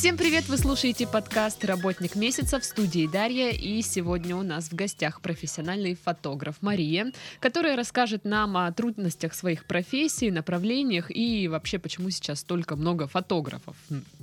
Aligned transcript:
Всем 0.00 0.16
привет! 0.16 0.48
Вы 0.48 0.56
слушаете 0.56 1.06
подкаст 1.06 1.62
«Работник 1.62 2.16
месяца» 2.16 2.58
в 2.58 2.64
студии 2.64 3.06
Дарья. 3.06 3.50
И 3.50 3.82
сегодня 3.82 4.34
у 4.34 4.42
нас 4.42 4.70
в 4.70 4.74
гостях 4.74 5.20
профессиональный 5.20 5.94
фотограф 5.94 6.56
Мария, 6.62 7.12
которая 7.38 7.76
расскажет 7.76 8.24
нам 8.24 8.56
о 8.56 8.72
трудностях 8.72 9.34
своих 9.34 9.66
профессий, 9.66 10.30
направлениях 10.30 11.14
и 11.14 11.48
вообще, 11.48 11.78
почему 11.78 12.08
сейчас 12.08 12.40
столько 12.40 12.76
много 12.76 13.08
фотографов 13.08 13.76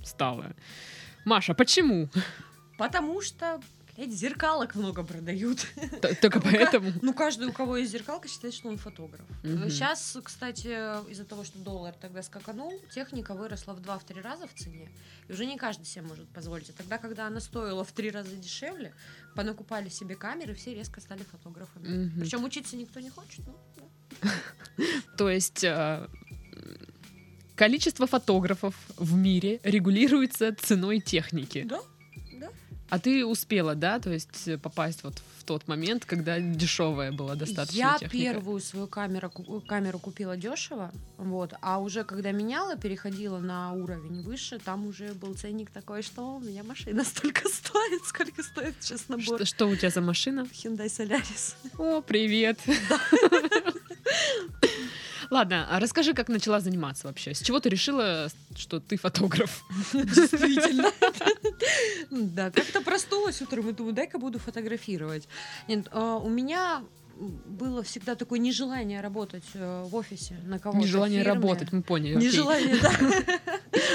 стало. 0.04 0.48
Маша, 1.26 1.54
почему? 1.54 2.10
Потому 2.80 3.22
что 3.22 3.62
эти 3.98 4.12
зеркалок 4.12 4.76
много 4.76 5.04
продают. 5.04 5.66
Только 6.22 6.40
поэтому? 6.42 6.94
Ну, 7.02 7.14
каждый, 7.14 7.48
у 7.48 7.52
кого 7.52 7.78
есть 7.78 7.92
зеркалка, 7.92 8.28
считает, 8.28 8.54
что 8.54 8.70
он 8.70 8.78
фотограф. 8.78 9.26
Сейчас, 9.44 10.18
кстати, 10.24 10.68
из-за 11.12 11.26
того, 11.26 11.44
что 11.44 11.58
доллар 11.60 11.94
тогда 12.00 12.22
скаканул, 12.22 12.74
техника 12.94 13.34
выросла 13.34 13.74
в 13.74 13.82
2-3 13.82 14.22
раза 14.22 14.48
в 14.48 14.54
цене. 14.54 14.90
И 15.28 15.34
уже 15.34 15.46
не 15.46 15.58
каждый 15.58 15.86
себе 15.86 16.04
может 16.04 16.28
позволить. 16.30 16.70
А 16.70 16.74
тогда, 16.74 16.98
когда 17.00 17.28
она 17.28 17.40
стоила 17.40 17.84
в 17.84 17.92
3 17.92 18.12
раза 18.12 18.36
дешевле, 18.36 18.94
понакупали 19.36 19.90
себе 19.90 20.16
камеры, 20.16 20.54
все 20.54 20.76
резко 20.76 21.02
стали 21.02 21.24
фотографами. 21.24 22.12
Причем 22.20 22.44
учиться 22.44 22.78
никто 22.78 23.00
не 23.00 23.10
хочет. 23.10 23.46
Ну, 23.48 23.58
То 25.18 25.30
есть 25.30 25.64
а, 25.66 26.10
количество 27.56 28.06
фотографов 28.08 28.76
в 28.98 29.16
мире 29.16 29.60
регулируется 29.64 30.56
ценой 30.56 31.00
техники. 31.00 31.66
Да. 31.68 31.82
А 32.90 33.00
ты 33.00 33.26
успела, 33.26 33.76
да, 33.76 34.00
то 34.00 34.10
есть 34.10 34.48
э, 34.48 34.58
попасть 34.58 35.04
вот 35.04 35.16
в 35.40 35.44
тот 35.44 35.68
момент, 35.68 36.06
когда 36.06 36.40
дешевая 36.40 37.12
была 37.12 37.36
достаточно 37.36 37.78
Я 37.78 37.98
техника? 38.00 38.34
первую 38.34 38.60
свою 38.62 38.88
камеру, 38.88 39.30
камеру 39.68 40.00
купила 40.00 40.38
дешево, 40.38 40.92
вот, 41.18 41.54
а 41.62 41.80
уже 41.80 42.04
когда 42.06 42.32
меняла, 42.32 42.78
переходила 42.78 43.40
на 43.40 43.74
уровень 43.74 44.22
выше, 44.24 44.60
там 44.60 44.88
уже 44.88 45.14
был 45.14 45.34
ценник 45.36 45.70
такой, 45.70 46.02
что 46.02 46.36
у 46.36 46.40
меня 46.40 46.64
машина 46.64 47.04
столько 47.04 47.50
стоит, 47.50 48.06
сколько 48.06 48.42
стоит 48.42 48.76
сейчас 48.80 49.10
набор. 49.10 49.24
Что, 49.24 49.46
что 49.46 49.68
у 49.68 49.76
тебя 49.76 49.90
за 49.90 50.02
машина? 50.02 50.48
Hyundai 50.54 50.88
Solaris. 50.88 51.56
О, 51.78 52.02
привет! 52.02 52.60
Ладно, 55.30 55.68
а 55.70 55.80
расскажи, 55.80 56.14
как 56.14 56.30
начала 56.30 56.60
заниматься 56.60 57.08
вообще? 57.08 57.34
С 57.34 57.42
чего 57.42 57.60
ты 57.60 57.70
решила, 57.70 58.30
что 58.56 58.80
ты 58.80 58.98
фотограф? 58.98 59.64
Действительно. 59.94 60.92
Да, 62.10 62.52
как-то 62.52 62.82
проснулась 62.82 63.42
утром 63.42 63.70
и 63.70 63.74
думаю, 63.74 63.94
дай-ка 63.94 64.18
буду 64.18 64.40
фотографировать. 64.40 65.28
Нет, 65.68 65.88
а, 65.92 66.18
у 66.18 66.30
меня 66.30 66.84
было 67.20 67.84
всегда 67.84 68.16
такое 68.16 68.40
нежелание 68.40 69.02
работать 69.02 69.44
э, 69.54 69.86
в 69.90 69.96
офисе 69.96 70.38
на 70.46 70.60
кого-то. 70.60 70.86
Нежелание 70.86 71.24
работать, 71.24 71.72
мы 71.72 71.82
поняли. 71.82 72.16
Нежелание, 72.16 72.78
да. 72.80 72.92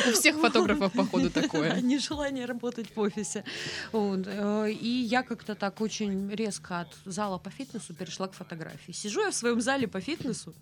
У 0.09 0.13
всех 0.13 0.37
фотографов, 0.37 0.93
походу, 0.93 1.31
такое. 1.31 1.81
Нежелание 1.83 2.47
работать 2.47 2.95
в 2.95 3.01
офисе. 3.01 3.45
Э, 3.93 4.71
и 4.71 4.89
я 4.89 5.23
как-то 5.23 5.55
так 5.55 5.81
очень 5.81 6.31
резко 6.31 6.81
от 6.81 6.89
зала 7.05 7.39
по 7.39 7.51
фитнесу 7.51 7.95
перешла 7.95 8.29
к 8.29 8.35
фотографии. 8.35 8.93
Сижу 8.93 9.23
я 9.23 9.31
в 9.31 9.35
своем 9.35 9.61
зале 9.61 9.89
по 9.89 10.01
фитнесу 10.01 10.55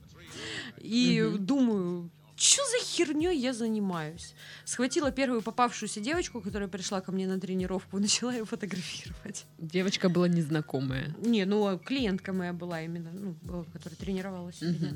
и 0.79 1.35
думаю, 1.39 2.11
что 2.41 2.63
за 2.71 2.85
херней 2.85 3.39
я 3.39 3.53
занимаюсь? 3.53 4.35
Схватила 4.65 5.11
первую 5.11 5.43
попавшуюся 5.43 6.01
девочку, 6.01 6.41
которая 6.41 6.69
пришла 6.69 7.03
ко 7.03 7.13
мне 7.13 7.27
на 7.27 7.39
тренировку, 7.39 7.99
начала 8.01 8.33
ее 8.33 8.47
фотографировать. 8.47 9.45
Девочка 9.59 10.09
была 10.09 10.27
незнакомая. 10.27 11.15
Не, 11.19 11.45
ну 11.45 11.79
клиентка 11.79 12.33
моя 12.33 12.55
была 12.55 12.81
именно, 12.81 13.11
ну, 13.13 13.65
которая 13.73 13.97
тренировалась 13.97 14.63
у 14.63 14.67
меня. 14.67 14.95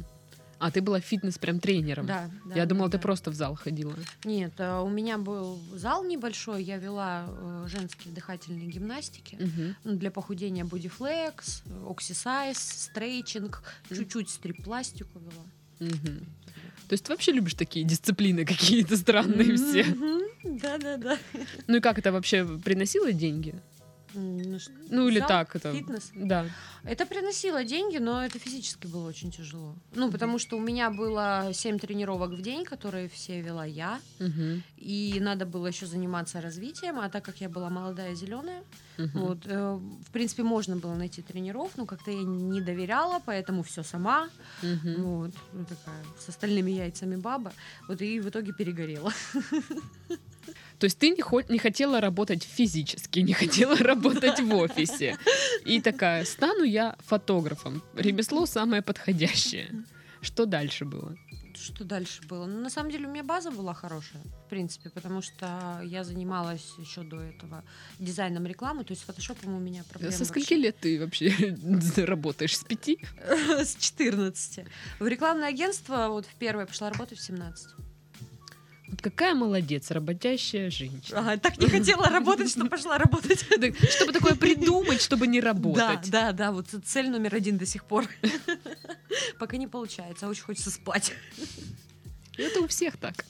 А 0.64 0.70
ты 0.70 0.80
была 0.80 0.98
фитнес 0.98 1.36
прям 1.36 1.60
тренером? 1.60 2.06
Да. 2.06 2.30
да 2.46 2.54
я 2.54 2.64
думала, 2.64 2.88
да, 2.88 2.96
ты 2.96 3.02
просто 3.02 3.30
в 3.30 3.34
зал 3.34 3.54
ходила. 3.54 3.94
Нет, 4.24 4.54
а, 4.56 4.80
у 4.80 4.88
меня 4.88 5.18
был 5.18 5.60
зал 5.74 6.04
небольшой, 6.04 6.62
я 6.62 6.78
вела 6.78 7.26
э, 7.28 7.66
женские 7.68 8.14
дыхательные 8.14 8.66
гимнастики 8.68 9.34
угу. 9.34 9.94
для 9.94 10.10
похудения 10.10 10.64
бодифлекс, 10.64 11.64
оксисайз, 11.86 12.56
стрейчинг, 12.56 13.62
чуть-чуть 13.90 14.30
стрип-пластику 14.30 15.18
вела. 15.18 15.90
Угу. 15.92 16.24
То 16.88 16.92
есть 16.92 17.04
ты 17.04 17.12
вообще 17.12 17.32
любишь 17.32 17.52
такие 17.52 17.84
дисциплины 17.84 18.44
какие-то 18.46 18.96
странные 18.96 19.56
все? 19.56 19.84
Да, 20.44 20.78
да, 20.78 20.96
да. 20.96 21.18
Ну 21.66 21.76
и 21.76 21.80
как 21.80 21.98
это 21.98 22.10
вообще 22.10 22.46
приносило 22.64 23.12
деньги? 23.12 23.54
Ну, 24.14 24.58
ну 24.90 25.08
или 25.08 25.20
так 25.20 25.56
это. 25.56 25.72
Фитнес? 25.72 26.12
Да. 26.14 26.46
Это 26.84 27.06
приносило 27.06 27.64
деньги, 27.64 27.98
но 27.98 28.24
это 28.24 28.38
физически 28.38 28.86
было 28.86 29.08
очень 29.08 29.30
тяжело. 29.30 29.74
Ну, 29.94 30.10
потому 30.10 30.38
что 30.38 30.56
у 30.56 30.60
меня 30.60 30.90
было 30.90 31.50
7 31.52 31.78
тренировок 31.78 32.32
в 32.32 32.42
день, 32.42 32.64
которые 32.64 33.08
все 33.08 33.40
вела 33.40 33.64
я. 33.64 34.00
Угу. 34.20 34.62
И 34.76 35.18
надо 35.20 35.46
было 35.46 35.66
еще 35.66 35.86
заниматься 35.86 36.40
развитием. 36.40 36.98
А 36.98 37.08
так 37.08 37.24
как 37.24 37.40
я 37.40 37.48
была 37.48 37.70
молодая, 37.70 38.14
зеленая, 38.14 38.62
угу. 38.98 39.18
вот, 39.18 39.38
э, 39.46 39.80
в 40.06 40.10
принципе, 40.10 40.42
можно 40.42 40.76
было 40.76 40.94
найти 40.94 41.22
тренеров, 41.22 41.72
но 41.76 41.86
как-то 41.86 42.10
я 42.10 42.22
не 42.22 42.60
доверяла, 42.60 43.20
поэтому 43.24 43.62
все 43.62 43.82
сама. 43.82 44.28
Угу. 44.62 45.02
Вот, 45.02 45.30
ну, 45.52 45.64
такая, 45.64 46.04
с 46.18 46.28
остальными 46.28 46.70
яйцами 46.70 47.16
баба. 47.16 47.52
Вот 47.88 48.02
и 48.02 48.20
в 48.20 48.28
итоге 48.28 48.52
перегорела. 48.52 49.12
То 50.78 50.84
есть 50.84 50.98
ты 50.98 51.10
не, 51.10 51.22
хо- 51.22 51.42
не 51.48 51.58
хотела 51.58 52.00
работать 52.00 52.42
физически, 52.42 53.20
не 53.20 53.32
хотела 53.32 53.76
работать 53.76 54.40
в 54.40 54.54
офисе. 54.54 55.16
И 55.64 55.80
такая, 55.80 56.24
стану 56.24 56.64
я 56.64 56.96
фотографом. 57.06 57.82
Ремесло 57.96 58.46
самое 58.46 58.82
подходящее. 58.82 59.84
Что 60.20 60.46
дальше 60.46 60.84
было? 60.84 61.16
Что 61.54 61.84
дальше 61.84 62.22
было? 62.22 62.46
Ну, 62.46 62.60
на 62.60 62.70
самом 62.70 62.90
деле, 62.90 63.06
у 63.06 63.10
меня 63.10 63.22
база 63.22 63.50
была 63.50 63.74
хорошая, 63.74 64.20
в 64.46 64.50
принципе, 64.50 64.90
потому 64.90 65.22
что 65.22 65.80
я 65.84 66.02
занималась 66.02 66.72
еще 66.78 67.02
до 67.02 67.20
этого 67.20 67.62
дизайном 68.00 68.44
рекламы, 68.46 68.84
то 68.84 68.92
есть 68.92 69.04
фотошопом 69.04 69.54
у 69.54 69.60
меня 69.60 69.84
проблем 69.84 70.10
Со 70.12 70.24
скольки 70.24 70.54
лет 70.54 70.76
ты 70.80 70.98
вообще 70.98 71.56
работаешь? 72.04 72.58
С 72.58 72.64
пяти? 72.64 72.98
С 73.28 73.76
14. 73.76 74.66
В 74.98 75.06
рекламное 75.06 75.48
агентство 75.48 76.08
вот 76.08 76.26
в 76.26 76.34
первое 76.34 76.66
пошла 76.66 76.90
работать 76.90 77.18
в 77.18 77.22
17. 77.22 77.68
Вот 78.94 79.02
какая 79.02 79.34
молодец, 79.34 79.90
работящая 79.90 80.70
женщина. 80.70 81.18
Ага, 81.18 81.36
так 81.36 81.58
не 81.58 81.68
хотела 81.68 82.08
работать, 82.08 82.48
что 82.48 82.64
пошла 82.66 82.96
работать. 82.96 83.40
Чтобы 83.90 84.12
такое 84.12 84.36
придумать, 84.36 85.02
чтобы 85.02 85.26
не 85.26 85.40
работать. 85.40 86.08
Да, 86.10 86.30
да, 86.30 86.32
да, 86.32 86.52
вот 86.52 86.68
цель 86.84 87.10
номер 87.10 87.34
один 87.34 87.58
до 87.58 87.66
сих 87.66 87.86
пор. 87.86 88.06
Пока 89.40 89.56
не 89.56 89.66
получается, 89.66 90.26
а 90.26 90.28
очень 90.28 90.44
хочется 90.44 90.70
спать. 90.70 91.12
Это 92.36 92.60
у 92.60 92.68
всех 92.68 92.96
так. 92.96 93.24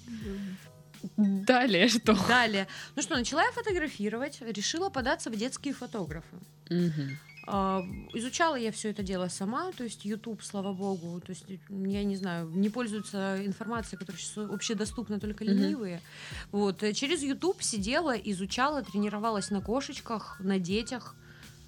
Далее 1.16 1.88
что? 1.88 2.14
Далее. 2.28 2.68
Ну 2.94 3.00
что, 3.00 3.16
начала 3.16 3.42
я 3.42 3.52
фотографировать, 3.52 4.42
решила 4.42 4.90
податься 4.90 5.30
в 5.30 5.36
детские 5.36 5.72
фотографы. 5.72 6.36
Угу. 6.68 7.08
А, 7.46 7.84
изучала 8.14 8.56
я 8.56 8.72
все 8.72 8.90
это 8.90 9.02
дело 9.02 9.28
сама, 9.28 9.70
то 9.72 9.84
есть 9.84 10.04
YouTube, 10.04 10.42
слава 10.42 10.72
богу, 10.72 11.20
то 11.20 11.30
есть 11.30 11.44
я 11.68 12.04
не 12.04 12.16
знаю, 12.16 12.48
не 12.48 12.70
пользуются 12.70 13.44
информацией, 13.44 13.98
которая 13.98 14.20
сейчас 14.20 14.50
общедоступна 14.50 15.20
только 15.20 15.44
ленивые. 15.44 15.96
Mm-hmm. 15.96 16.48
Вот 16.52 16.82
э, 16.82 16.92
через 16.94 17.22
YouTube 17.22 17.62
сидела, 17.62 18.12
изучала, 18.12 18.82
тренировалась 18.82 19.50
на 19.50 19.60
кошечках, 19.60 20.40
на 20.40 20.58
детях. 20.58 21.14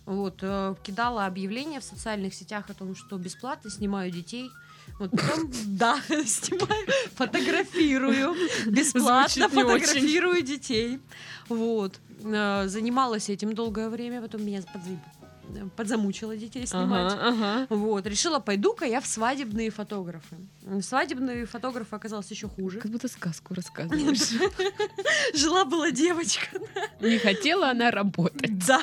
Вот, 0.07 0.39
э, 0.41 0.75
кидала 0.83 1.27
объявления 1.27 1.81
в 1.81 1.85
социальных 1.85 2.33
сетях 2.33 2.71
о 2.71 2.75
том, 2.75 2.95
что 2.95 3.19
бесплатно 3.19 3.71
снимаю 3.71 4.11
детей. 4.11 4.51
Вот 4.99 5.11
потом, 5.11 5.51
да, 5.67 6.01
снимаю, 6.09 6.87
фотографирую, 7.17 8.35
бесплатно 8.67 9.49
фотографирую 9.51 10.43
детей. 10.43 11.01
Вот. 11.51 12.01
Э, 12.23 12.67
занималась 12.67 13.29
этим 13.29 13.53
долгое 13.53 13.91
время, 13.91 14.23
потом 14.23 14.43
меня 14.47 14.63
подзамучила 15.77 16.37
детей 16.37 16.67
снимать. 16.67 17.13
Ага, 17.13 17.29
ага. 17.29 17.67
Вот, 17.71 18.07
решила, 18.07 18.39
пойду-ка 18.41 18.85
я 18.85 19.01
в 19.01 19.07
свадебные 19.07 19.71
фотографы. 19.71 20.37
Свадебный 20.83 21.45
фотограф 21.45 21.93
оказался 21.93 22.35
еще 22.35 22.49
хуже. 22.49 22.79
Как 22.81 22.91
будто 22.91 23.09
сказку 23.09 23.55
рассказываешь. 23.55 24.33
Жила 25.35 25.65
была 25.65 25.91
девочка. 25.91 26.59
Не 27.01 27.19
хотела 27.19 27.71
она 27.71 27.91
работать. 27.91 28.59
Да. 28.67 28.83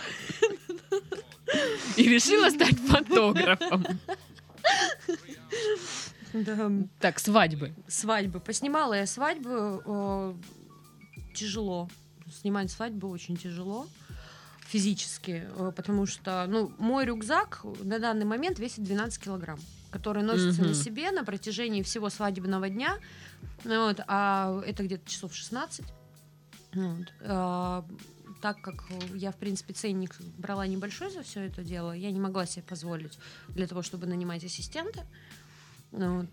И 1.98 2.04
решила 2.04 2.50
стать 2.50 2.80
фотографом. 2.80 3.86
Да. 6.34 6.72
Так, 7.00 7.20
свадьбы. 7.20 7.74
Свадьбы. 7.88 8.40
Поснимала 8.40 8.94
я 8.96 9.06
свадьбы. 9.06 9.82
О, 9.86 10.36
тяжело. 11.36 11.90
Снимать 12.42 12.72
свадьбы 12.72 13.10
очень 13.10 13.38
тяжело 13.38 13.88
физически, 14.74 15.48
э, 15.56 15.72
потому 15.76 16.08
что, 16.08 16.46
ну, 16.48 16.72
мой 16.80 17.06
рюкзак 17.06 17.64
на 17.84 18.00
данный 18.00 18.26
момент 18.26 18.58
весит 18.58 18.84
12 18.84 19.24
килограмм, 19.24 19.60
который 19.92 20.24
носится 20.24 20.64
mm-hmm. 20.64 20.68
на 20.68 20.74
себе 20.74 21.12
на 21.12 21.24
протяжении 21.24 21.84
всего 21.84 22.10
свадебного 22.10 22.70
дня, 22.70 22.98
вот, 23.66 24.00
а 24.08 24.64
это 24.66 24.84
где-то 24.84 25.08
часов 25.08 25.36
16. 25.36 25.86
Вот. 26.74 27.14
А, 27.22 27.86
так 28.42 28.62
как 28.62 28.84
я, 29.14 29.32
в 29.32 29.36
принципе, 29.36 29.74
ценник 29.74 30.20
брала 30.40 30.66
небольшой 30.66 31.12
за 31.12 31.22
все 31.22 31.42
это 31.42 31.64
дело, 31.64 31.92
я 31.92 32.10
не 32.10 32.20
могла 32.20 32.48
себе 32.48 32.64
позволить 32.64 33.20
для 33.50 33.68
того, 33.68 33.84
чтобы 33.84 34.08
нанимать 34.08 34.44
ассистента. 34.44 35.06
Ну 35.92 36.22
Вот. 36.22 36.30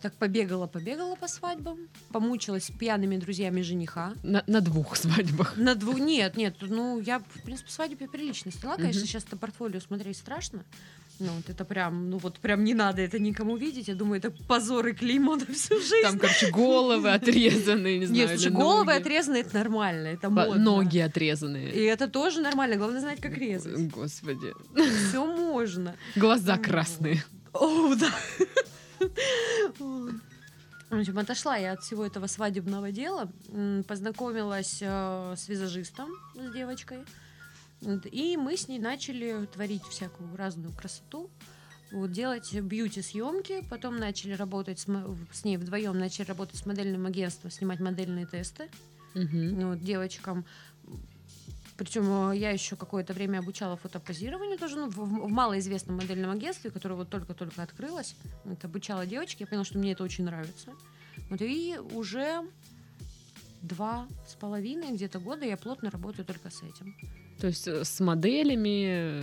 Так 0.00 0.14
побегала, 0.14 0.66
побегала 0.68 1.16
по 1.16 1.26
свадьбам, 1.26 1.88
помучилась 2.12 2.66
с 2.66 2.70
пьяными 2.70 3.16
друзьями 3.16 3.62
жениха. 3.62 4.12
На, 4.22 4.44
на 4.46 4.60
двух 4.60 4.96
свадьбах. 4.96 5.56
На 5.56 5.74
двух 5.74 5.98
нет, 5.98 6.36
нет, 6.36 6.54
ну 6.60 7.00
я, 7.00 7.18
в 7.18 7.42
принципе, 7.42 7.70
свадьбе 7.70 8.06
прилично 8.08 8.52
сняла. 8.52 8.76
Конечно, 8.76 9.00
Мгм. 9.00 9.08
сейчас 9.08 9.24
это 9.24 9.36
портфолио 9.36 9.80
смотреть 9.80 10.16
страшно. 10.18 10.64
Ну, 11.20 11.32
вот 11.32 11.50
это 11.50 11.64
прям, 11.64 12.10
ну 12.10 12.18
вот 12.18 12.38
прям 12.38 12.62
не 12.62 12.74
надо 12.74 13.02
это 13.02 13.18
никому 13.18 13.56
видеть. 13.56 13.88
Я 13.88 13.96
думаю, 13.96 14.18
это 14.18 14.30
позор 14.30 14.86
и 14.86 14.92
клеймо 14.92 15.34
на 15.34 15.46
всю 15.52 15.74
жизнь. 15.80 16.02
Там, 16.02 16.16
короче, 16.16 16.48
головы 16.52 17.10
отрезанные, 17.10 17.98
не 17.98 18.06
знаю. 18.06 18.20
Нет, 18.28 18.30
слушай, 18.40 18.52
головы 18.52 18.84
ноги. 18.92 19.00
отрезаны, 19.00 19.36
это 19.38 19.54
нормально, 19.56 20.06
это 20.06 20.30
модно. 20.30 20.54
Ноги 20.54 20.98
отрезанные. 20.98 21.72
И 21.74 21.80
это 21.82 22.06
тоже 22.06 22.40
нормально, 22.40 22.76
главное 22.76 23.00
знать, 23.00 23.20
как 23.20 23.36
резать. 23.36 23.90
Господи. 23.90 24.52
Все 25.08 25.26
можно. 25.26 25.96
Глаза 26.14 26.56
красные. 26.56 27.24
О, 27.52 27.96
да. 27.96 28.12
В 30.90 30.98
общем, 30.98 31.18
отошла 31.18 31.56
я 31.56 31.72
от 31.72 31.82
всего 31.82 32.06
этого 32.06 32.26
свадебного 32.26 32.92
дела, 32.92 33.30
познакомилась 33.86 34.78
э, 34.80 35.34
с 35.36 35.46
визажистом, 35.48 36.08
с 36.34 36.52
девочкой, 36.52 37.04
и 38.10 38.36
мы 38.38 38.56
с 38.56 38.68
ней 38.68 38.78
начали 38.78 39.46
творить 39.52 39.82
всякую 39.84 40.34
разную 40.36 40.72
красоту, 40.72 41.30
вот, 41.92 42.10
делать 42.10 42.52
бьюти-съемки, 42.52 43.66
потом 43.68 43.98
начали 43.98 44.32
работать 44.32 44.78
с, 44.78 44.86
с 45.32 45.44
ней 45.44 45.56
вдвоем, 45.56 45.98
начали 45.98 46.26
работать 46.26 46.56
с 46.56 46.66
модельным 46.66 47.06
агентством, 47.06 47.50
снимать 47.50 47.80
модельные 47.80 48.26
тесты. 48.26 48.68
Ну, 49.14 49.70
вот, 49.70 49.82
девочкам. 49.82 50.44
Причем 51.78 52.32
я 52.32 52.50
еще 52.50 52.74
какое-то 52.74 53.12
время 53.12 53.38
обучала 53.38 53.76
фотопозированию 53.76 54.58
тоже 54.58 54.76
ну, 54.76 54.90
в, 54.90 54.96
в 54.96 55.28
малоизвестном 55.28 55.96
модельном 55.96 56.32
агентстве, 56.32 56.72
которое 56.72 56.96
вот 56.96 57.08
только-только 57.08 57.62
открылось. 57.62 58.16
Вот, 58.44 58.62
обучала 58.64 59.06
девочки, 59.06 59.42
я 59.42 59.46
поняла, 59.46 59.64
что 59.64 59.78
мне 59.78 59.92
это 59.92 60.02
очень 60.02 60.24
нравится. 60.24 60.72
Вот, 61.30 61.40
и 61.40 61.78
уже 61.92 62.42
два 63.62 64.08
с 64.26 64.34
половиной 64.34 64.90
где-то 64.92 65.20
года 65.20 65.46
я 65.46 65.56
плотно 65.56 65.90
работаю 65.90 66.24
только 66.26 66.50
с 66.50 66.62
этим. 66.62 66.96
То 67.40 67.46
есть 67.46 67.68
э, 67.68 67.84
с 67.84 68.00
моделями 68.00 69.22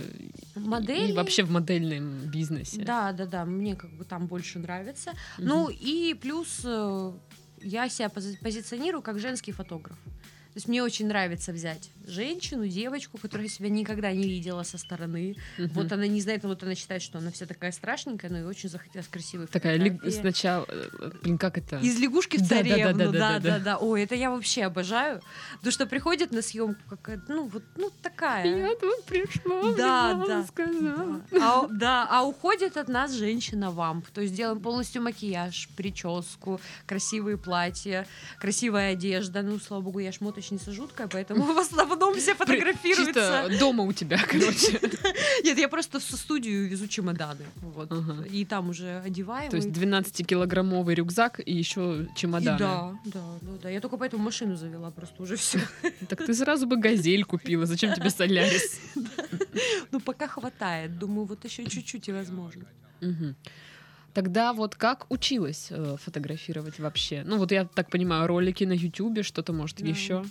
Модели... 0.54 1.12
и 1.12 1.12
вообще 1.12 1.42
в 1.42 1.50
модельном 1.50 2.30
бизнесе. 2.30 2.82
Да, 2.82 3.12
да, 3.12 3.26
да, 3.26 3.44
мне 3.44 3.76
как 3.76 3.90
бы 3.90 4.06
там 4.06 4.26
больше 4.26 4.58
нравится. 4.58 5.10
Мгм. 5.36 5.48
Ну 5.48 5.68
и 5.68 6.14
плюс 6.14 6.62
э, 6.64 7.12
я 7.60 7.90
себя 7.90 8.08
пози- 8.08 8.38
позиционирую 8.40 9.02
как 9.02 9.18
женский 9.18 9.52
фотограф. 9.52 9.98
То 10.04 10.58
есть 10.58 10.68
мне 10.68 10.82
очень 10.82 11.06
нравится 11.06 11.52
взять 11.52 11.90
женщину, 12.06 12.66
девочку, 12.66 13.18
которая 13.18 13.48
себя 13.48 13.68
никогда 13.68 14.12
не 14.12 14.24
видела 14.28 14.62
со 14.62 14.78
стороны. 14.78 15.36
Мгм. 15.58 15.68
Вот 15.74 15.92
она 15.92 16.06
не 16.06 16.20
знает, 16.20 16.44
вот 16.44 16.62
она 16.62 16.74
считает, 16.74 17.02
что 17.02 17.18
она 17.18 17.30
вся 17.30 17.46
такая 17.46 17.72
страшненькая, 17.72 18.30
но 18.30 18.38
и 18.38 18.42
очень 18.44 18.68
захотелось 18.68 19.08
красивой 19.08 19.46
Такая 19.46 19.76
ли- 19.76 19.98
сначала, 20.10 20.64
э, 20.68 21.10
блин, 21.22 21.38
как 21.38 21.58
это? 21.58 21.78
Из 21.78 21.98
лягушки 21.98 22.36
в 22.36 22.46
царевну, 22.48 22.98
да, 22.98 23.06
да, 23.06 23.10
да, 23.12 23.38
да, 23.38 23.38
да. 23.40 23.58
да, 23.58 23.76
Ой, 23.78 24.02
это 24.04 24.14
я 24.14 24.30
вообще 24.30 24.64
обожаю. 24.64 25.20
Потому 25.56 25.72
что 25.72 25.86
приходит 25.86 26.30
на 26.32 26.42
съемку 26.42 26.80
какая-то, 26.88 27.32
ну 27.32 27.46
вот, 27.48 27.62
ну 27.76 27.90
такая. 28.02 28.46
Я 28.46 28.74
тут 28.76 29.04
пришла, 29.04 29.74
Да, 29.76 30.24
да. 30.26 30.44
сказала. 30.44 31.20
Да. 31.30 31.60
А, 31.62 31.68
да, 31.68 32.06
а 32.10 32.22
уходит 32.24 32.76
от 32.76 32.88
нас 32.88 33.12
женщина-вамп. 33.12 34.06
То 34.10 34.20
есть 34.20 34.34
делаем 34.34 34.60
полностью 34.60 35.02
макияж, 35.02 35.68
прическу, 35.76 36.60
красивые 36.86 37.36
платья, 37.36 38.06
красивая 38.38 38.92
одежда. 38.92 39.42
Ну, 39.42 39.58
слава 39.58 39.82
богу, 39.82 39.98
я 39.98 40.12
шмоточница 40.12 40.72
жуткая, 40.72 41.08
поэтому 41.08 41.42
в 41.54 41.58
основном 41.58 41.95
все 42.16 42.34
При- 42.34 42.44
фотографируются. 42.44 43.44
Чисто 43.48 43.58
дома 43.58 43.84
у 43.84 43.92
тебя, 43.92 44.18
короче. 44.18 44.80
Нет, 45.44 45.58
я 45.58 45.68
просто 45.68 45.98
в 45.98 46.02
студию 46.02 46.68
везу 46.68 46.86
чемоданы. 46.86 47.44
Вот. 47.60 47.92
И 48.30 48.44
там 48.44 48.70
уже 48.70 49.02
одеваем. 49.04 49.50
То 49.50 49.56
есть 49.56 49.68
и- 49.68 49.70
12-килограммовый 49.70 50.94
рюкзак 50.94 51.40
и 51.44 51.52
еще 51.52 52.08
чемоданы. 52.16 52.58
да, 52.58 52.94
да, 53.04 53.22
да, 53.40 53.48
да. 53.62 53.70
Я 53.70 53.80
только 53.80 53.96
поэтому 53.96 54.22
машину 54.24 54.56
завела, 54.56 54.90
просто 54.90 55.22
уже 55.22 55.36
все. 55.36 55.58
Так 56.08 56.24
ты 56.24 56.34
сразу 56.34 56.66
бы 56.66 56.76
газель 56.76 57.24
купила. 57.24 57.66
Зачем 57.66 57.94
тебе 57.94 58.10
солярис? 58.10 58.80
Ну, 59.92 60.00
пока 60.00 60.26
хватает. 60.28 60.98
Думаю, 60.98 61.26
вот 61.26 61.44
еще 61.44 61.64
чуть-чуть 61.64 62.08
и 62.08 62.12
возможно. 62.12 62.64
Тогда 64.12 64.52
вот 64.54 64.74
как 64.74 65.06
училась 65.10 65.66
э, 65.70 65.96
фотографировать 66.02 66.78
вообще? 66.78 67.22
Ну 67.26 67.36
вот 67.36 67.52
я 67.52 67.66
так 67.66 67.90
понимаю, 67.90 68.26
ролики 68.26 68.64
на 68.64 68.72
Ютубе, 68.72 69.22
что-то 69.22 69.52
может 69.52 69.78
Да. 69.82 69.86
еще. 69.86 70.24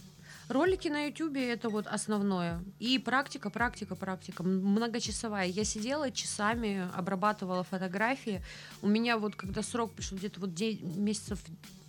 Ролики 0.47 0.87
на 0.89 1.05
Ютубе 1.05 1.49
это 1.49 1.69
вот 1.69 1.87
основное. 1.87 2.63
И 2.79 2.99
практика, 2.99 3.49
практика, 3.49 3.95
практика. 3.95 4.43
Многочасовая. 4.43 5.47
Я 5.47 5.63
сидела 5.63 6.11
часами, 6.11 6.89
обрабатывала 6.95 7.63
фотографии. 7.63 8.43
У 8.81 8.87
меня 8.87 9.17
вот, 9.17 9.35
когда 9.35 9.63
срок 9.63 9.93
пришел 9.93 10.17
где-то 10.17 10.39
вот 10.39 10.53
де- 10.53 10.79
месяцев 10.81 11.39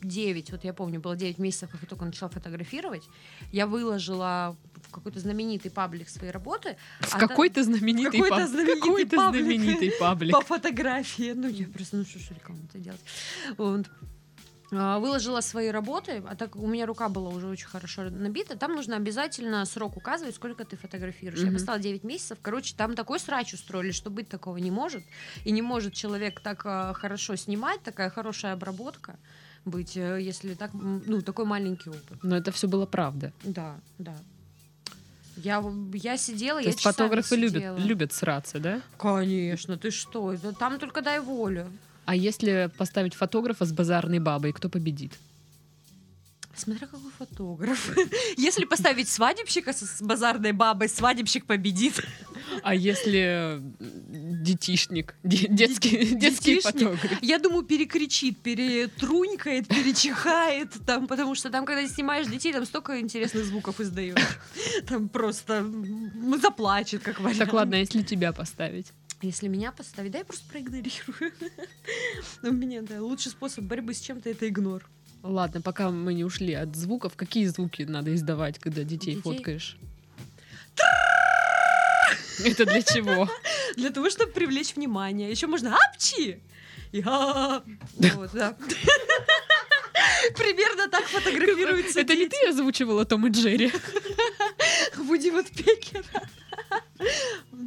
9, 0.02 0.50
вот 0.52 0.64
я 0.64 0.72
помню, 0.72 1.00
было 1.00 1.16
9 1.16 1.38
месяцев, 1.38 1.70
как 1.70 1.82
я 1.82 1.88
только 1.88 2.04
начала 2.04 2.30
фотографировать, 2.30 3.02
я 3.52 3.66
выложила 3.66 4.56
в 4.88 4.90
какой-то 4.90 5.20
знаменитый 5.20 5.70
паблик 5.70 6.08
свои 6.08 6.30
работы. 6.30 6.76
В 7.00 7.14
а 7.14 7.18
какой-то 7.18 7.62
знаменитый 7.62 8.20
какой-то 8.20 8.36
паб- 8.36 8.48
знаменитый 8.48 8.80
какой-то 8.80 9.16
паблик. 9.16 9.42
знаменитый 9.44 9.92
паблик. 10.00 10.32
по 10.32 10.40
фотографии. 10.40 11.32
Ну, 11.34 11.48
я 11.48 11.66
просто, 11.66 11.96
ну 11.96 12.04
что 12.04 12.18
ж 12.18 12.30
рекламу-то 12.30 12.78
делать. 12.78 13.00
Вот. 13.58 13.86
А, 14.72 14.98
Выложила 14.98 15.40
свои 15.40 15.68
работы, 15.68 16.22
а 16.28 16.34
так 16.34 16.56
у 16.56 16.66
меня 16.66 16.86
рука 16.86 17.08
была 17.08 17.30
уже 17.30 17.46
очень 17.46 17.66
хорошо 17.68 18.04
набита, 18.10 18.56
там 18.56 18.74
нужно 18.74 18.96
обязательно 18.96 19.64
срок 19.64 19.96
указывать, 19.96 20.34
сколько 20.34 20.64
ты 20.64 20.76
фотографируешь. 20.76 21.40
Я 21.40 21.46
Мгм. 21.46 21.54
поставила 21.54 21.82
9 21.82 22.04
месяцев. 22.04 22.38
Короче, 22.42 22.74
там 22.76 22.94
такой 22.94 23.20
срач 23.20 23.54
устроили, 23.54 23.92
что 23.92 24.10
быть 24.10 24.28
такого 24.28 24.56
не 24.56 24.70
может. 24.70 25.04
И 25.44 25.52
не 25.52 25.62
может 25.62 25.94
человек 25.94 26.40
так 26.40 26.62
а, 26.64 26.92
хорошо 26.94 27.36
снимать, 27.36 27.82
такая 27.82 28.10
хорошая 28.10 28.54
обработка 28.54 29.16
быть, 29.64 29.96
э, 29.96 30.20
если 30.20 30.54
так, 30.54 30.70
ну, 30.74 31.22
такой 31.22 31.44
маленький 31.44 31.90
опыт. 31.90 32.22
Но 32.22 32.36
это 32.36 32.52
все 32.52 32.68
было 32.68 32.86
правда. 32.86 33.32
Да, 33.42 33.76
да. 33.98 34.14
Я, 35.36 35.62
я 35.92 36.16
сидела, 36.16 36.60
То 36.60 36.64
я 36.64 36.70
есть 36.70 36.82
фотографы 36.82 37.36
сидела. 37.36 37.74
любят, 37.76 37.86
любят 37.86 38.12
сраться, 38.12 38.58
да? 38.58 38.80
Конечно, 38.96 39.76
ты 39.76 39.90
что? 39.90 40.32
Это 40.32 40.52
там 40.52 40.78
только 40.78 41.02
дай 41.02 41.20
волю. 41.20 41.70
А 42.06 42.14
если 42.14 42.70
поставить 42.78 43.14
фотографа 43.14 43.64
с 43.64 43.72
базарной 43.72 44.20
бабой, 44.20 44.52
кто 44.52 44.68
победит? 44.68 45.12
Смотря 46.54 46.86
какой 46.86 47.10
фотограф. 47.18 47.94
Если 48.38 48.64
поставить 48.64 49.10
свадебщика 49.10 49.74
с 49.74 50.00
базарной 50.00 50.52
бабой, 50.52 50.88
свадебщик 50.88 51.44
победит. 51.44 52.02
А 52.62 52.74
если 52.74 53.60
детишник, 53.78 55.16
де- 55.22 55.48
детский, 55.48 56.14
детский 56.18 56.60
фотограф? 56.60 57.22
Я 57.22 57.38
думаю, 57.38 57.62
перекричит, 57.62 58.38
перетрунькает, 58.38 59.68
перечихает, 59.68 60.72
там, 60.86 61.06
потому 61.08 61.34
что 61.34 61.50
там, 61.50 61.66
когда 61.66 61.86
снимаешь 61.86 62.26
детей, 62.26 62.54
там 62.54 62.64
столько 62.64 63.00
интересных 63.00 63.44
звуков 63.44 63.78
издаешь. 63.80 64.16
Там 64.88 65.10
просто 65.10 65.70
заплачет, 66.40 67.02
как 67.02 67.20
вариант. 67.20 67.38
Так 67.38 67.52
ладно, 67.52 67.76
а 67.76 67.80
если 67.80 68.02
тебя 68.02 68.32
поставить? 68.32 68.86
Если 69.22 69.48
меня 69.48 69.72
поставить, 69.72 70.12
да, 70.12 70.18
я 70.18 70.24
просто 70.24 70.48
проигнорирую. 70.50 71.32
У 72.42 72.52
меня, 72.52 72.82
да, 72.82 73.02
лучший 73.02 73.30
способ 73.30 73.64
борьбы 73.64 73.94
с 73.94 74.00
чем-то 74.00 74.28
это 74.28 74.48
игнор. 74.48 74.88
Ладно, 75.22 75.60
пока 75.60 75.90
мы 75.90 76.14
не 76.14 76.24
ушли 76.24 76.52
от 76.52 76.76
звуков, 76.76 77.16
какие 77.16 77.46
звуки 77.46 77.82
надо 77.82 78.14
издавать, 78.14 78.58
когда 78.58 78.84
детей, 78.84 79.14
Детей? 79.16 79.22
фоткаешь? 79.22 79.78
Это 82.44 82.66
для 82.66 82.82
чего? 82.82 83.28
Для 83.76 83.90
того, 83.90 84.10
чтобы 84.10 84.32
привлечь 84.32 84.76
внимание. 84.76 85.30
Еще 85.30 85.46
можно 85.46 85.76
апчи! 85.76 86.40
И 86.92 87.02
Вот, 87.02 88.30
да. 88.32 88.56
Примерно 90.36 90.88
так 90.88 91.04
фотографируются 91.04 92.00
Это 92.00 92.14
не 92.14 92.28
ты 92.28 92.36
озвучивала 92.48 93.04
Том 93.04 93.26
и 93.26 93.30
Джерри? 93.30 93.72
Вуди 94.96 95.30
Вудпекера. 95.30 96.04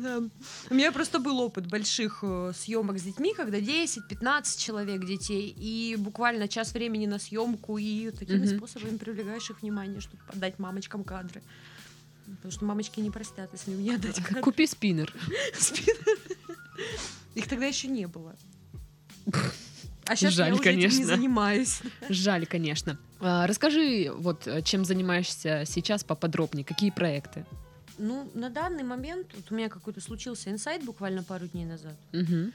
Да. 0.09 0.29
У 0.69 0.73
меня 0.75 0.91
просто 0.91 1.19
был 1.19 1.39
опыт 1.39 1.67
больших 1.67 2.19
э, 2.23 2.51
съемок 2.55 2.97
с 2.99 3.03
детьми, 3.03 3.33
когда 3.35 3.59
10-15 3.59 4.57
человек 4.57 5.05
детей, 5.05 5.53
и 5.57 5.95
буквально 5.97 6.47
час 6.47 6.73
времени 6.73 7.05
на 7.05 7.19
съемку, 7.19 7.77
и 7.77 8.11
такими 8.11 8.45
Мгм. 8.45 8.57
способами 8.57 8.97
привлекаешь 8.97 9.49
их 9.49 9.61
внимание, 9.61 9.99
чтобы 10.01 10.23
подать 10.31 10.59
мамочкам 10.59 11.03
кадры. 11.03 11.41
Потому 12.25 12.51
что 12.51 12.65
мамочки 12.65 12.99
не 12.99 13.09
простят, 13.11 13.49
если 13.53 13.71
мне 13.71 13.95
отдать 13.95 14.21
кадры. 14.23 14.41
Купи 14.41 14.67
спиннер. 14.67 15.13
Спиннер. 15.57 16.17
Их 17.35 17.47
тогда 17.47 17.65
еще 17.65 17.87
не 17.87 18.07
было. 18.07 18.35
А 20.05 20.15
сейчас 20.15 20.33
Жаль, 20.33 20.47
я 20.49 20.53
уже 20.55 20.63
этим 20.63 20.77
не 20.79 20.83
конечно. 20.85 21.05
занимаюсь. 21.05 21.81
Жаль, 22.09 22.47
конечно. 22.47 22.97
А, 23.19 23.45
Расскажи, 23.45 24.11
вот 24.15 24.47
э, 24.47 24.61
чем 24.63 24.83
занимаешься 24.85 25.63
сейчас 25.67 26.03
поподробнее, 26.03 26.65
какие 26.65 26.89
проекты? 26.89 27.45
Ну, 27.99 28.31
на 28.33 28.49
данный 28.49 28.83
момент, 28.83 29.27
вот 29.33 29.51
у 29.51 29.55
меня 29.55 29.67
какой-то 29.67 29.99
случился 29.99 30.49
инсайт 30.49 30.83
буквально 30.85 31.21
пару 31.21 31.47
дней 31.47 31.65
назад. 31.65 31.95
Мгм. 32.13 32.53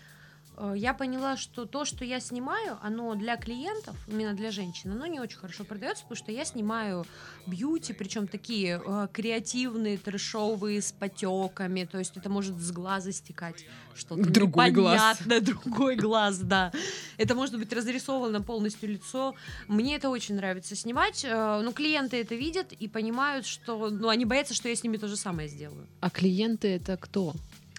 Э, 0.56 0.74
я 0.76 0.94
поняла, 0.94 1.36
что 1.36 1.66
то, 1.66 1.84
что 1.84 2.04
я 2.04 2.20
снимаю, 2.20 2.78
оно 2.82 3.14
для 3.14 3.36
клиентов, 3.36 3.96
именно 4.08 4.34
для 4.34 4.50
женщин, 4.50 4.92
оно 4.92 5.06
не 5.06 5.20
очень 5.20 5.38
хорошо 5.38 5.64
продается, 5.64 6.04
потому 6.04 6.16
что 6.16 6.32
я 6.32 6.44
снимаю 6.44 7.04
бьюти, 7.46 7.92
причем 7.92 8.26
такие 8.26 8.80
э, 8.84 9.08
креативные, 9.12 9.98
трэшовые, 9.98 10.80
с 10.82 10.92
потеками, 10.92 11.84
то 11.84 11.98
есть 11.98 12.16
это 12.16 12.28
может 12.28 12.56
с 12.56 12.70
глаза 12.72 13.12
стекать 13.12 13.64
что-то 13.94 14.22
Другой 14.30 14.70
глаз. 14.70 15.20
непонятное, 15.20 15.40
другой 15.54 15.96
глаз, 15.96 16.38
да. 16.38 16.72
Это 17.16 17.34
может 17.34 17.58
быть 17.58 17.72
разрисовано 17.72 18.40
полностью 18.42 18.88
лицо. 18.90 19.34
Мне 19.68 19.96
это 19.96 20.08
очень 20.10 20.34
нравится 20.36 20.76
снимать. 20.76 21.24
Э, 21.24 21.60
Ну, 21.62 21.72
клиенты 21.72 22.20
это 22.20 22.34
видят 22.34 22.72
и 22.72 22.88
понимают, 22.88 23.46
что, 23.46 23.90
ну, 23.90 24.08
они 24.08 24.24
боятся, 24.24 24.54
что 24.54 24.68
я 24.68 24.74
с 24.76 24.82
ними 24.82 24.96
то 24.96 25.08
же 25.08 25.16
самое 25.16 25.48
сделаю. 25.48 25.86
А 26.00 26.10
клиенты 26.10 26.68
это 26.68 26.96
кто? 26.96 27.34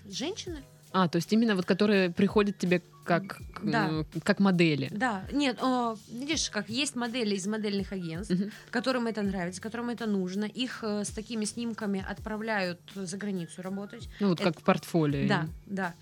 Женщины? 0.10 0.63
А, 0.98 1.10
то 1.10 1.18
есть 1.18 1.34
именно 1.34 1.56
вот 1.56 1.66
которые 1.66 2.10
приходят 2.10 2.58
тебе 2.58 2.82
как, 3.04 3.42
Да. 3.62 3.90
э, 3.92 4.04
как 4.24 4.40
модели. 4.40 4.88
Да, 4.92 5.24
нет, 5.34 5.58
о, 5.62 5.98
видишь, 6.10 6.50
как 6.50 6.70
есть 6.70 6.96
модели 6.96 7.36
из 7.36 7.46
модельных 7.48 7.92
агентств, 7.92 8.34
Мгм. 8.34 8.52
которым 8.72 9.06
это 9.08 9.22
нравится, 9.22 9.62
которым 9.62 9.90
это 9.90 10.06
нужно. 10.06 10.46
Их 10.46 10.80
э, 10.84 11.04
с 11.04 11.10
такими 11.10 11.44
снимками 11.46 12.04
отправляют 12.12 12.80
за 12.96 13.18
границу 13.18 13.62
работать. 13.62 14.08
Ну 14.22 14.30
вот 14.30 14.40
Это- 14.40 14.52
как 14.54 14.62
в 14.62 14.64
портфолио. 14.64 15.28
Да, 15.28 15.48
да. 15.66 15.94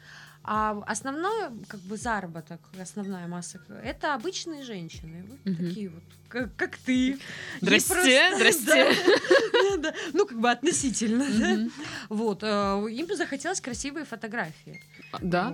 А 0.45 0.83
основной, 0.87 1.49
как 1.69 1.79
бы, 1.79 1.95
заработок, 1.97 2.59
основная 2.79 3.27
масса, 3.27 3.61
это 3.83 4.13
обычные 4.13 4.63
женщины. 4.63 5.23
Вот 5.27 5.39
Мгм. 5.45 5.55
такие 5.67 5.89
вот, 5.89 6.03
как, 6.27 6.55
как 6.55 6.77
ты. 6.77 7.17
Здрасте, 7.61 7.93
просто- 7.93 8.31
здрасте. 8.35 8.65
Да, 8.75 9.62
да. 9.77 9.93
Ну, 10.13 10.25
как 10.25 10.39
бы 10.39 10.49
относительно, 10.51 11.25
да. 11.29 11.69
Вот. 12.09 12.39
э, 12.43 12.87
Им 12.91 13.07
захотелось 13.15 13.61
красивые 13.61 14.05
фотографии. 14.05 14.81
А, 15.11 15.17
Да? 15.21 15.53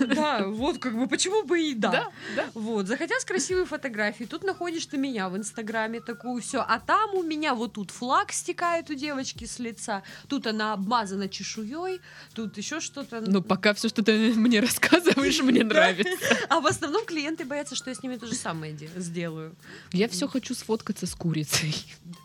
Да, 0.00 0.46
вот 0.46 0.78
как 0.78 0.96
бы 0.96 1.06
почему 1.08 1.44
бы 1.44 1.60
и 1.60 1.74
да. 1.74 2.08
Вот, 2.54 2.86
захотелось 2.86 3.24
красивые 3.24 3.66
фотографии. 3.66 4.24
Тут 4.24 4.42
находишь 4.44 4.86
ты 4.86 4.96
меня 4.98 5.28
в 5.28 5.36
Инстаграме 5.36 6.00
такую 6.00 6.42
все, 6.42 6.58
а 6.66 6.78
там 6.80 7.14
у 7.14 7.22
меня 7.22 7.54
вот 7.54 7.74
тут 7.74 7.90
флаг 7.90 8.32
стекает 8.32 8.90
у 8.90 8.94
девочки 8.94 9.44
с 9.44 9.58
лица, 9.58 10.02
тут 10.28 10.46
она 10.46 10.72
обмазана 10.72 11.28
чешуей, 11.28 12.00
тут 12.34 12.56
еще 12.58 12.80
что-то. 12.80 13.20
Ну, 13.26 13.42
пока 13.42 13.72
все, 13.74 13.88
что 13.88 14.02
ты 14.02 14.32
мне 14.34 14.60
рассказываешь, 14.60 15.40
мне 15.42 15.62
нравится. 15.64 16.10
А 16.48 16.60
в 16.60 16.66
основном 16.66 17.04
клиенты 17.04 17.44
боятся, 17.44 17.74
что 17.76 17.90
я 17.90 17.94
с 17.96 18.02
ними 18.02 18.16
то 18.16 18.26
же 18.26 18.34
самое 18.34 18.72
де- 18.72 18.90
сделаю. 18.96 19.54
Я 19.92 20.08
все 20.08 20.26
хочу 20.28 20.54
сфоткаться 20.54 21.06
с 21.06 21.14
курицей. 21.14 21.74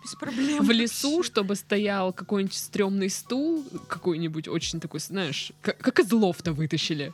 Без 0.04 0.16
проблем. 0.16 0.64
В 0.66 0.72
лесу. 0.72 1.24
Чтобы 1.32 1.56
стоял 1.56 2.12
какой-нибудь 2.12 2.54
стрёмный 2.54 3.10
стул, 3.10 3.64
какой-нибудь 3.88 4.50
очень 4.50 4.82
такой, 4.82 5.00
знаешь, 5.00 5.54
как, 5.62 5.78
как 5.78 6.00
из 6.00 6.12
лофта 6.12 6.52
вытащили. 6.52 7.14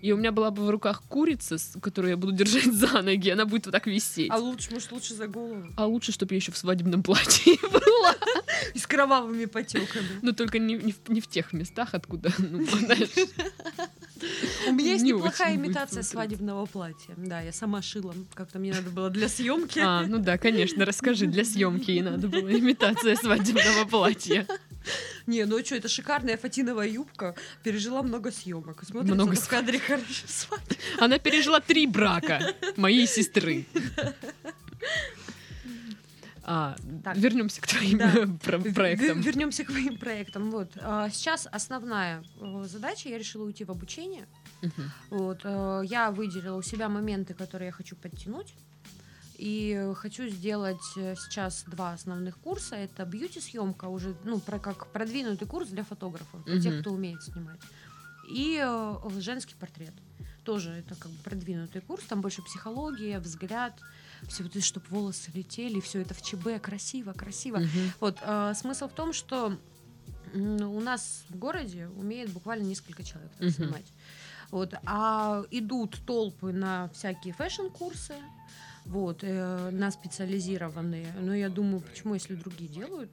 И 0.00 0.12
у 0.12 0.16
меня 0.16 0.32
была 0.32 0.50
бы 0.50 0.64
в 0.64 0.70
руках 0.70 1.02
курица, 1.08 1.58
которую 1.82 2.12
я 2.12 2.16
буду 2.16 2.32
держать 2.32 2.72
за 2.72 3.02
ноги, 3.02 3.28
она 3.28 3.44
будет 3.44 3.66
вот 3.66 3.72
так 3.72 3.86
висеть. 3.86 4.30
А 4.30 4.38
лучше, 4.38 4.72
может, 4.72 4.92
лучше 4.92 5.12
за 5.12 5.26
голову. 5.28 5.66
А 5.76 5.84
лучше, 5.84 6.10
чтобы 6.10 6.34
я 6.34 6.36
еще 6.36 6.52
в 6.52 6.56
свадебном 6.56 7.02
платье 7.02 7.56
была. 7.70 8.16
И 8.72 8.78
с 8.78 8.86
кровавыми 8.86 9.44
потеками. 9.44 10.08
Но 10.22 10.32
только 10.32 10.58
не, 10.58 10.74
не 10.74 10.92
в, 10.92 11.08
не 11.10 11.20
в 11.20 11.26
тех 11.26 11.52
местах, 11.52 11.90
откуда, 11.92 12.32
ну, 12.38 12.64
знаешь. 12.64 13.10
У 14.68 14.72
меня 14.72 14.92
есть 14.92 15.04
Не 15.04 15.12
неплохая 15.12 15.56
имитация 15.56 16.02
свадебного 16.02 16.66
платья. 16.66 17.14
Да, 17.16 17.40
я 17.40 17.52
сама 17.52 17.82
шила. 17.82 18.14
Как-то 18.34 18.58
мне 18.58 18.72
надо 18.72 18.90
было 18.90 19.10
для 19.10 19.28
съемки. 19.28 19.78
А, 19.78 20.04
ну 20.06 20.18
да, 20.18 20.38
конечно, 20.38 20.84
расскажи, 20.84 21.26
для 21.26 21.44
съемки 21.44 21.90
ей 21.90 22.02
надо 22.02 22.28
было 22.28 22.50
имитация 22.52 23.16
свадебного 23.16 23.84
платья. 23.86 24.46
Не, 25.26 25.44
ну 25.44 25.64
что, 25.64 25.76
это 25.76 25.88
шикарная 25.88 26.36
фатиновая 26.36 26.88
юбка. 26.88 27.34
Пережила 27.62 28.02
много 28.02 28.32
съемок. 28.32 28.82
Смотрится 28.84 29.14
Много 29.14 29.34
в 29.34 29.48
кадре 29.48 29.78
хорошо 29.78 30.24
свадьба. 30.26 30.74
Она 30.98 31.18
пережила 31.18 31.60
три 31.60 31.86
брака 31.86 32.54
моей 32.76 33.06
сестры. 33.06 33.66
А, 36.52 36.74
Так. 37.04 37.16
вернемся 37.16 37.60
к 37.60 37.66
твоим 37.68 37.98
Да. 37.98 38.10
про- 38.44 38.58
проектам. 38.74 39.20
Вернемся 39.20 39.64
к 39.64 39.70
моим 39.70 39.96
проектам. 39.96 40.50
Вот. 40.50 40.72
а, 40.82 41.08
Сейчас 41.10 41.46
основная 41.52 42.24
э, 42.40 42.64
задача, 42.66 43.08
я 43.08 43.18
решила 43.18 43.44
уйти 43.44 43.64
в 43.64 43.70
обучение. 43.70 44.26
Мгм. 44.62 44.90
Вот. 45.10 45.40
э, 45.44 45.82
Я 45.84 46.10
выделила 46.10 46.56
у 46.56 46.62
себя 46.62 46.88
моменты, 46.88 47.34
которые 47.34 47.66
я 47.66 47.72
хочу 47.72 47.94
подтянуть. 47.94 48.54
И 49.38 49.92
хочу 49.94 50.28
сделать 50.28 50.82
э, 50.96 51.14
сейчас 51.16 51.64
два 51.68 51.92
основных 51.92 52.36
курса. 52.38 52.74
Это 52.76 53.04
бьюти-съемка, 53.04 53.84
уже, 53.88 54.14
ну, 54.24 54.40
про, 54.40 54.58
как 54.58 54.86
продвинутый 54.88 55.46
курс 55.46 55.68
для 55.68 55.84
фотографов, 55.84 56.44
для 56.46 56.60
тех, 56.60 56.72
Мгм. 56.72 56.80
кто 56.80 56.90
умеет 56.92 57.22
снимать. 57.22 57.60
И 58.28 58.60
женский 59.18 59.54
портрет. 59.54 59.94
Тоже 60.44 60.70
это 60.70 60.94
как 60.96 61.12
бы 61.12 61.18
продвинутый 61.22 61.80
курс, 61.80 62.04
там 62.08 62.20
больше 62.22 62.42
психология, 62.42 63.18
взгляд, 63.20 63.72
все 64.28 64.42
вот 64.42 64.56
это, 64.56 64.64
чтобы 64.64 64.86
волосы 64.88 65.30
летели, 65.34 65.80
все 65.80 66.00
это 66.00 66.14
в 66.14 66.22
ЧБ, 66.22 66.60
красиво, 66.62 67.12
красиво. 67.12 67.58
Мгм. 67.58 67.68
Вот, 68.00 68.18
э, 68.22 68.52
смысл 68.54 68.88
в 68.88 68.92
том, 68.92 69.12
что 69.12 69.58
у 70.34 70.80
нас 70.80 71.24
в 71.28 71.36
городе 71.38 71.88
умеет 71.88 72.30
буквально 72.30 72.62
несколько 72.64 73.02
человек 73.02 73.32
так 73.32 73.42
Мгм. 73.48 73.52
снимать. 73.52 73.92
Вот, 74.50 74.74
а 74.86 75.42
идут 75.50 75.98
толпы 76.06 76.52
на 76.52 76.88
всякие 76.92 77.32
fashion-курсы, 77.34 78.14
вот, 78.84 79.22
э, 79.22 79.70
на 79.70 79.90
специализированные. 79.90 81.12
Но 81.20 81.34
я 81.34 81.48
думаю, 81.48 81.80
почему, 81.80 82.14
если 82.14 82.34
другие 82.34 82.68
делают, 82.70 83.10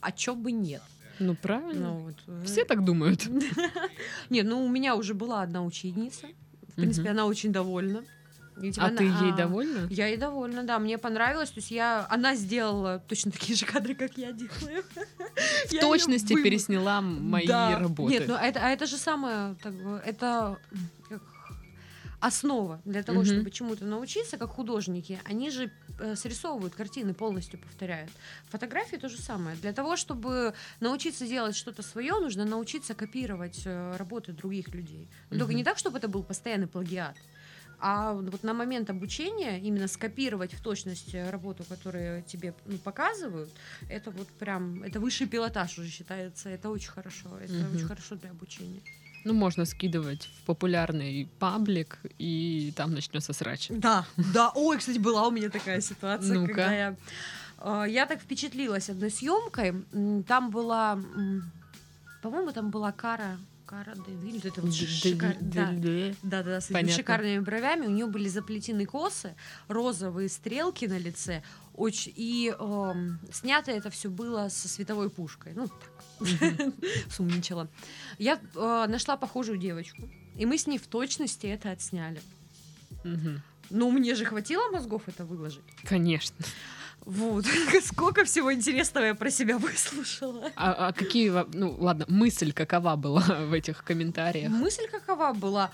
а 0.00 0.12
чё 0.12 0.34
бы 0.34 0.52
нет? 0.52 0.82
Ну, 1.18 1.34
правильно. 1.34 1.88
Ну, 1.88 2.00
вот, 2.00 2.22
э, 2.26 2.44
Все 2.46 2.64
так 2.64 2.84
думают. 2.84 3.26
Не, 4.30 4.42
ну 4.42 4.64
у 4.64 4.68
меня 4.68 4.96
уже 4.96 5.14
была 5.14 5.42
одна 5.42 5.62
ученица. 5.64 6.28
В 6.68 6.74
принципе, 6.76 7.10
она 7.10 7.26
очень 7.26 7.52
довольна. 7.52 8.04
Видимо, 8.60 8.84
А 8.86 8.88
она- 8.88 8.98
ты 8.98 9.04
ей 9.04 9.32
а, 9.32 9.36
довольна? 9.36 9.86
Я 9.90 10.06
ей 10.08 10.16
довольна, 10.16 10.62
да, 10.64 10.78
мне 10.78 10.98
понравилось. 10.98 11.50
То 11.50 11.58
есть 11.60 11.70
я, 11.70 12.06
она 12.10 12.34
сделала 12.36 13.02
точно 13.08 13.30
такие 13.32 13.56
же 13.56 13.66
кадры, 13.66 13.94
как 13.94 14.16
я 14.18 14.32
делаю. 14.32 14.84
В 15.70 15.78
точности 15.80 16.34
пересняла 16.42 17.00
мои 17.00 17.46
работы. 17.46 18.12
Нет, 18.12 18.28
ну 18.28 18.34
это, 18.34 18.60
а 18.62 18.68
это 18.68 18.86
же 18.86 18.96
самое, 18.96 19.54
так 19.62 19.74
это 20.04 20.58
основа 22.20 22.80
для 22.84 23.02
того, 23.02 23.20
Мгм. 23.20 23.26
чтобы 23.26 23.50
чему-то 23.50 23.84
научиться, 23.86 24.36
как 24.36 24.50
художники. 24.50 25.18
Они 25.24 25.50
же 25.50 25.70
э, 25.98 26.16
срисовывают 26.16 26.74
картины, 26.74 27.14
полностью 27.14 27.58
повторяют. 27.58 28.10
Фотографии 28.50 28.96
то 28.96 29.08
же 29.08 29.16
самое. 29.18 29.56
Для 29.56 29.72
того, 29.72 29.96
чтобы 29.96 30.52
научиться 30.80 31.26
делать 31.26 31.56
что-то 31.56 31.82
свое, 31.82 32.12
нужно 32.20 32.44
научиться 32.44 32.94
копировать 32.94 33.62
э, 33.64 33.96
работы 33.96 34.32
других 34.32 34.68
людей. 34.74 35.08
Но 35.30 35.38
Только 35.38 35.52
Мгм. 35.52 35.56
не 35.56 35.64
так, 35.64 35.78
чтобы 35.78 35.96
это 35.98 36.08
был 36.08 36.22
постоянный 36.22 36.66
плагиат. 36.66 37.16
А 37.80 38.12
вот 38.12 38.42
на 38.42 38.52
момент 38.52 38.90
обучения 38.90 39.58
именно 39.58 39.88
скопировать 39.88 40.52
в 40.52 40.60
точности 40.62 41.16
работу, 41.30 41.64
которую 41.64 42.22
тебе 42.22 42.52
ну, 42.66 42.76
показывают, 42.78 43.48
это 43.88 44.10
вот 44.10 44.28
прям, 44.28 44.82
это 44.82 45.00
высший 45.00 45.26
пилотаж 45.26 45.78
уже 45.78 45.88
считается, 45.88 46.50
это 46.50 46.68
очень 46.68 46.90
хорошо, 46.90 47.38
это 47.38 47.52
Мгм. 47.54 47.76
очень 47.76 47.86
хорошо 47.86 48.16
для 48.16 48.30
обучения. 48.30 48.80
Ну, 49.24 49.34
можно 49.34 49.64
скидывать 49.66 50.28
в 50.38 50.46
популярный 50.46 51.28
паблик, 51.38 51.98
и 52.18 52.72
там 52.76 52.94
начнется 52.94 53.32
срач. 53.32 53.68
Да, 53.68 54.06
да, 54.34 54.50
ой, 54.54 54.78
кстати, 54.78 54.98
была 54.98 55.26
у 55.28 55.30
меня 55.30 55.50
такая 55.50 55.80
ситуация, 55.80 56.34
Ну-ка. 56.34 56.46
когда 56.54 56.74
я, 56.74 56.96
э, 57.58 57.84
я 57.90 58.06
так 58.06 58.20
впечатлилась 58.20 58.88
одной 58.90 59.10
съемкой, 59.10 59.74
там 60.26 60.50
была, 60.50 60.98
по-моему, 62.22 62.52
там 62.52 62.70
была 62.70 62.92
Кара, 62.92 63.38
Кара 63.70 63.94
Девиль, 63.94 64.40
это 64.42 64.62
вот 64.62 64.72
шикар- 64.72 65.36
да. 65.40 65.72
Да, 66.24 66.42
да, 66.42 66.60
с 66.60 66.64
этими 66.64 66.74
Понятно. 66.74 66.96
шикарными 66.96 67.38
бровями. 67.38 67.86
У 67.86 67.90
нее 67.90 68.06
были 68.06 68.26
заплетены 68.28 68.84
косы, 68.84 69.36
розовые 69.68 70.28
стрелки 70.28 70.86
на 70.86 70.98
лице. 70.98 71.44
Очень, 71.74 72.12
и 72.16 72.52
эм, 72.58 73.20
снято 73.30 73.70
это 73.70 73.90
все 73.90 74.10
было 74.10 74.48
со 74.48 74.68
световой 74.68 75.08
пушкой. 75.08 75.52
Ну, 75.54 75.68
так, 75.68 76.74
сумничала. 77.10 77.68
Я 78.18 78.40
э, 78.56 78.86
нашла 78.88 79.16
похожую 79.16 79.56
девочку. 79.56 80.10
И 80.36 80.46
мы 80.46 80.58
с 80.58 80.66
ней 80.66 80.78
в 80.78 80.88
точности 80.88 81.46
это 81.46 81.70
отсняли. 81.70 82.20
Но 83.70 83.88
мне 83.92 84.16
же 84.16 84.24
хватило 84.24 84.68
мозгов 84.72 85.02
это 85.06 85.24
выложить. 85.24 85.62
Конечно. 85.84 86.44
Вот. 87.06 87.44
Сколько 87.84 88.24
всего 88.24 88.52
интересного 88.52 89.04
я 89.06 89.14
про 89.14 89.30
себя 89.30 89.58
выслушала. 89.58 90.50
А, 90.56 90.88
а 90.88 90.92
какие, 90.92 91.32
ну 91.56 91.74
ладно, 91.78 92.04
мысль 92.08 92.52
какова 92.52 92.96
была 92.96 93.20
в 93.46 93.52
этих 93.52 93.82
комментариях? 93.84 94.50
Мысль 94.50 94.86
какова 94.90 95.32
была? 95.32 95.70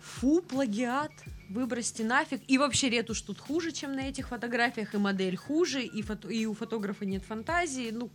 Фу, 0.00 0.42
плагиат, 0.42 1.12
выбросьте 1.48 2.04
нафиг. 2.04 2.40
И 2.48 2.58
вообще 2.58 2.88
ретушь 2.90 3.20
тут 3.22 3.38
хуже, 3.38 3.70
чем 3.70 3.92
на 3.94 4.00
этих 4.08 4.28
фотографиях, 4.28 4.94
и 4.94 4.98
модель 4.98 5.36
хуже, 5.36 5.82
и, 5.84 6.02
фото- 6.02 6.28
и 6.28 6.44
у 6.46 6.54
фотографа 6.54 7.04
нет 7.04 7.22
фантазии. 7.24 7.90
Ну, 7.92 8.10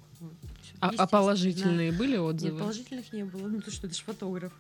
А, 0.82 0.92
а 0.98 1.08
положительные 1.08 1.92
были 1.94 2.12
Нет, 2.18 2.20
отзывы? 2.22 2.60
положительных 2.60 3.14
не 3.14 3.24
было. 3.24 3.48
Ну, 3.48 3.62
то 3.62 3.72
что, 3.72 3.88
это 3.88 3.96
же 3.96 4.04
фотограф. 4.04 4.52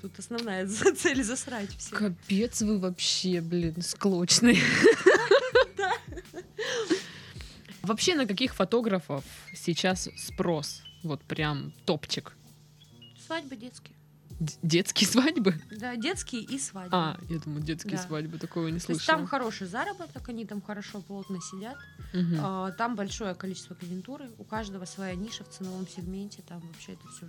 Тут 0.00 0.18
основная 0.18 0.66
цель 0.96 1.22
засрать 1.22 1.76
все. 1.76 1.94
Капец 1.94 2.62
вы 2.62 2.78
вообще, 2.78 3.40
блин, 3.42 3.82
склочные. 3.82 4.58
Вообще 7.82 8.14
на 8.14 8.26
каких 8.26 8.54
фотографов 8.54 9.24
сейчас 9.54 10.08
спрос? 10.16 10.82
Вот 11.02 11.20
прям 11.22 11.72
топчик. 11.84 12.32
Свадьбы 13.26 13.56
детские. 13.56 13.96
Д- 14.38 14.52
Детские 14.62 15.08
свадьбы? 15.08 15.54
Да, 15.70 15.94
детские 15.96 16.42
и 16.42 16.58
свадьбы. 16.58 16.96
А, 16.96 17.16
я 17.28 17.38
думаю, 17.38 17.62
детские 17.62 17.96
Да. 17.96 18.02
свадьбы, 18.02 18.38
такого 18.38 18.66
не 18.68 18.72
То 18.80 18.90
есть 18.92 19.02
слышала. 19.02 19.18
там 19.18 19.26
хороший 19.26 19.66
заработок, 19.66 20.28
они 20.28 20.44
там 20.46 20.60
хорошо, 20.62 21.00
плотно 21.00 21.38
сидят. 21.40 21.76
Мгм. 22.12 22.36
А, 22.40 22.70
Там 22.72 22.96
большое 22.96 23.34
количество 23.34 23.76
клиентуры, 23.76 24.30
у 24.38 24.44
каждого 24.44 24.84
своя 24.84 25.14
ниша 25.14 25.44
в 25.44 25.48
ценовом 25.50 25.86
сегменте, 25.88 26.42
там 26.48 26.60
вообще 26.60 26.92
это 26.92 27.08
все 27.08 27.26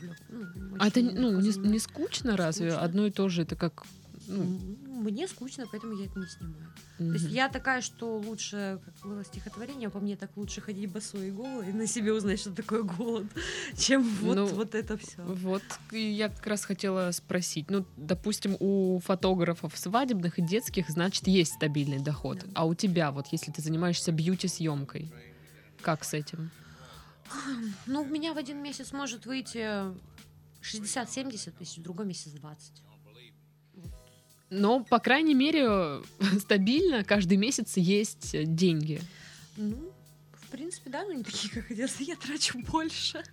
А 0.79 0.88
это 0.88 1.01
ну, 1.01 1.39
не, 1.39 1.50
не 1.67 1.79
скучно 1.79 2.36
разве? 2.38 2.72
Скучно. 2.72 2.86
Одно 2.86 3.05
и 3.05 3.12
то 3.12 3.27
же, 3.29 3.41
это 3.43 3.55
как... 3.55 3.83
Ну, 4.27 4.60
Мне 4.88 5.27
скучно, 5.27 5.65
поэтому 5.70 5.94
я 5.94 6.06
это 6.06 6.20
не 6.20 6.27
снимаю. 6.27 6.74
То 6.98 7.13
есть 7.13 7.30
я 7.30 7.50
такая, 7.50 7.82
что 7.82 8.18
лучше, 8.18 8.80
как 8.86 8.94
было 9.10 9.25
стихотворение, 9.25 9.89
по 9.89 10.00
мне 10.00 10.15
так 10.15 10.30
лучше 10.36 10.62
ходить 10.62 10.92
босой 10.92 11.30
и 11.30 11.32
голой 11.32 11.70
и 11.70 11.74
на 11.74 11.88
себе 11.88 12.13
узнать, 12.13 12.39
что 12.39 12.51
такое 12.51 12.84
голод, 12.84 13.27
чем 13.77 14.03
вот, 14.22 14.36
Ну, 14.36 14.46
вот 14.46 14.75
это 14.75 14.98
все. 14.98 15.22
Вот 15.22 15.63
я 15.92 16.30
как 16.30 16.46
раз 16.48 16.65
хотела 16.65 17.12
спросить. 17.12 17.70
Ну, 17.70 17.86
допустим, 17.98 18.56
у 18.60 19.00
фотографов 19.00 19.77
свадебных 19.77 20.39
и 20.39 20.42
детских, 20.42 20.89
значит, 20.89 21.27
есть 21.27 21.53
стабильный 21.53 22.00
доход. 22.00 22.39
Да. 22.39 22.48
А 22.56 22.65
у 22.65 22.75
тебя, 22.75 23.12
вот 23.12 23.27
если 23.32 23.51
ты 23.51 23.62
занимаешься 23.62 24.12
бьюти-съемкой, 24.12 25.12
как 25.82 26.03
с 26.03 26.13
этим? 26.13 26.51
Ну, 27.88 28.01
у 28.01 28.06
меня 28.06 28.34
в 28.34 28.38
один 28.38 28.62
месяц 28.62 28.92
может 28.92 29.25
выйти 29.25 29.68
60-70 30.62 31.51
тысяч, 31.58 31.77
в 31.77 31.82
другой 31.82 32.06
месяц 32.06 32.32
20. 32.32 32.84
Но, 34.53 34.83
по 34.83 35.00
крайней 35.00 35.33
мере, 35.33 36.01
стабильно 36.39 37.03
каждый 37.03 37.38
месяц 37.38 37.77
есть 37.77 38.36
деньги. 38.55 39.01
Ну, 39.57 39.91
в 40.33 40.48
принципе, 40.50 40.89
да, 40.91 41.03
но 41.03 41.13
не 41.13 41.24
такие, 41.24 41.51
как 41.53 41.65
хотелось. 41.67 42.00
Я 42.00 42.15
трачу 42.15 42.60
больше. 42.60 43.24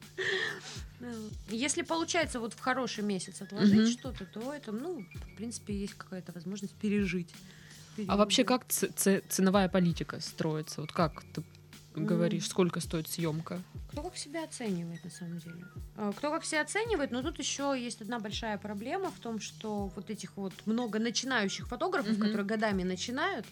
Э, 1.01 1.29
Если 1.51 1.83
получается 1.83 2.41
вот 2.41 2.55
в 2.55 2.61
хороший 2.61 3.05
месяц 3.05 3.43
отложить 3.43 3.81
Мгм. 3.81 3.87
что-то, 3.91 4.25
то 4.25 4.53
это, 4.53 4.73
ну, 4.73 5.05
в 5.15 5.37
принципе, 5.37 5.75
есть 5.75 5.95
какая-то 5.95 6.33
возможность 6.33 6.75
пережить. 6.75 7.31
А 8.09 8.17
вообще, 8.17 8.45
как 8.45 8.67
ценовая 8.69 9.69
политика 9.69 10.21
строится? 10.21 10.81
Вот 10.81 10.93
как 10.93 11.23
ты. 11.35 11.43
Говоришь, 11.95 12.47
сколько 12.49 12.81
стоит 12.81 13.09
съемка? 13.09 13.61
Кто 13.91 14.03
как 14.03 14.17
себя 14.17 14.45
оценивает, 14.45 15.03
на 15.05 15.11
самом 15.11 15.39
деле. 15.39 15.65
А, 15.97 16.13
Кто 16.13 16.31
как 16.31 16.45
себя 16.45 16.63
оценивает, 16.63 17.11
но 17.11 17.23
тут 17.23 17.39
еще 17.39 17.75
есть 17.77 18.01
одна 18.01 18.19
большая 18.21 18.59
проблема 18.59 19.11
в 19.11 19.19
том, 19.19 19.41
что 19.41 19.89
вот 19.97 20.11
этих 20.11 20.37
вот 20.37 20.53
много 20.67 20.99
начинающих 20.99 21.67
фотографов, 21.69 22.13
Мгм. 22.13 22.27
которые 22.27 22.47
годами 22.47 22.85
начинают, 22.85 23.47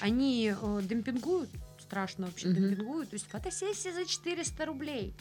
они 0.00 0.54
э, 0.60 0.80
демпингуют, 0.84 1.48
страшно 1.80 2.26
вообще 2.26 2.48
Мгм. 2.48 2.56
демпингуют. 2.68 3.10
То 3.10 3.14
есть 3.14 3.26
фотосессия 3.26 3.92
за 3.92 4.04
400 4.04 4.66
рублей. 4.66 5.14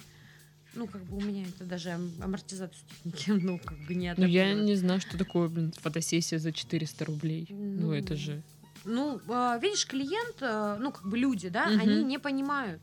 Ну, 0.76 0.86
как 0.86 1.02
бы 1.06 1.18
у 1.18 1.22
меня 1.22 1.46
это 1.48 1.64
даже 1.64 1.90
ам- 1.92 2.12
амортизацию 2.22 2.84
техники, 2.88 3.32
ну, 3.44 3.58
как 3.58 3.78
бы 3.88 3.96
не 3.96 4.14
Ну, 4.16 4.26
я 4.28 4.54
не 4.54 4.76
знаю, 4.76 5.00
что 5.02 5.18
такое, 5.18 5.48
блин, 5.50 5.72
фотосессия 5.72 6.38
за 6.40 6.52
400 6.52 7.06
рублей. 7.06 7.48
Ну, 7.50 7.88
Ну, 7.88 7.92
это 7.94 8.16
же... 8.16 8.44
Ну, 8.86 9.22
а, 9.30 9.58
видишь, 9.58 9.86
клиент, 9.86 10.38
э, 10.42 10.78
ну, 10.80 10.92
как 10.92 11.06
бы 11.08 11.18
люди, 11.18 11.50
да, 11.50 11.68
Мгм. 11.68 11.80
они 11.80 12.04
не 12.04 12.18
понимают. 12.20 12.82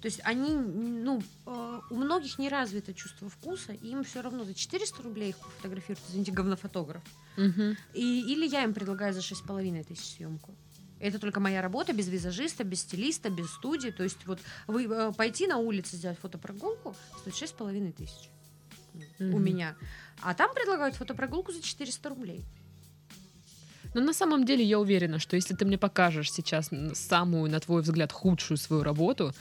То 0.00 0.06
есть 0.06 0.20
они, 0.24 0.54
ну, 0.54 1.22
э, 1.46 1.80
у 1.90 1.96
многих 1.96 2.38
не 2.38 2.48
развито 2.48 2.94
чувство 2.94 3.28
вкуса, 3.28 3.72
и 3.72 3.88
им 3.88 4.04
все 4.04 4.20
равно 4.20 4.44
за 4.44 4.54
400 4.54 5.02
рублей 5.02 5.30
их 5.30 5.36
фотографируют, 5.56 5.98
извините, 6.08 6.30
говнофотограф. 6.32 7.02
Мгм. 7.36 7.76
И, 7.94 8.32
или 8.32 8.46
я 8.46 8.62
им 8.64 8.74
предлагаю 8.74 9.12
за 9.12 9.20
6,5 9.22 9.84
тысяч 9.84 10.16
съемку. 10.16 10.54
Это 11.00 11.18
только 11.18 11.40
моя 11.40 11.62
работа, 11.62 11.92
без 11.92 12.08
визажиста, 12.08 12.64
без 12.64 12.80
стилиста, 12.80 13.30
без 13.30 13.50
студии. 13.52 13.90
То 13.90 14.02
есть 14.02 14.26
вот 14.26 14.40
вы 14.66 14.84
э, 14.84 15.12
пойти 15.12 15.46
на 15.46 15.58
улице 15.58 15.96
сделать 15.96 16.18
фотопрогулку 16.18 16.94
стоит 17.20 17.34
6,5 17.34 17.92
тысяч 17.92 18.30
у 19.20 19.24
Мгм. 19.24 19.44
меня. 19.44 19.76
А 20.22 20.34
там 20.34 20.52
предлагают 20.54 20.96
фотопрогулку 20.96 21.52
за 21.52 21.62
400 21.62 22.08
рублей. 22.08 22.44
Но 23.94 24.00
на 24.00 24.12
самом 24.12 24.44
деле 24.44 24.64
я 24.64 24.78
уверена, 24.78 25.18
что 25.18 25.36
если 25.36 25.54
ты 25.54 25.64
мне 25.64 25.78
покажешь 25.78 26.32
сейчас 26.32 26.70
самую, 26.94 27.50
на 27.50 27.60
твой 27.60 27.82
взгляд, 27.82 28.12
худшую 28.12 28.58
свою 28.58 28.82
работу, 28.82 29.32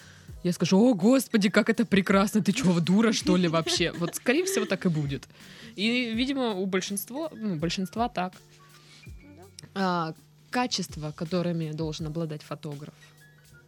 я 0.44 0.54
скажу, 0.54 0.78
о, 0.78 0.94
господи, 0.94 1.50
как 1.50 1.70
это 1.70 1.86
прекрасно, 1.86 2.42
ты 2.42 2.54
чего, 2.54 2.80
дура, 2.80 3.12
что 3.12 3.38
ли, 3.38 3.48
вообще? 3.48 3.92
Вот, 4.00 4.16
скорее 4.16 4.46
всего, 4.46 4.66
так 4.66 4.86
и 4.86 4.90
будет. 4.90 5.28
И, 5.76 6.14
видимо, 6.14 6.52
у 6.52 6.66
большинства, 6.66 7.30
ну, 7.34 7.56
большинства 7.56 8.08
так. 8.10 8.34
А, 9.74 10.14
качества, 10.50 11.12
которыми 11.12 11.72
должен 11.72 12.08
обладать 12.08 12.44
фотограф. 12.44 12.94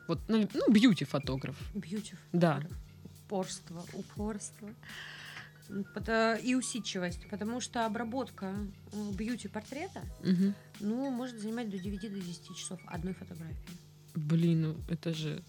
Вот, 0.07 0.19
ну, 0.27 0.47
ну, 0.53 0.71
бьюти-фотограф. 0.71 1.55
Бьюти. 1.73 2.13
Да. 2.33 2.61
Упорство, 3.25 3.83
упорство. 3.93 4.69
Пото- 5.93 6.39
И 6.41 6.55
усидчивость, 6.55 7.29
потому 7.29 7.61
что 7.61 7.85
обработка 7.85 8.55
э, 8.91 9.11
бьюти-портрета, 9.13 10.01
Мгм. 10.23 10.53
ну, 10.79 11.09
может 11.11 11.39
занимать 11.39 11.69
до 11.69 11.77
9 11.77 12.09
до 12.09 12.19
10 12.19 12.55
часов 12.55 12.79
одной 12.87 13.13
фотографии. 13.13 13.55
Блин, 14.15 14.61
ну 14.61 14.75
это 14.89 15.13
же... 15.13 15.43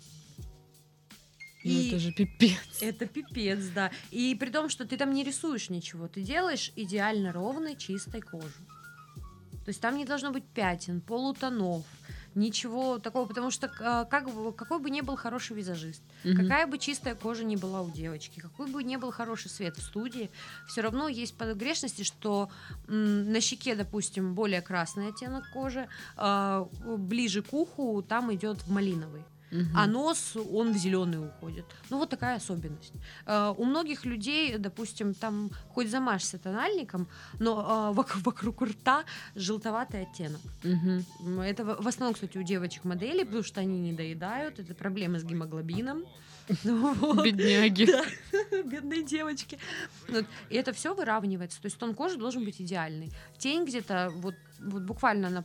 Ну, 1.65 1.71
И- 1.71 1.89
это 1.89 1.99
же 1.99 2.13
пипец. 2.13 2.59
Это 2.83 3.07
пипец, 3.07 3.59
да. 3.75 3.91
И 4.11 4.35
при 4.35 4.51
том, 4.51 4.69
что 4.69 4.85
ты 4.87 4.97
там 4.97 5.13
не 5.15 5.25
рисуешь 5.25 5.71
ничего, 5.71 6.07
ты 6.09 6.23
делаешь 6.23 6.73
идеально 6.77 7.33
ровной, 7.33 7.77
чистой 7.77 8.21
кожу. 8.21 8.49
То 9.65 9.69
есть 9.69 9.81
там 9.81 9.97
не 9.97 10.05
должно 10.05 10.33
быть 10.33 10.45
пятен, 10.45 11.01
полутонов, 11.01 11.85
ничего 12.35 12.99
такого, 12.99 13.27
потому 13.27 13.51
что 13.51 13.67
э, 13.67 14.05
как 14.11 14.31
бы, 14.33 14.53
какой 14.53 14.79
бы 14.79 14.91
ни 14.91 15.01
был 15.01 15.17
хороший 15.17 15.57
визажист, 15.57 16.03
Мгм. 16.25 16.37
какая 16.37 16.67
бы 16.67 16.79
чистая 16.79 17.15
кожа 17.15 17.45
ни 17.45 17.57
была 17.57 17.83
у 17.83 17.91
девочки, 17.91 18.41
какой 18.41 18.67
бы 18.71 18.83
ни 18.85 18.97
был 18.97 19.11
хороший 19.11 19.51
свет 19.51 19.77
в 19.77 19.83
студии, 19.83 20.31
все 20.69 20.81
равно 20.81 21.09
есть 21.09 21.35
погрешности, 21.35 22.03
что 22.03 22.49
на 22.87 23.41
щеке, 23.41 23.75
допустим, 23.75 24.35
более 24.35 24.61
красный 24.61 25.09
оттенок 25.09 25.51
кожи, 25.53 25.89
а, 26.17 26.69
ближе 26.85 27.43
к 27.43 27.53
уху 27.53 28.03
там 28.03 28.33
идет 28.35 28.59
в 28.63 28.71
малиновый 28.71 29.23
Мгм. 29.53 29.77
а 29.77 29.87
нос, 29.87 30.37
он 30.53 30.73
в 30.73 30.77
зеленый 30.77 31.19
уходит. 31.27 31.65
Ну, 31.91 31.99
вот 31.99 32.11
такая 32.11 32.37
особенность. 32.37 32.93
Э, 33.27 33.53
У 33.57 33.65
многих 33.65 34.05
людей, 34.07 34.57
допустим, 34.59 35.13
там 35.15 35.51
хоть 35.75 35.91
замажься 35.91 36.39
тональником, 36.39 37.09
но 37.41 37.91
э, 37.93 37.97
вок- 37.97 38.23
вокруг 38.25 38.63
рта 38.63 39.05
желтоватый 39.35 40.03
оттенок. 40.03 40.41
М, 40.65 41.41
Это 41.41 41.65
в 41.65 41.83
в 41.83 41.89
основном, 41.89 42.15
кстати, 42.15 42.39
у 42.39 42.43
девочек 42.43 42.85
моделей, 42.85 43.25
потому 43.25 43.43
что 43.43 43.61
они 43.61 43.79
не 43.81 43.93
доедают, 43.93 44.59
это 44.61 44.75
проблемы 44.75 45.19
с 45.19 45.25
гемоглобином. 45.25 46.05
Ну 46.65 46.95
вот. 46.95 47.25
Бедняги. 47.25 47.85
Да, 47.87 48.05
бедные 48.65 49.03
девочки. 49.05 49.59
Вот. 50.09 50.25
И 50.51 50.57
это 50.57 50.73
все 50.73 50.95
выравнивается. 50.95 51.61
То 51.63 51.67
есть 51.67 51.79
тон 51.79 51.95
кожи 51.95 52.17
должен 52.17 52.45
быть 52.45 52.61
идеальный. 52.61 53.13
Тень 53.39 53.65
где-то 53.65 54.11
вот, 54.17 54.35
вот 54.59 54.83
буквально 54.83 55.31
на 55.31 55.45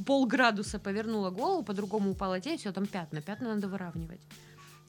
э, 0.00 0.04
полградуса 0.04 0.78
повернула 0.78 1.30
голову, 1.30 1.62
по-другому 1.62 2.10
упала 2.10 2.40
тень, 2.40 2.58
все 2.58 2.72
там 2.72 2.86
пятна. 2.86 3.20
Пятна 3.20 3.54
надо 3.54 3.68
выравнивать. 3.68 4.20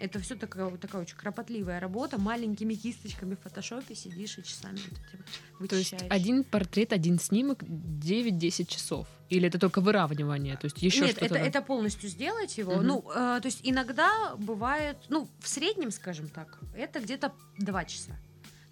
Это 0.01 0.19
все 0.19 0.35
такая, 0.35 0.75
такая 0.77 1.03
очень 1.03 1.15
кропотливая 1.15 1.79
работа. 1.79 2.17
Маленькими 2.19 2.73
кисточками 2.73 3.35
в 3.35 3.39
фотошопе 3.41 3.93
сидишь 3.93 4.37
и 4.39 4.43
часами 4.43 4.77
этим 4.79 5.67
То 5.67 5.75
есть 5.75 5.91
вычищаешь. 5.91 6.11
один 6.11 6.43
портрет, 6.43 6.91
один 6.91 7.19
снимок 7.19 7.61
9-10 7.61 8.65
часов? 8.65 9.07
Или 9.29 9.47
это 9.47 9.59
только 9.59 9.79
выравнивание? 9.79 10.57
То 10.57 10.65
есть 10.65 10.81
еще 10.81 11.01
Нет, 11.01 11.17
что-то? 11.17 11.35
это, 11.35 11.35
это 11.35 11.61
полностью 11.61 12.09
сделать 12.09 12.57
его. 12.57 12.77
Мгм. 12.77 12.87
Ну, 12.87 13.05
э, 13.13 13.39
то 13.41 13.45
есть 13.45 13.59
иногда 13.61 14.35
бывает, 14.37 14.97
ну, 15.09 15.27
в 15.39 15.47
среднем, 15.47 15.91
скажем 15.91 16.29
так, 16.29 16.59
это 16.75 16.99
где-то 16.99 17.31
два 17.59 17.85
часа. 17.85 18.17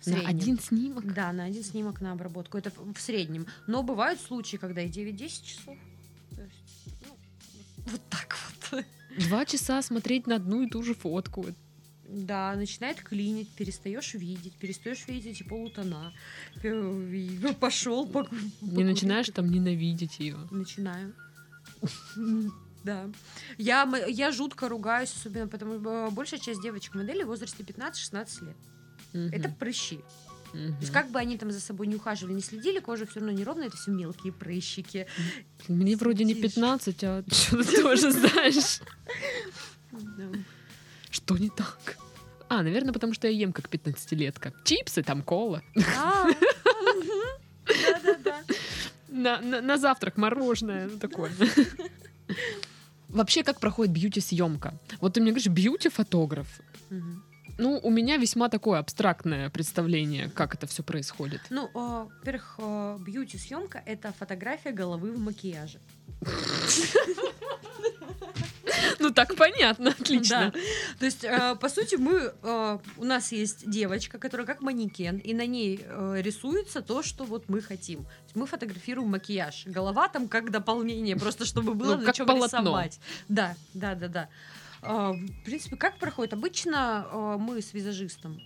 В 0.02 0.08
На 0.08 0.28
один 0.28 0.60
снимок? 0.60 1.14
Да, 1.14 1.32
на 1.32 1.44
один 1.44 1.64
снимок 1.64 2.02
на 2.02 2.14
обработку. 2.14 2.58
Это 2.58 2.72
в 2.72 2.94
в 2.94 3.00
среднем. 3.00 3.46
Но 3.68 3.84
бывают 3.84 4.20
случаи, 4.20 4.58
когда 4.58 4.82
и 4.82 4.90
9-10 4.90 5.46
часов. 5.46 5.78
То 6.36 6.42
есть, 6.44 6.56
ну, 7.08 7.18
вот 7.88 8.02
так 8.10 8.38
вот. 8.72 8.86
Два 9.18 9.46
часа 9.46 9.82
смотреть 9.82 10.28
на 10.28 10.36
одну 10.36 10.62
и 10.62 10.70
ту 10.70 10.84
же 10.84 10.94
фотку. 10.94 11.46
Да, 12.08 12.56
начинает 12.56 13.02
клинить, 13.02 13.50
перестаешь 13.50 14.16
видеть, 14.16 14.54
перестаешь 14.56 15.08
видеть 15.08 15.36
эти 15.36 15.44
полутона. 15.44 16.12
Пошел, 17.60 18.10
Не 18.62 18.84
начинаешь 18.84 19.30
там 19.30 19.50
ненавидеть 19.52 20.20
ее. 20.20 20.38
Начинаю. 20.52 21.14
Да. 22.82 23.10
Я, 23.58 23.84
я 24.08 24.32
жутко 24.32 24.70
ругаюсь, 24.70 25.14
особенно 25.14 25.50
потому 25.50 25.80
что 25.80 26.10
большая 26.12 26.40
часть 26.40 26.62
девочек 26.62 26.96
моделей 26.96 27.26
в 27.26 27.28
возрасте 27.28 27.62
15-16 27.62 28.46
лет. 28.46 29.34
Это 29.34 29.50
прыщи. 29.50 30.00
То 30.52 30.58
есть 30.82 30.92
как 30.92 31.12
бы 31.12 31.20
они 31.20 31.38
там 31.38 31.52
за 31.52 31.60
собой 31.60 31.88
не 31.88 31.96
ухаживали, 31.96 32.34
не 32.34 32.42
следили, 32.42 32.80
кожа 32.80 33.06
все 33.06 33.20
равно 33.20 33.32
неровная, 33.36 33.68
это 33.68 33.78
все 33.78 33.92
мелкие 33.92 34.34
прыщики. 34.34 35.06
Мне 35.68 35.96
вроде 35.96 36.24
не 36.24 36.34
Сидишь. 36.34 36.54
15, 36.56 37.04
а 37.04 37.24
что 37.32 37.64
ты 37.64 37.82
тоже 37.82 38.12
знаешь. 38.12 38.82
Что 41.12 41.38
не 41.38 41.50
так? 41.50 41.98
А, 42.50 42.64
наверное, 42.64 42.94
потому 42.94 43.14
что 43.14 43.28
я 43.28 43.34
ем 43.34 43.54
как 43.54 43.70
15-летка. 43.70 44.54
Чипсы, 44.64 45.04
там 45.04 45.22
кола. 45.22 45.62
А. 45.98 46.26
Да-да-да. 47.68 48.42
На, 49.08 49.40
на- 49.42 49.62
на 49.62 49.78
завтрак 49.78 50.18
мороженое, 50.18 50.88
ну 50.88 50.98
такое. 51.00 51.32
Вообще, 53.10 53.44
как 53.44 53.60
проходит 53.60 53.94
бьюти-съемка? 53.94 54.74
Вот 55.02 55.14
ты 55.14 55.22
мне 55.22 55.32
говоришь, 55.32 55.48
бьюти-фотограф. 55.48 56.48
Ну, 57.58 57.80
у 57.82 57.90
меня 57.90 58.18
весьма 58.18 58.50
такое 58.50 58.80
абстрактное 58.80 59.50
представление, 59.50 60.30
как 60.30 60.56
это 60.56 60.68
все 60.68 60.84
происходит. 60.84 61.42
Ну, 61.50 61.70
а, 61.74 62.08
во-первых, 62.20 62.56
а, 62.60 62.98
бьюти-съемка— 62.98 63.82
это 63.86 64.14
фотография 64.18 64.72
головы 64.72 65.12
в 65.12 65.20
макияже. 65.20 65.80
Ну, 69.00 69.12
так 69.12 69.36
понятно, 69.36 69.92
отлично. 69.92 70.52
Да. 70.54 70.60
То 71.00 71.06
есть, 71.06 71.24
э, 71.24 71.56
по 71.60 71.70
сути, 71.70 71.96
мы 71.96 72.34
э, 72.42 72.78
у 72.98 73.04
нас 73.04 73.32
есть 73.32 73.70
девочка, 73.70 74.18
которая 74.18 74.46
как 74.46 74.62
манекен, 74.62 75.18
и 75.18 75.34
на 75.34 75.46
ней 75.46 75.82
э, 75.84 76.16
рисуется 76.22 76.82
то, 76.82 77.02
что 77.04 77.24
вот 77.24 77.50
мы 77.50 77.62
хотим. 77.62 78.06
Мы 78.36 78.46
фотографируем 78.46 79.10
макияж. 79.10 79.64
Голова 79.66 80.08
там 80.10 80.28
как 80.28 80.52
дополнение, 80.52 81.16
просто 81.16 81.46
чтобы 81.46 81.74
было 81.74 81.96
Ну, 81.96 82.04
на 82.04 82.14
чем 82.14 82.28
полотно. 82.28 82.60
рисовать. 82.60 83.00
Да, 83.28 83.56
да, 83.74 83.96
да, 83.96 84.08
да. 84.08 84.30
А, 84.82 85.14
В 85.14 85.44
принципе, 85.44 85.76
как 85.76 85.98
проходит? 85.98 86.34
Обычно 86.34 87.08
э, 87.12 87.38
мы 87.40 87.62
с 87.62 87.74
визажистом 87.74 88.40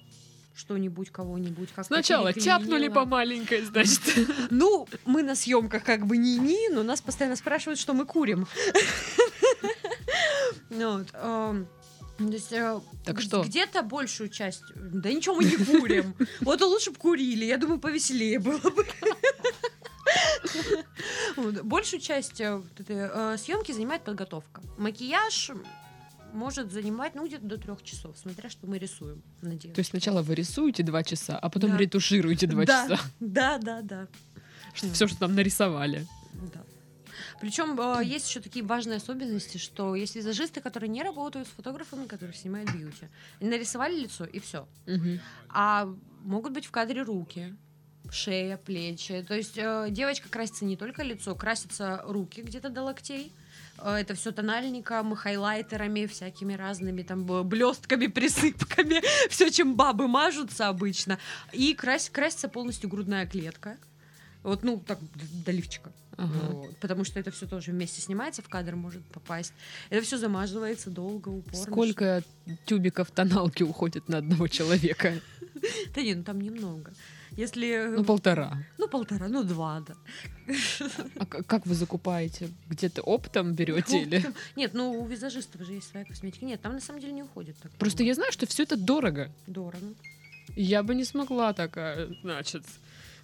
что-нибудь, 0.56 1.10
кого-нибудь, 1.10 1.70
как 1.76 1.86
Сначала 1.86 2.32
тяпнули 2.32 2.88
по 2.88 3.06
маленькой, 3.06 3.64
значит. 3.64 4.02
Ну, 4.52 4.88
мы 5.06 5.24
на 5.24 5.36
съемках 5.36 5.84
как 5.84 6.06
бы 6.06 6.18
не-не, 6.18 6.70
но 6.70 6.84
нас 6.84 7.02
постоянно 7.02 7.36
спрашивают, 7.36 7.80
что 7.80 7.94
мы 7.94 8.06
курим. 8.06 8.48
Ну 10.70 10.98
вот, 10.98 11.08
эм, 11.14 11.68
то 12.18 12.24
есть, 12.24 12.54
Так 13.06 13.22
что? 13.22 13.44
Где-то 13.44 13.84
большую 13.84 14.30
часть... 14.30 14.64
Да 14.76 15.12
ничего 15.12 15.36
мы 15.36 15.44
не 15.44 15.58
курим. 15.58 16.16
Вот 16.42 16.62
лучше 16.62 16.92
бы 16.92 16.98
курили. 16.98 17.46
Я 17.46 17.58
думаю, 17.58 17.80
повеселее 17.80 18.40
было 18.40 18.58
бы. 18.58 18.86
Большую 21.64 22.00
часть 22.00 22.42
э, 22.42 22.62
э, 22.88 23.38
съемки 23.38 23.72
занимает 23.72 24.04
подготовка. 24.04 24.62
Макияж 24.78 25.52
может 26.34 26.72
занимать, 26.72 27.16
ну, 27.16 27.26
где-то 27.28 27.46
до 27.46 27.58
трех 27.58 27.84
часов, 27.84 28.18
смотря 28.18 28.50
что 28.50 28.68
мы 28.68 28.78
рисуем 28.78 29.22
на 29.42 29.58
То 29.58 29.80
есть 29.80 29.92
сначала 29.92 30.22
вы 30.22 30.36
рисуете 30.36 30.84
два 30.84 31.04
часа, 31.04 31.38
а 31.38 31.50
потом 31.50 31.72
Да. 31.72 31.78
ретушируете 31.78 32.48
два 32.48 32.66
Да. 32.66 32.88
часа. 32.88 33.04
Да, 33.20 33.58
да, 33.58 33.82
да. 33.82 34.08
Все, 34.74 35.08
что 35.08 35.20
там 35.20 35.36
нарисовали. 35.36 36.08
Да. 36.54 36.64
Причем 37.40 37.80
э, 37.80 38.04
есть 38.04 38.28
еще 38.28 38.40
такие 38.40 38.66
важные 38.66 38.98
особенности, 38.98 39.58
что 39.58 39.96
есть 39.96 40.16
визажисты, 40.16 40.62
которые 40.62 40.90
не 40.90 41.04
работают 41.04 41.48
с 41.48 41.52
фотографами, 41.52 42.06
которые 42.08 42.36
снимают 42.36 42.72
бьюти. 42.74 43.08
Они 43.40 43.50
нарисовали 43.50 44.00
лицо 44.00 44.26
и 44.26 44.40
все. 44.40 44.68
Мгм. 44.88 45.20
А 45.50 45.88
могут 46.24 46.54
быть 46.54 46.66
в 46.66 46.72
кадре 46.72 47.04
руки, 47.04 47.56
шея, 48.12 48.58
плечи. 48.58 49.24
То 49.28 49.36
есть 49.36 49.58
э, 49.58 49.88
девочка 49.92 50.30
красится 50.30 50.66
не 50.66 50.76
только 50.78 51.04
лицо, 51.04 51.36
красятся 51.36 52.02
руки 52.06 52.42
где-то 52.42 52.70
до 52.70 52.82
локтей. 52.84 53.32
Э, 53.78 53.96
Это 53.96 54.14
все 54.16 54.32
тональником, 54.32 55.16
хайлайтерами, 55.16 56.06
всякими 56.06 56.54
разными 56.54 57.04
там 57.04 57.26
блестками, 57.48 58.08
присыпками, 58.08 59.02
все, 59.30 59.50
чем 59.50 59.76
бабы 59.76 60.08
мажутся 60.08 60.68
обычно. 60.68 61.20
И 61.52 61.74
крась, 61.74 62.10
красится 62.10 62.48
полностью 62.48 62.90
грудная 62.90 63.26
клетка. 63.28 63.78
Вот, 64.44 64.64
ну, 64.64 64.84
так, 64.86 65.00
до 65.46 65.52
лифчика. 65.52 65.92
Ага. 66.18 66.34
Вот, 66.52 66.78
потому 66.80 67.04
что 67.06 67.20
это 67.20 67.32
все 67.32 67.48
тоже 67.48 67.72
вместе 67.72 68.02
снимается, 68.02 68.42
в 68.42 68.50
кадр 68.50 68.76
может 68.76 69.04
попасть. 69.06 69.54
Это 69.90 70.06
все 70.06 70.18
замазывается 70.18 70.90
долго, 70.90 71.30
упорно. 71.30 71.64
Сколько 71.64 72.24
тюбиков 72.66 73.10
тоналки 73.12 73.64
уходит 73.64 74.10
на 74.10 74.18
одного 74.20 74.48
человека? 74.48 75.14
Да 75.96 76.02
нет, 76.02 76.18
ну 76.18 76.24
там 76.24 76.42
немного. 76.42 76.92
Если... 77.38 77.88
Ну, 77.96 78.04
полтора. 78.04 78.58
Ну, 78.78 78.88
полтора, 78.88 79.28
ну, 79.28 79.44
два, 79.44 79.82
да. 79.82 79.96
А 81.20 81.26
как 81.26 81.66
вы 81.66 81.74
закупаете? 81.76 82.50
Где-то 82.70 83.02
оптом 83.02 83.54
берете 83.54 84.02
или? 84.02 84.24
Нет, 84.56 84.74
ну, 84.74 85.02
у 85.02 85.08
визажистов 85.08 85.62
же 85.62 85.74
есть 85.74 85.90
своя 85.90 86.06
косметика. 86.06 86.46
Нет, 86.46 86.62
там 86.62 86.74
на 86.74 86.80
самом 86.80 87.00
деле 87.00 87.14
не 87.14 87.24
уходит 87.24 87.56
так 87.62 87.72
Просто 87.74 88.04
много. 88.04 88.08
я 88.10 88.16
знаю, 88.16 88.32
что 88.32 88.46
все 88.46 88.64
это 88.64 88.78
дорого. 88.78 89.32
Дорого. 89.48 89.94
Я 90.56 90.84
бы 90.84 90.94
не 90.94 91.06
смогла 91.06 91.54
такая, 91.54 92.10
значит, 92.22 92.64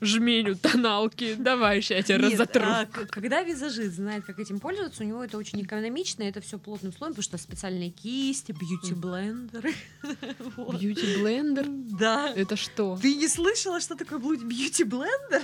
жменю 0.01 0.55
тоналки. 0.55 1.35
Давай, 1.37 1.81
ща 1.81 1.95
я 1.95 2.01
тебя 2.03 2.17
Нет, 2.17 2.33
разотру. 2.33 2.61
а 2.65 2.85
когда 2.85 3.43
визажист 3.43 3.95
знает, 3.95 4.25
как 4.25 4.39
этим 4.39 4.59
пользоваться, 4.59 5.03
у 5.03 5.05
него 5.07 5.23
это 5.23 5.37
очень 5.37 5.61
экономично, 5.61 6.23
это 6.23 6.39
все 6.41 6.57
плотным 6.57 6.91
слоем, 6.93 7.13
потому 7.13 7.23
что 7.23 7.37
специальные 7.37 7.89
кисти, 7.91 8.51
бьюти-блендеры. 8.51 9.73
Бьюти-блендер? 10.57 11.65
Да. 11.99 12.31
Это 12.35 12.55
что? 12.55 12.97
Ты 13.01 13.15
не 13.15 13.27
слышала, 13.27 13.79
что 13.79 13.95
такое 13.95 14.19
бьюти-блендер? 14.37 15.43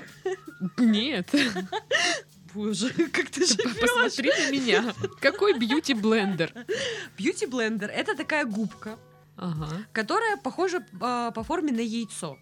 Нет. 0.78 1.30
Боже, 2.54 2.90
как 3.12 3.30
ты 3.30 3.42
Ты 3.42 3.48
живешь? 3.48 3.80
Посмотри 3.82 4.30
на 4.30 4.52
меня. 4.52 4.94
Какой 5.20 5.58
бьюти-блендер? 5.60 6.54
Бьюти-блендер— 7.18 7.90
это 7.94 8.16
такая 8.16 8.46
губка, 8.46 8.98
Ага. 9.36 9.68
которая 9.92 10.38
похожа 10.38 10.78
э, 10.78 11.32
по 11.36 11.44
форме 11.44 11.74
на 11.74 11.82
яйцо. 11.82 12.38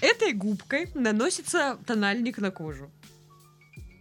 Этой 0.00 0.32
губкой 0.32 0.90
наносится 0.94 1.78
тональник 1.86 2.38
на 2.38 2.50
кожу. 2.50 2.90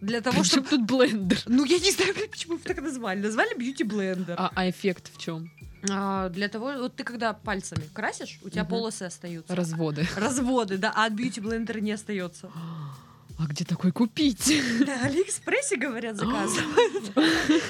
Для 0.02 0.22
того, 0.22 0.42
Причем 0.42 0.64
чтобы... 0.64 0.70
тут 0.70 0.82
блендер? 0.86 1.40
Ну, 1.48 1.66
я 1.66 1.80
не 1.80 1.92
знаю, 1.92 2.14
почему 2.30 2.58
так 2.60 2.82
назвали. 2.82 3.20
Назвали 3.20 3.58
бьюти-блендер. 3.58 4.36
А, 4.38 4.52
а 4.54 4.70
эффект 4.70 5.12
в 5.14 5.18
чем? 5.20 5.52
А, 5.90 6.30
для 6.30 6.50
того, 6.50 6.74
вот 6.78 6.96
ты 6.96 7.04
когда 7.04 7.34
пальцами 7.34 7.84
красишь, 7.94 8.40
у 8.44 8.50
тебя 8.50 8.62
Мгм. 8.64 8.70
полосы 8.70 9.04
остаются. 9.04 9.56
Разводы. 9.56 10.08
Разводы, 10.16 10.78
да, 10.78 10.92
а 10.96 11.06
от 11.06 11.14
бьюти-блендера 11.14 11.80
не 11.80 11.92
остается. 11.94 12.52
А 13.40 13.46
где 13.46 13.66
такой 13.66 13.92
купить? 13.92 14.52
На 14.86 15.02
Алиэкспрессе, 15.06 15.78
говорят, 15.78 16.16
заказывают. 16.18 17.16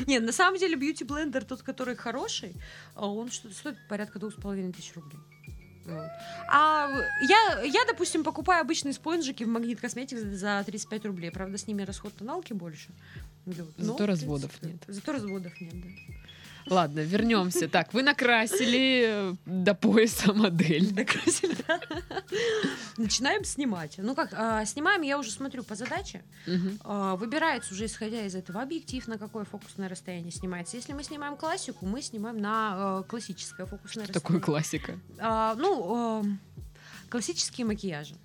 Нет, 0.08 0.24
на 0.24 0.32
самом 0.32 0.60
деле 0.60 0.76
бьюти-блендер, 0.76 1.46
тот, 1.46 1.62
который 1.62 1.96
хороший, 1.96 2.56
а 2.96 3.08
он 3.10 3.32
что 3.32 3.50
стоит 3.54 3.76
порядка 3.88 4.20
двух 4.20 4.34
с 4.34 4.36
половиной 4.36 4.74
тысяч 4.74 4.94
рублей. 4.96 5.20
А 6.50 6.90
я, 7.22 7.62
я, 7.64 7.86
допустим, 7.86 8.24
покупаю 8.24 8.62
обычные 8.62 8.94
спонжики 8.94 9.44
в 9.44 9.48
Магнит 9.48 9.80
Косметик 9.80 10.18
за 10.20 10.64
35 10.66 11.06
рублей. 11.06 11.32
Правда, 11.32 11.58
с 11.58 11.68
ними 11.68 11.84
расход 11.84 12.14
тоналки 12.16 12.54
больше. 12.54 12.90
Вот. 13.46 13.74
Но, 13.78 13.84
Зато 13.84 13.94
в 13.94 13.98
принципе, 13.98 14.06
разводов 14.06 14.62
нет. 14.62 14.84
Зато 14.88 15.12
разводов 15.14 15.62
нет, 15.62 15.82
да. 15.82 15.88
Ладно, 16.70 17.00
вернемся. 17.00 17.68
Так, 17.68 17.94
вы 17.94 18.04
накрасили 18.04 19.04
э, 19.08 19.36
до 19.46 19.74
пояса 19.74 20.34
модель. 20.34 20.94
Накрасили, 20.94 21.56
да. 21.68 21.80
Начинаем 22.98 23.44
снимать. 23.44 23.96
Ну 23.98 24.16
как, 24.16 24.30
а, 24.34 24.66
снимаем, 24.66 25.02
я 25.02 25.18
уже 25.18 25.32
смотрю 25.32 25.64
по 25.64 25.76
задаче. 25.76 26.24
А, 26.84 27.16
Выбирается 27.16 27.74
уже 27.74 27.86
исходя 27.86 28.26
из 28.26 28.36
этого 28.36 28.62
объектив, 28.62 29.08
на 29.08 29.18
какое 29.18 29.46
фокусное 29.46 29.90
расстояние 29.90 30.32
снимается. 30.32 30.76
Если 30.78 30.94
мы 30.94 31.04
снимаем 31.04 31.36
классику, 31.38 31.86
мы 31.86 32.02
снимаем 32.02 32.40
на 32.40 33.02
э, 33.02 33.10
классическое 33.10 33.66
фокусное 33.66 34.06
Что 34.06 34.14
такое 34.14 34.38
расстояние. 34.38 34.46
классика? 34.46 35.00
А, 35.20 35.56
ну, 35.56 36.22
эм, 36.22 36.40
классические 37.10 37.66
макияжи. 37.66 38.16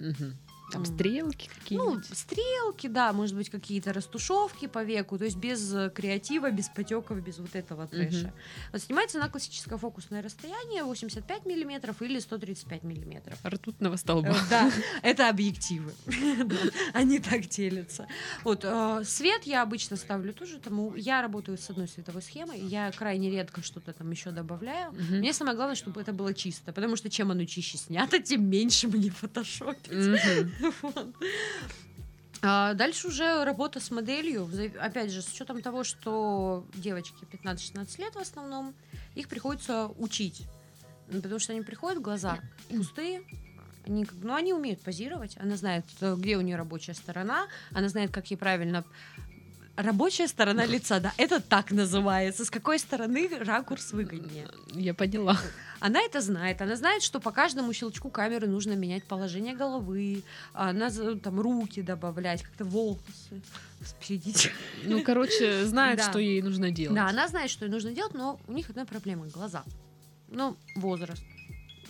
Там 0.72 0.84
стрелки 0.84 1.48
Ну, 1.48 1.60
какие-нибудь? 1.60 2.06
стрелки, 2.18 2.86
да, 2.88 3.12
может 3.12 3.36
быть, 3.36 3.50
какие-то 3.50 3.92
растушевки 3.92 4.66
по 4.66 4.82
веку, 4.82 5.18
то 5.18 5.24
есть 5.24 5.36
без 5.36 5.72
э, 5.74 5.90
креатива, 5.94 6.50
без 6.50 6.68
потеков, 6.68 7.20
без 7.22 7.38
вот 7.38 7.54
этого 7.54 7.86
трэша. 7.86 8.32
Вот 8.72 8.80
снимается 8.82 9.18
на 9.18 9.28
классическое 9.28 9.78
фокусное 9.78 10.22
расстояние 10.22 10.84
85 10.84 11.46
миллиметров 11.46 12.00
или 12.02 12.18
135 12.18 12.82
миллиметров. 12.84 13.38
Ртутного 13.44 13.94
Э, 13.94 13.98
столба. 13.98 14.36
Да, 14.50 14.70
это 15.02 15.28
объективы. 15.28 15.92
Они 16.94 17.18
так 17.18 17.46
делятся. 17.48 18.06
Вот 18.44 18.60
э, 18.64 19.02
свет 19.04 19.42
я 19.44 19.62
обычно 19.62 19.96
ставлю 19.96 20.32
тоже. 20.32 20.58
Тому 20.58 20.94
я 20.96 21.20
работаю 21.22 21.58
с 21.58 21.68
одной 21.70 21.88
световой 21.88 22.22
схемой. 22.22 22.58
Я 22.60 22.90
крайне 22.92 23.30
редко 23.30 23.62
что-то 23.62 23.92
там 23.92 24.10
еще 24.10 24.30
добавляю. 24.30 24.92
Мне 24.92 25.32
самое 25.32 25.56
главное, 25.56 25.76
чтобы 25.76 26.00
это 26.00 26.12
было 26.12 26.32
чисто, 26.32 26.72
потому 26.72 26.96
что 26.96 27.10
чем 27.10 27.30
оно 27.30 27.44
чище 27.44 27.76
снято, 27.78 28.18
тем 28.18 28.48
меньше 28.48 28.88
мне 28.88 29.10
фотошопить. 29.20 29.90
А 32.44 32.74
дальше 32.74 33.06
уже 33.06 33.44
работа 33.44 33.78
с 33.78 33.92
моделью. 33.92 34.50
Опять 34.80 35.12
же, 35.12 35.22
с 35.22 35.32
учетом 35.32 35.62
того, 35.62 35.84
что 35.84 36.66
девочки 36.74 37.24
15-16 37.30 38.00
лет 38.00 38.14
в 38.14 38.18
основном, 38.18 38.74
их 39.14 39.28
приходится 39.28 39.86
учить. 39.98 40.42
Потому 41.06 41.38
что 41.38 41.52
они 41.52 41.62
приходят, 41.62 42.02
глаза 42.02 42.40
пустые, 42.68 43.22
они, 43.86 44.06
ну, 44.22 44.34
они 44.34 44.52
умеют 44.52 44.80
позировать, 44.80 45.36
она 45.38 45.56
знает, 45.56 45.84
где 46.00 46.36
у 46.36 46.40
нее 46.40 46.56
рабочая 46.56 46.94
сторона, 46.94 47.46
она 47.72 47.88
знает, 47.88 48.10
как 48.10 48.30
ей 48.30 48.36
правильно 48.36 48.84
Рабочая 49.76 50.28
сторона 50.28 50.66
лица, 50.66 51.00
да, 51.00 51.14
это 51.16 51.40
так 51.40 51.70
называется. 51.70 52.44
С 52.44 52.50
какой 52.50 52.78
стороны 52.78 53.28
ракурс 53.40 53.92
выгоднее? 53.92 54.46
Я 54.74 54.92
поняла. 54.92 55.38
Она 55.80 56.00
это 56.02 56.20
знает. 56.20 56.60
Она 56.60 56.76
знает, 56.76 57.02
что 57.02 57.20
по 57.20 57.30
каждому 57.32 57.72
щелчку 57.72 58.10
камеры 58.10 58.46
нужно 58.46 58.74
менять 58.74 59.04
положение 59.04 59.56
головы, 59.56 60.22
она 60.52 60.90
за- 60.90 61.16
там 61.18 61.40
руки 61.40 61.80
добавлять, 61.80 62.42
как-то 62.42 62.64
волосы 62.66 63.42
спредить. 63.82 64.50
Ну, 64.84 65.02
короче, 65.02 65.64
знает, 65.64 65.98
Да. 65.98 66.10
что 66.10 66.18
ей 66.18 66.42
нужно 66.42 66.70
делать. 66.70 66.94
Да, 66.94 67.08
она 67.08 67.26
знает, 67.28 67.50
что 67.50 67.64
ей 67.64 67.70
нужно 67.72 67.92
делать, 67.92 68.12
но 68.14 68.38
у 68.46 68.52
них 68.52 68.68
одна 68.68 68.84
проблема— 68.84 69.26
глаза. 69.34 69.64
Ну, 70.28 70.56
возраст. 70.76 71.22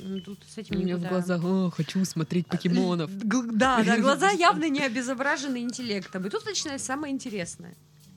Ну, 0.05 0.21
Тут 0.21 0.39
с 0.49 0.59
У 0.59 0.61
этим 0.61 0.77
нее 0.79 0.97
в 0.97 0.99
никуда. 1.01 1.09
глазах 1.09 1.45
«О, 1.45 1.71
хочу 1.71 2.05
смотреть 2.05 2.47
покемонов. 2.47 3.11
Г- 3.25 3.53
Да, 3.53 3.83
да, 3.85 3.99
глаза 3.99 4.31
явно 4.49 4.69
не 4.69 4.81
обезображены 4.81 5.59
интеллектом. 5.63 6.27
И 6.27 6.31
тут 6.31 6.45
начинается 6.45 6.87
самое 6.87 7.13
интересное. 7.15 7.75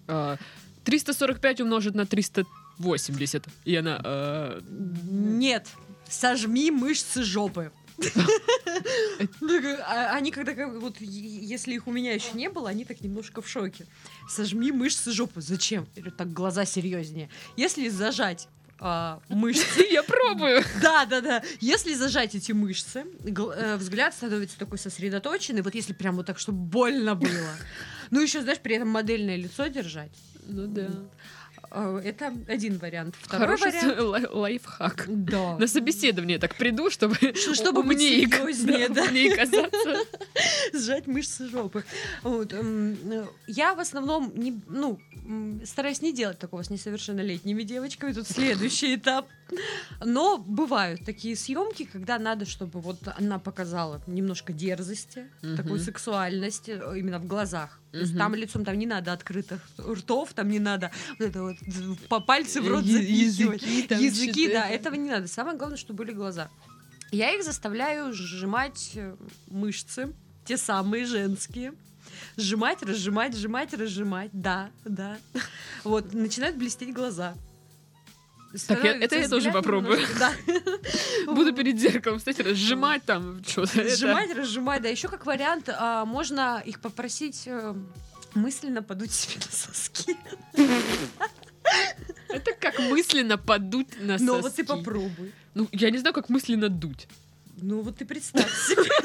А, 0.08 0.38
345 0.84 1.62
умножить 1.62 1.96
на 1.96 2.06
300 2.06 2.46
80. 2.78 3.46
И 3.66 3.76
она... 3.76 4.02
э, 4.04 4.62
Нет, 5.10 5.68
сожми 6.10 6.72
мышцы 6.72 7.24
жопы. 7.24 7.72
А 9.88 10.12
Они 10.16 10.32
когда 10.32 10.54
как 10.54 10.74
вот 10.82 11.00
если 11.00 11.74
их 11.76 11.88
у 11.88 11.92
меня 11.92 12.14
еще 12.14 12.32
не 12.34 12.50
было, 12.50 12.70
они 12.70 12.86
так 12.86 13.02
немножко 13.02 13.42
в 13.42 13.48
шоке. 13.48 13.86
Сожми 14.30 14.72
мышцы 14.72 15.12
жопы. 15.12 15.42
Зачем? 15.42 15.88
Так 16.18 16.34
глаза 16.34 16.66
серьезнее. 16.66 17.30
Если 17.56 17.90
зажать 17.90 18.48
а, 18.80 19.20
мышцы, 19.30 19.86
Я 19.92 20.04
пробую. 20.04 20.64
да, 20.82 21.06
да, 21.06 21.22
да. 21.22 21.44
Если 21.62 21.94
зажать 21.94 22.36
эти 22.36 22.52
мышцы, 22.52 23.06
э, 23.26 23.78
взгляд 23.78 24.14
становится 24.14 24.58
такой 24.58 24.78
сосредоточенный. 24.78 25.62
Вот 25.62 25.76
если 25.76 25.94
прям 25.94 26.16
вот 26.16 26.26
так, 26.26 26.40
чтобы 26.40 26.60
больно 26.60 27.16
было. 27.16 27.56
Ну 28.12 28.22
еще, 28.22 28.42
знаешь, 28.42 28.60
при 28.60 28.76
этом 28.76 28.90
модельное 28.90 29.36
лицо 29.38 29.68
держать. 29.68 30.12
Ну 30.48 30.68
да. 30.68 30.90
А, 31.78 32.00
Это 32.00 32.34
один 32.48 32.78
вариант. 32.78 33.16
Второй 33.20 33.58
Хороший 33.58 33.96
вариант. 33.96 34.30
лайфхак. 34.34 35.06
Да. 35.08 35.58
На 35.58 35.68
собеседование 35.68 36.40
так 36.40 36.56
приду, 36.56 36.90
чтобы, 36.90 37.18
чтобы 37.36 37.82
умнее, 37.82 38.28
серьезнее, 38.28 38.88
да. 38.90 39.36
казаться. 39.36 40.06
сжать 40.74 41.06
мышцы 41.08 41.50
жопы. 41.50 41.84
Вот, 42.24 42.54
эм, 42.54 42.98
э, 43.12 43.26
я 43.48 43.76
в 43.76 43.82
основном 43.82 44.32
не, 44.36 44.58
ну, 44.70 45.00
стараюсь 45.66 46.02
не 46.02 46.14
делать 46.14 46.40
такого 46.40 46.64
с 46.64 46.70
несовершеннолетними 46.70 47.64
девочками. 47.64 48.14
Тут 48.14 48.28
следующий 48.28 48.96
этап. 48.96 49.28
Но 50.04 50.38
бывают 50.38 51.06
такие 51.06 51.36
съемки, 51.36 51.86
когда 51.86 52.18
надо, 52.20 52.46
чтобы 52.46 52.80
вот 52.82 52.98
она 53.18 53.40
показала 53.40 54.02
немножко 54.08 54.54
дерзости, 54.54 55.28
Мгм. 55.42 55.58
такой 55.58 55.80
сексуальности 55.80 56.72
э, 56.82 57.00
именно 57.00 57.20
в 57.20 57.28
глазах. 57.28 57.80
То 57.92 58.00
есть 58.00 58.18
там 58.18 58.36
лицом 58.36 58.66
там 58.66 58.78
не 58.78 58.86
надо 58.88 59.14
открытых 59.14 59.62
ртов, 59.80 60.34
там 60.34 60.50
не 60.50 60.60
надо 60.60 60.92
вот 61.20 61.28
это 61.30 61.44
вот 61.44 61.56
по 62.10 62.20
пальцы 62.20 62.62
в 62.62 62.68
рот 62.68 62.84
запихивать. 62.84 63.62
языки 63.62 63.88
там 63.88 64.00
Языки, 64.00 64.48
да, 64.52 64.68
этого 64.68 64.96
не 64.96 65.10
надо. 65.10 65.28
Самое 65.28 65.58
главное, 65.58 65.78
чтобы 65.78 66.04
были 66.04 66.12
глаза. 66.14 66.50
Я 67.12 67.32
их 67.34 67.44
заставляю 67.44 68.12
сжимать 68.14 68.92
э, 68.96 69.16
мышцы, 69.48 70.14
те 70.44 70.58
самые 70.58 71.06
женские. 71.06 71.74
Сжимать, 72.38 72.82
разжимать, 72.84 73.36
сжимать, 73.36 73.74
разжимать. 73.74 74.30
Да, 74.34 74.70
да. 74.84 75.18
Вот, 75.84 76.14
начинают 76.14 76.58
блестеть 76.58 76.94
глаза. 76.94 77.36
Так, 78.68 78.84
я- 78.84 78.98
это 78.98 79.16
я 79.18 79.28
тоже 79.28 79.52
попробую. 79.52 80.00
немножко, 80.00 80.34
Да. 81.26 81.28
Буду 81.34 81.54
перед 81.54 81.80
зеркалом, 81.80 82.20
кстати, 82.20 82.42
разжимать 82.42 83.04
там 83.04 83.44
что-то. 83.46 83.82
это. 83.82 83.96
Сжимать, 83.96 84.36
разжимать. 84.36 84.82
Да, 84.82 84.90
еще 84.90 85.08
как 85.08 85.26
вариант, 85.26 85.70
а, 85.70 86.06
можно 86.06 86.62
их 86.66 86.80
попросить 86.80 87.44
э, 87.48 87.74
мысленно 88.34 88.82
подуть 88.84 89.12
себе 89.12 89.36
на 89.46 89.52
соски. 89.52 90.16
Это 92.30 92.52
как 92.60 92.80
мысленно 92.80 93.38
подуть 93.38 93.88
на 94.02 94.18
Но 94.20 94.40
вот 94.42 94.56
ты 94.56 94.66
соски. 94.66 94.78
попробуй. 94.78 95.32
Ну, 95.54 95.68
я 95.72 95.90
не 95.90 95.98
знаю, 95.98 96.14
как 96.14 96.30
мысленно 96.30 96.70
дуть. 96.70 97.08
Ну 97.62 97.82
вот 97.82 97.98
ты 97.98 98.06
представь 98.06 98.52
себе. 98.68 98.90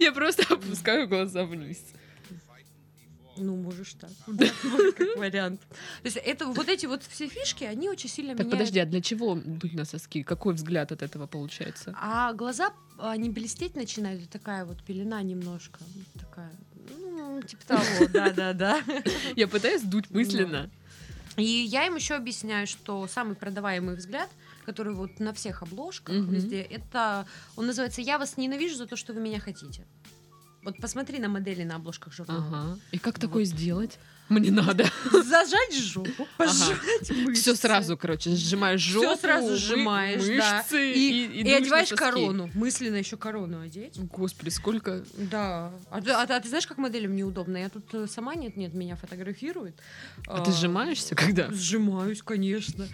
Я 0.00 0.12
просто 0.12 0.42
опускаю 0.54 1.08
глаза 1.08 1.44
вниз. 1.44 1.78
Ну, 3.38 3.56
можешь 3.56 3.94
так. 3.94 4.10
Да, 4.26 4.46
как 4.96 5.16
вариант. 5.16 5.60
То 6.02 6.06
есть 6.06 6.16
это 6.16 6.46
вот 6.46 6.68
эти 6.68 6.86
вот 6.86 7.02
все 7.02 7.28
фишки, 7.28 7.64
они 7.64 7.88
очень 7.88 8.10
сильно 8.10 8.32
Так, 8.32 8.46
меняют. 8.46 8.58
подожди, 8.58 8.78
а 8.80 8.86
для 8.86 9.00
чего 9.00 9.34
дуть 9.34 9.74
на 9.74 9.84
соски? 9.84 10.22
Какой 10.22 10.54
взгляд 10.54 10.92
от 10.92 11.02
этого 11.02 11.26
получается? 11.26 11.94
А 12.00 12.32
глаза, 12.32 12.72
они 12.98 13.30
блестеть 13.30 13.76
начинают, 13.76 14.28
такая 14.30 14.64
вот 14.64 14.82
пелена 14.84 15.22
немножко. 15.22 15.78
Такая, 16.18 16.52
ну, 17.00 17.40
типа 17.42 17.64
того, 17.66 17.82
да-да-да. 18.12 18.82
Я 19.36 19.48
пытаюсь 19.48 19.82
дуть 19.82 20.10
мысленно. 20.10 20.70
И 21.36 21.44
я 21.44 21.86
им 21.86 21.94
еще 21.94 22.14
объясняю, 22.14 22.66
что 22.66 23.06
самый 23.06 23.36
продаваемый 23.36 23.94
взгляд, 23.94 24.28
который 24.66 24.92
вот 24.92 25.20
на 25.20 25.32
всех 25.32 25.62
обложках 25.62 26.14
Мгм. 26.16 26.34
везде, 26.34 26.60
это, 26.62 27.26
он 27.56 27.66
называется 27.66 28.00
«Я 28.02 28.18
вас 28.18 28.36
ненавижу 28.36 28.74
за 28.74 28.86
то, 28.86 28.96
что 28.96 29.12
вы 29.12 29.20
меня 29.20 29.38
хотите». 29.38 29.86
Вот 30.68 30.76
посмотри 30.82 31.18
на 31.18 31.28
модели 31.30 31.64
на 31.64 31.76
обложках 31.76 32.12
журнала. 32.12 32.44
Ага. 32.46 32.78
И 32.92 32.98
как 32.98 33.14
Вот. 33.14 33.22
такое 33.22 33.44
сделать? 33.44 33.98
Мне 34.28 34.50
надо. 34.50 34.84
Зажать 35.10 35.74
жопу, 35.74 36.28
пожать 36.36 37.10
мышцы. 37.10 37.40
Все 37.40 37.54
сразу, 37.54 37.96
короче, 37.96 38.36
сжимаешь 38.36 38.82
жопу. 38.82 39.06
Всё 39.06 39.16
сразу 39.16 39.56
сжимаешь, 39.56 40.22
да. 40.26 40.58
мышцы 40.58 40.92
И, 40.92 41.24
и, 41.24 41.40
и 41.40 41.42
дуешь 41.42 41.46
на 41.52 41.56
одеваешь 41.56 41.88
корону. 41.88 42.50
Мысленно 42.52 42.96
еще 42.96 43.16
корону 43.16 43.62
одеть. 43.62 43.98
Господи, 43.98 44.50
сколько... 44.50 45.02
Да. 45.16 45.72
А 45.90 46.02
ты, 46.02 46.10
а 46.10 46.22
а 46.24 46.40
ты 46.40 46.48
знаешь, 46.50 46.66
как 46.66 46.76
моделям 46.76 47.16
неудобно? 47.16 47.56
Я 47.56 47.70
тут 47.70 47.86
э, 47.94 48.06
сама 48.06 48.34
нет-нет, 48.34 48.74
меня 48.74 48.96
фотографирует. 48.96 49.74
А 50.26 50.44
ты 50.44 50.52
сжимаешься 50.52 51.14
когда? 51.14 51.50
Сжимаюсь, 51.50 52.20
конечно. 52.20 52.86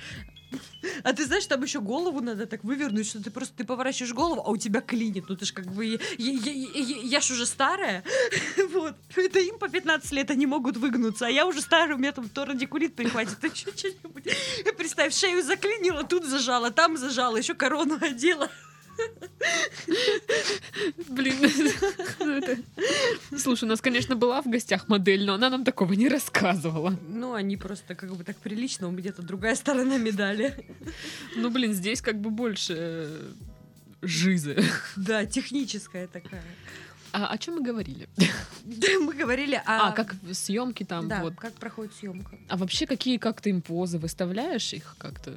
А 1.03 1.13
ты 1.13 1.25
знаешь, 1.27 1.47
там 1.47 1.63
еще 1.63 1.81
голову 1.81 2.21
надо 2.21 2.47
так 2.47 2.65
вывернуть, 2.65 3.07
что 3.07 3.23
ты 3.23 3.31
просто 3.31 3.55
ты 3.57 3.65
поворачиваешь 3.65 4.13
голову, 4.15 4.43
а 4.45 4.51
у 4.51 4.57
тебя 4.57 4.81
клинит. 4.81 5.25
Ну 5.29 5.37
ты 5.37 5.45
ж 5.47 5.53
как 5.53 5.67
бы... 5.67 5.85
Я, 5.87 5.99
я, 6.19 6.53
я- 6.53 7.01
я 7.03 7.21
ж 7.21 7.31
уже 7.33 7.47
старая. 7.47 8.03
Вот. 8.71 8.95
Это 9.17 9.39
им 9.39 9.59
по 9.59 9.69
15 9.69 10.11
лет 10.13 10.31
они 10.31 10.47
могут 10.47 10.77
выгнуться, 10.77 11.27
а 11.27 11.31
я 11.31 11.47
уже 11.47 11.61
старая, 11.61 11.95
у 11.95 11.99
меня 11.99 12.13
там 12.13 12.29
то 12.29 12.45
радикулит 12.45 12.95
прихватит, 12.97 13.39
еще 13.45 13.71
что-нибудь. 13.77 14.25
Представь, 14.77 15.15
шею 15.15 15.43
заклинила, 15.43 16.03
тут 16.05 16.25
зажала, 16.25 16.71
там 16.71 16.97
зажала, 16.97 17.37
еще 17.37 17.55
корону 17.55 17.99
одела. 18.01 18.51
Блин. 21.09 21.35
Слушай, 23.45 23.65
у 23.65 23.69
нас, 23.69 23.83
конечно, 23.83 24.17
была 24.17 24.41
в 24.41 24.47
гостях 24.47 24.89
модель, 24.89 25.27
но 25.27 25.35
она 25.35 25.51
нам 25.51 25.65
такого 25.65 25.93
не 25.93 26.09
рассказывала. 26.09 26.99
Ну, 27.07 27.35
они 27.35 27.59
просто 27.59 27.95
как 27.95 28.17
бы 28.17 28.25
так 28.25 28.39
прилично, 28.39 28.89
у 28.89 28.91
меня 28.91 29.03
где-то 29.03 29.21
другая 29.21 29.55
сторона 29.55 29.99
медали. 29.99 30.67
Ну, 31.37 31.51
блин, 31.51 31.75
здесь 31.75 32.01
как 32.01 32.19
бы 32.19 32.31
больше 32.31 32.75
э, 32.75 33.33
жизы. 34.01 34.65
Да, 34.97 35.27
техническая 35.27 36.07
такая. 36.07 36.43
А 37.13 37.27
о 37.27 37.37
чем 37.37 37.57
мы 37.57 37.63
говорили? 37.63 38.09
Мы 39.01 39.13
говорили 39.13 39.57
о... 39.57 39.89
А, 39.89 39.93
как 39.93 40.15
съемки 40.33 40.85
там, 40.85 41.07
Да, 41.07 41.21
вот. 41.21 41.35
как 41.37 41.53
проходит 41.53 41.93
съемка. 41.93 42.39
А 42.49 42.57
вообще, 42.57 42.87
какие 42.87 43.19
как 43.19 43.43
ты 43.43 43.51
им 43.51 43.61
позы 43.61 43.99
выставляешь 43.99 44.73
их 44.73 44.97
как-то? 44.97 45.37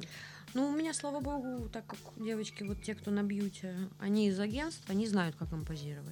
Ну, 0.54 0.68
у 0.68 0.72
меня, 0.76 0.94
слава 0.94 1.20
богу, 1.20 1.68
так 1.68 1.86
как 1.86 1.98
девочки, 2.16 2.62
вот 2.62 2.82
те, 2.82 2.94
кто 2.94 3.10
на 3.10 3.22
бьюти, 3.22 3.68
они 3.98 4.28
из 4.28 4.40
агентства, 4.40 4.92
они 4.92 5.06
знают, 5.06 5.36
как 5.36 5.52
им 5.52 5.64
позировать. 5.64 6.10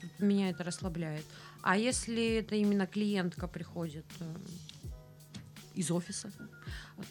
Тут 0.00 0.10
Меня 0.20 0.50
это 0.50 0.64
расслабляет. 0.64 1.24
А 1.62 1.76
если 1.76 2.36
это 2.38 2.54
именно 2.56 2.86
клиентка 2.86 3.48
приходит 3.48 4.04
э, 4.20 4.34
из 5.76 5.90
офиса, 5.90 6.28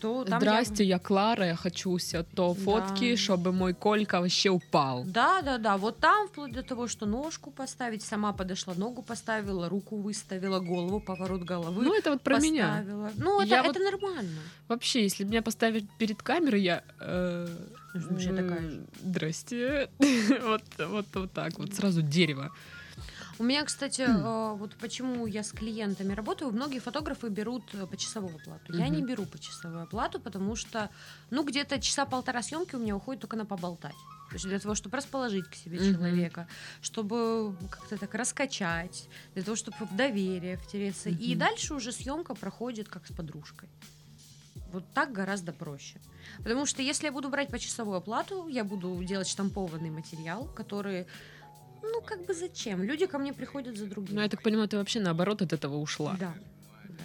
то 0.02 0.24
там 0.24 0.34
я- 0.34 0.40
Здрасте, 0.40 0.84
я 0.84 1.00
Клара, 1.00 1.46
я 1.46 1.56
хочу 1.56 1.98
ся 2.00 2.24
то 2.24 2.54
Да. 2.54 2.62
фотки, 2.64 3.16
чтобы 3.16 3.52
мой 3.52 3.74
Колька 3.74 4.20
вообще 4.22 4.50
упал. 4.50 5.04
Да, 5.06 5.42
да, 5.42 5.58
да. 5.58 5.78
Вот 5.78 6.00
там, 6.00 6.28
вплоть 6.28 6.52
до 6.54 6.62
того, 6.64 6.88
что 6.88 7.06
ножку 7.06 7.52
поставить, 7.52 8.02
сама 8.02 8.34
подошла, 8.34 8.74
ногу 8.74 9.02
поставила, 9.04 9.70
руку 9.70 9.98
выставила, 9.98 10.60
голову, 10.60 11.00
поворот 11.00 11.44
головы. 11.44 11.84
Ну, 11.84 11.94
это 11.94 12.12
вот 12.12 12.22
про 12.22 12.40
меня. 12.40 12.68
поставила. 12.68 13.12
Ну, 13.18 13.42
это, 13.42 13.50
Я 13.50 13.60
это 13.60 13.80
вот- 13.80 13.92
нормально. 13.92 14.40
Вообще, 14.68 15.04
если 15.04 15.26
меня 15.26 15.42
поставить 15.42 15.86
перед 16.00 16.22
камерой, 16.24 16.62
я... 16.64 16.82
э, 17.00 17.48
смысле, 17.94 18.34
такая 18.36 18.62
же. 18.70 18.84
Здрасте. 19.04 19.90
Вот, 20.44 20.64
вот, 20.80 21.06
вот 21.16 21.32
так, 21.32 21.58
вот 21.60 21.74
сразу 21.74 22.02
дерево. 22.02 22.52
У 23.38 23.44
меня, 23.44 23.66
кстати, 23.66 24.02
э, 24.02 24.56
вот 24.56 24.76
почему 24.76 25.28
я 25.28 25.44
с 25.44 25.52
клиентами 25.52 26.14
работаю, 26.14 26.52
многие 26.52 26.80
фотографы 26.80 27.30
берут 27.30 27.64
э, 27.74 27.86
почасовую 27.86 28.36
оплату. 28.36 28.74
Я 28.74 28.88
не 28.88 29.02
беру 29.02 29.26
почасовую 29.26 29.84
оплату, 29.84 30.20
потому 30.20 30.56
что, 30.56 30.90
ну, 31.32 31.44
где-то 31.44 31.82
часа 31.82 32.06
полтора 32.06 32.42
съемки 32.42 32.76
у 32.76 32.80
меня 32.80 32.96
уходит 32.96 33.22
только 33.22 33.36
на 33.36 33.46
поболтать. 33.46 33.96
То 34.30 34.36
есть 34.36 34.46
для 34.46 34.60
того, 34.60 34.74
чтобы 34.76 34.98
расположить 34.98 35.46
к 35.46 35.56
себе 35.56 35.78
человека, 35.80 36.48
чтобы 36.82 37.56
как-то 37.70 37.98
так 37.98 38.16
раскачать, 38.16 39.08
для 39.34 39.44
того, 39.44 39.56
чтобы 39.56 39.78
в 39.86 39.96
доверие 39.96 40.58
втереться. 40.58 41.10
И 41.10 41.36
дальше 41.36 41.74
уже 41.74 41.92
съемка 41.92 42.36
проходит 42.36 42.90
как 42.90 43.06
с 43.06 43.12
подружкой. 43.12 43.70
Вот 44.72 44.84
так 44.94 45.14
гораздо 45.14 45.54
проще. 45.54 46.00
Потому 46.40 46.66
что 46.66 46.82
если 46.82 47.06
я 47.06 47.12
буду 47.12 47.30
брать 47.30 47.50
почасовую 47.50 47.98
оплату, 47.98 48.48
я 48.48 48.64
буду 48.64 49.02
делать 49.04 49.28
штампованный 49.28 49.90
материал, 49.90 50.50
который, 50.56 51.08
ну, 51.92 52.02
как 52.02 52.26
бы 52.26 52.34
зачем? 52.34 52.84
Люди 52.84 53.06
ко 53.06 53.18
мне 53.18 53.34
приходят 53.34 53.78
за 53.78 53.86
другим. 53.86 54.16
Ну, 54.16 54.22
я 54.22 54.30
так 54.30 54.42
понимаю, 54.42 54.68
ты 54.68 54.78
вообще 54.78 55.00
наоборот 55.00 55.42
от 55.42 55.54
этого 55.54 55.78
ушла. 55.78 56.16
Да, 56.20 56.34
да. 56.90 57.04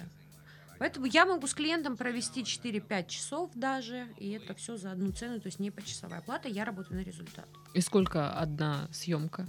Поэтому 0.79 1.05
я 1.05 1.25
могу 1.25 1.45
с 1.47 1.53
клиентом 1.53 1.95
провести 1.97 2.41
4-5 2.43 3.07
часов 3.07 3.51
даже, 3.55 4.07
и 4.17 4.31
это 4.31 4.53
все 4.55 4.77
за 4.77 4.91
одну 4.91 5.11
цену, 5.11 5.39
то 5.39 5.47
есть 5.47 5.59
не 5.59 5.71
почасовая 5.71 6.19
оплата, 6.19 6.47
я 6.49 6.65
работаю 6.65 6.99
на 6.99 7.03
результат. 7.03 7.45
И 7.73 7.81
сколько 7.81 8.31
одна 8.33 8.87
съемка? 8.91 9.45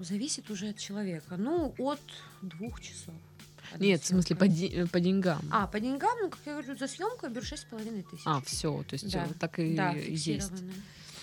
Зависит 0.00 0.50
уже 0.50 0.70
от 0.70 0.78
человека. 0.78 1.36
Ну, 1.36 1.74
от 1.78 2.00
двух 2.42 2.80
часов. 2.80 3.14
Одна 3.72 3.86
Нет, 3.86 4.02
в 4.02 4.06
смысле, 4.06 4.34
по, 4.36 4.44
съемка. 4.46 4.76
де- 4.76 4.86
по 4.86 5.00
деньгам. 5.00 5.42
А, 5.52 5.66
по 5.68 5.78
деньгам, 5.78 6.18
ну, 6.22 6.28
как 6.30 6.40
я 6.44 6.52
говорю, 6.52 6.76
за 6.76 6.88
съемку 6.88 7.26
я 7.26 7.32
беру 7.32 7.44
6,5 7.46 8.02
тысяч. 8.10 8.22
А, 8.26 8.40
все, 8.40 8.82
то 8.82 8.94
есть 8.94 9.10
Да, 9.12 9.28
так 9.38 9.58
и 9.60 9.74
да, 9.76 9.92
есть. 9.92 10.50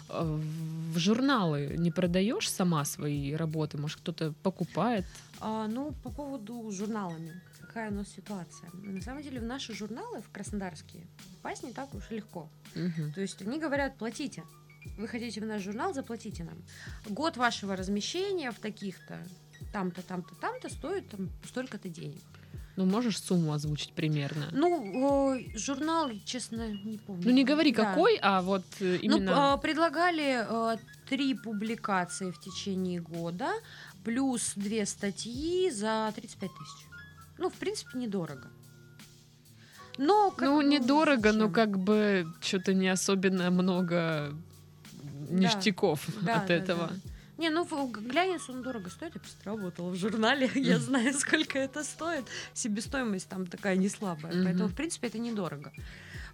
В 0.09 0.97
журналы 0.97 1.75
не 1.77 1.91
продаешь 1.91 2.51
сама 2.51 2.85
свои 2.85 3.33
работы? 3.33 3.77
Может, 3.77 3.99
кто-то 3.99 4.33
покупает? 4.43 5.05
А, 5.39 5.67
ну, 5.67 5.93
по 6.03 6.09
поводу 6.09 6.71
журналами. 6.71 7.41
Какая 7.61 7.91
у 7.91 7.93
нас 7.93 8.07
ситуация? 8.09 8.69
На 8.73 9.01
самом 9.01 9.21
деле 9.21 9.39
в 9.39 9.43
наши 9.43 9.73
журналы, 9.75 10.21
в 10.21 10.31
краснодарские, 10.31 11.05
попасть 11.35 11.63
не 11.63 11.71
так 11.71 11.93
уж 11.93 12.09
легко. 12.09 12.49
Мгм. 12.75 13.13
То 13.13 13.21
есть 13.21 13.41
они 13.41 13.59
говорят, 13.59 13.97
платите. 13.97 14.43
Вы 14.97 15.07
хотите 15.07 15.41
в 15.41 15.45
наш 15.45 15.61
журнал, 15.61 15.93
заплатите 15.93 16.43
нам. 16.43 16.57
Год 17.07 17.37
вашего 17.37 17.75
размещения 17.75 18.51
в 18.51 18.59
таких-то, 18.59 19.19
там-то, 19.71 20.01
там-то, 20.01 20.35
там-то 20.35 20.69
стоит 20.69 21.09
там, 21.09 21.29
столько-то 21.45 21.89
денег. 21.89 22.21
Ну, 22.79 22.85
можешь 22.85 23.21
сумму 23.21 23.51
озвучить 23.51 23.91
примерно? 23.91 24.47
Ну, 24.53 25.35
э, 25.35 25.57
журнал, 25.57 26.11
честно, 26.23 26.69
не 26.85 26.97
помню. 26.97 27.23
Ну, 27.25 27.31
не 27.31 27.43
говори, 27.43 27.73
Да. 27.73 27.83
какой, 27.83 28.17
а 28.21 28.41
вот 28.41 28.63
э, 28.79 28.99
Ну, 29.03 29.17
именно... 29.17 29.53
а, 29.53 29.57
предлагали 29.57 30.45
э, 30.49 30.77
три 31.09 31.33
публикации 31.33 32.31
в 32.31 32.39
течение 32.39 33.01
года, 33.01 33.49
плюс 34.05 34.53
две 34.55 34.85
статьи 34.85 35.69
за 35.71 36.09
35 36.15 36.49
тысяч. 36.51 36.87
Ну, 37.37 37.49
в 37.49 37.53
принципе, 37.55 37.97
недорого. 37.97 38.47
Но 39.97 40.31
как 40.31 40.47
ну, 40.47 40.57
бы 40.57 40.63
недорого, 40.63 41.33
но 41.33 41.47
зачем? 41.49 41.53
как 41.53 41.77
бы 41.79 42.25
что-то 42.39 42.73
не 42.73 42.87
особенно 42.87 43.51
много 43.51 44.33
ништяков 45.29 46.07
Да, 46.21 46.35
от 46.35 46.47
да, 46.47 46.53
этого. 46.53 46.87
да. 46.87 47.08
Не, 47.39 47.49
ну 47.49 47.65
глянец 47.87 48.49
он 48.49 48.61
дорого 48.61 48.89
стоит, 48.89 49.15
я 49.15 49.21
просто 49.21 49.45
работала 49.45 49.89
в 49.91 49.95
журнале, 49.95 50.51
я 50.55 50.77
знаю, 50.77 51.13
сколько 51.19 51.57
это 51.57 51.85
стоит. 51.85 52.25
Себестоимость 52.53 53.29
там 53.29 53.45
такая 53.45 53.77
не 53.77 53.87
слабая, 53.87 54.33
поэтому, 54.43 54.67
в 54.67 54.75
принципе, 54.75 55.07
это 55.07 55.19
недорого. 55.19 55.71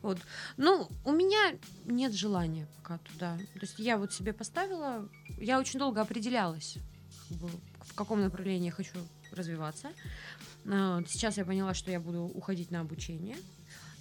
Вот. 0.01 0.17
Ну, 0.57 0.89
у 1.03 1.11
меня 1.11 1.53
нет 1.85 2.13
желания 2.13 2.67
пока 2.77 2.97
туда. 2.97 3.37
То 3.37 3.59
есть 3.61 3.77
я 3.77 3.97
вот 3.97 4.13
себе 4.13 4.33
поставила, 4.33 5.07
я 5.37 5.59
очень 5.59 5.79
долго 5.79 6.01
определялась, 6.01 6.77
в 7.29 7.93
каком 7.93 8.21
направлении 8.21 8.65
я 8.65 8.71
хочу 8.71 8.97
развиваться. 9.31 9.89
А, 10.67 11.03
Сейчас 11.07 11.37
я 11.37 11.45
поняла, 11.45 11.75
что 11.75 11.91
я 11.91 11.99
буду 11.99 12.23
уходить 12.23 12.71
на 12.71 12.81
обучение. 12.81 13.37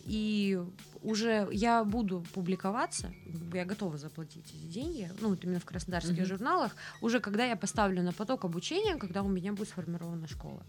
И 0.06 0.60
уже 1.02 1.48
я 1.50 1.84
буду 1.84 2.24
публиковаться, 2.34 3.10
я 3.52 3.64
готова 3.64 3.96
заплатить 3.96 4.46
эти 4.54 4.66
деньги, 4.66 5.10
ну, 5.20 5.30
вот 5.30 5.44
именно 5.44 5.60
в 5.60 5.64
краснодарских 5.64 6.16
Мгм. 6.18 6.26
журналах, 6.26 6.76
уже 7.00 7.20
когда 7.20 7.44
я 7.44 7.56
поставлю 7.56 8.02
на 8.02 8.12
поток 8.12 8.44
обучения, 8.44 8.96
когда 8.96 9.22
у 9.22 9.28
меня 9.28 9.52
будет 9.52 9.68
сформирована 9.68 10.26
школа. 10.28 10.62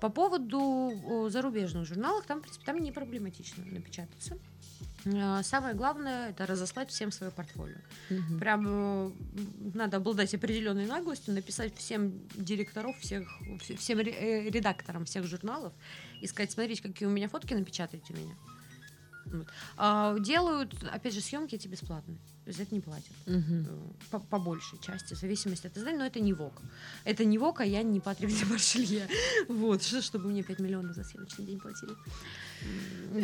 По 0.00 0.08
поводу 0.10 1.28
зарубежных 1.30 1.86
журналов, 1.86 2.24
там, 2.26 2.38
в 2.38 2.42
принципе, 2.42 2.66
там 2.66 2.78
не 2.78 2.92
проблематично 2.92 3.64
напечататься. 3.64 4.38
А, 5.06 5.42
Самое 5.42 5.74
главное 5.74 6.30
это 6.30 6.46
разослать 6.46 6.90
всем 6.90 7.10
свое 7.12 7.30
портфолио. 7.32 7.76
Мгм. 8.10 8.38
Прям 8.38 8.64
э, 8.66 9.10
надо 9.74 9.98
обладать 9.98 10.34
определенной 10.34 10.86
наглостью, 10.86 11.34
написать 11.34 11.76
всем 11.76 12.12
директоров, 12.34 12.98
всех, 12.98 13.28
вс- 13.60 13.76
всем 13.76 13.98
э, 13.98 14.48
редакторам 14.50 15.04
всех 15.04 15.24
журналов 15.26 15.72
и 16.20 16.26
сказать, 16.26 16.50
смотрите, 16.52 16.82
какие 16.82 17.06
у 17.06 17.10
меня 17.12 17.28
фотки, 17.28 17.54
напечатайте 17.54 18.14
меня. 18.14 18.34
Вот. 19.26 19.46
А, 19.76 20.18
делают, 20.18 20.74
опять 20.92 21.14
же, 21.14 21.20
съемки 21.20 21.54
эти 21.54 21.68
бесплатные. 21.68 22.18
Есть 22.46 22.60
это 22.60 22.74
не 22.74 22.80
платят. 22.80 23.12
Э, 23.26 23.40
По, 24.10 24.18
по 24.18 24.38
большей 24.38 24.78
части, 24.78 25.14
в 25.14 25.18
зависимости 25.18 25.66
от 25.66 25.78
издания, 25.78 25.98
но 25.98 26.04
это 26.04 26.20
не 26.20 26.34
ВОК. 26.34 26.52
Это 27.04 27.24
не 27.24 27.38
ВОК, 27.38 27.60
а 27.60 27.64
я 27.64 27.82
не 27.82 28.00
де 28.00 28.44
Маршелье. 28.50 29.08
Вот, 29.48 29.82
что, 29.82 30.02
чтобы 30.02 30.28
мне 30.28 30.42
5 30.42 30.58
миллионов 30.58 30.94
за 30.94 31.04
съемочный 31.04 31.46
день 31.46 31.58
платили. 31.58 31.92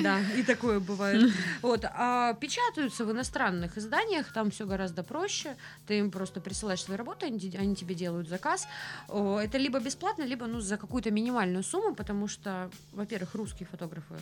Да, 0.02 0.20
и 0.36 0.42
такое 0.42 0.80
бывает. 0.80 1.32
Вот, 1.62 1.84
а 1.84 2.32
печатаются 2.34 3.04
в 3.04 3.12
иностранных 3.12 3.76
изданиях, 3.76 4.32
там 4.32 4.50
все 4.50 4.66
гораздо 4.66 5.02
проще. 5.02 5.56
Ты 5.86 5.98
им 5.98 6.10
просто 6.10 6.40
присылаешь 6.40 6.82
свои 6.82 6.96
работы, 6.96 7.26
они, 7.26 7.56
они 7.58 7.76
тебе 7.76 7.94
делают 7.94 8.28
заказ. 8.28 8.66
Это 9.08 9.58
либо 9.58 9.80
бесплатно, 9.80 10.22
либо 10.22 10.46
ну, 10.46 10.60
за 10.60 10.76
какую-то 10.78 11.10
минимальную 11.10 11.62
сумму, 11.62 11.94
потому 11.94 12.28
что, 12.28 12.70
во-первых, 12.92 13.34
русские 13.34 13.66
фотографы 13.66 14.14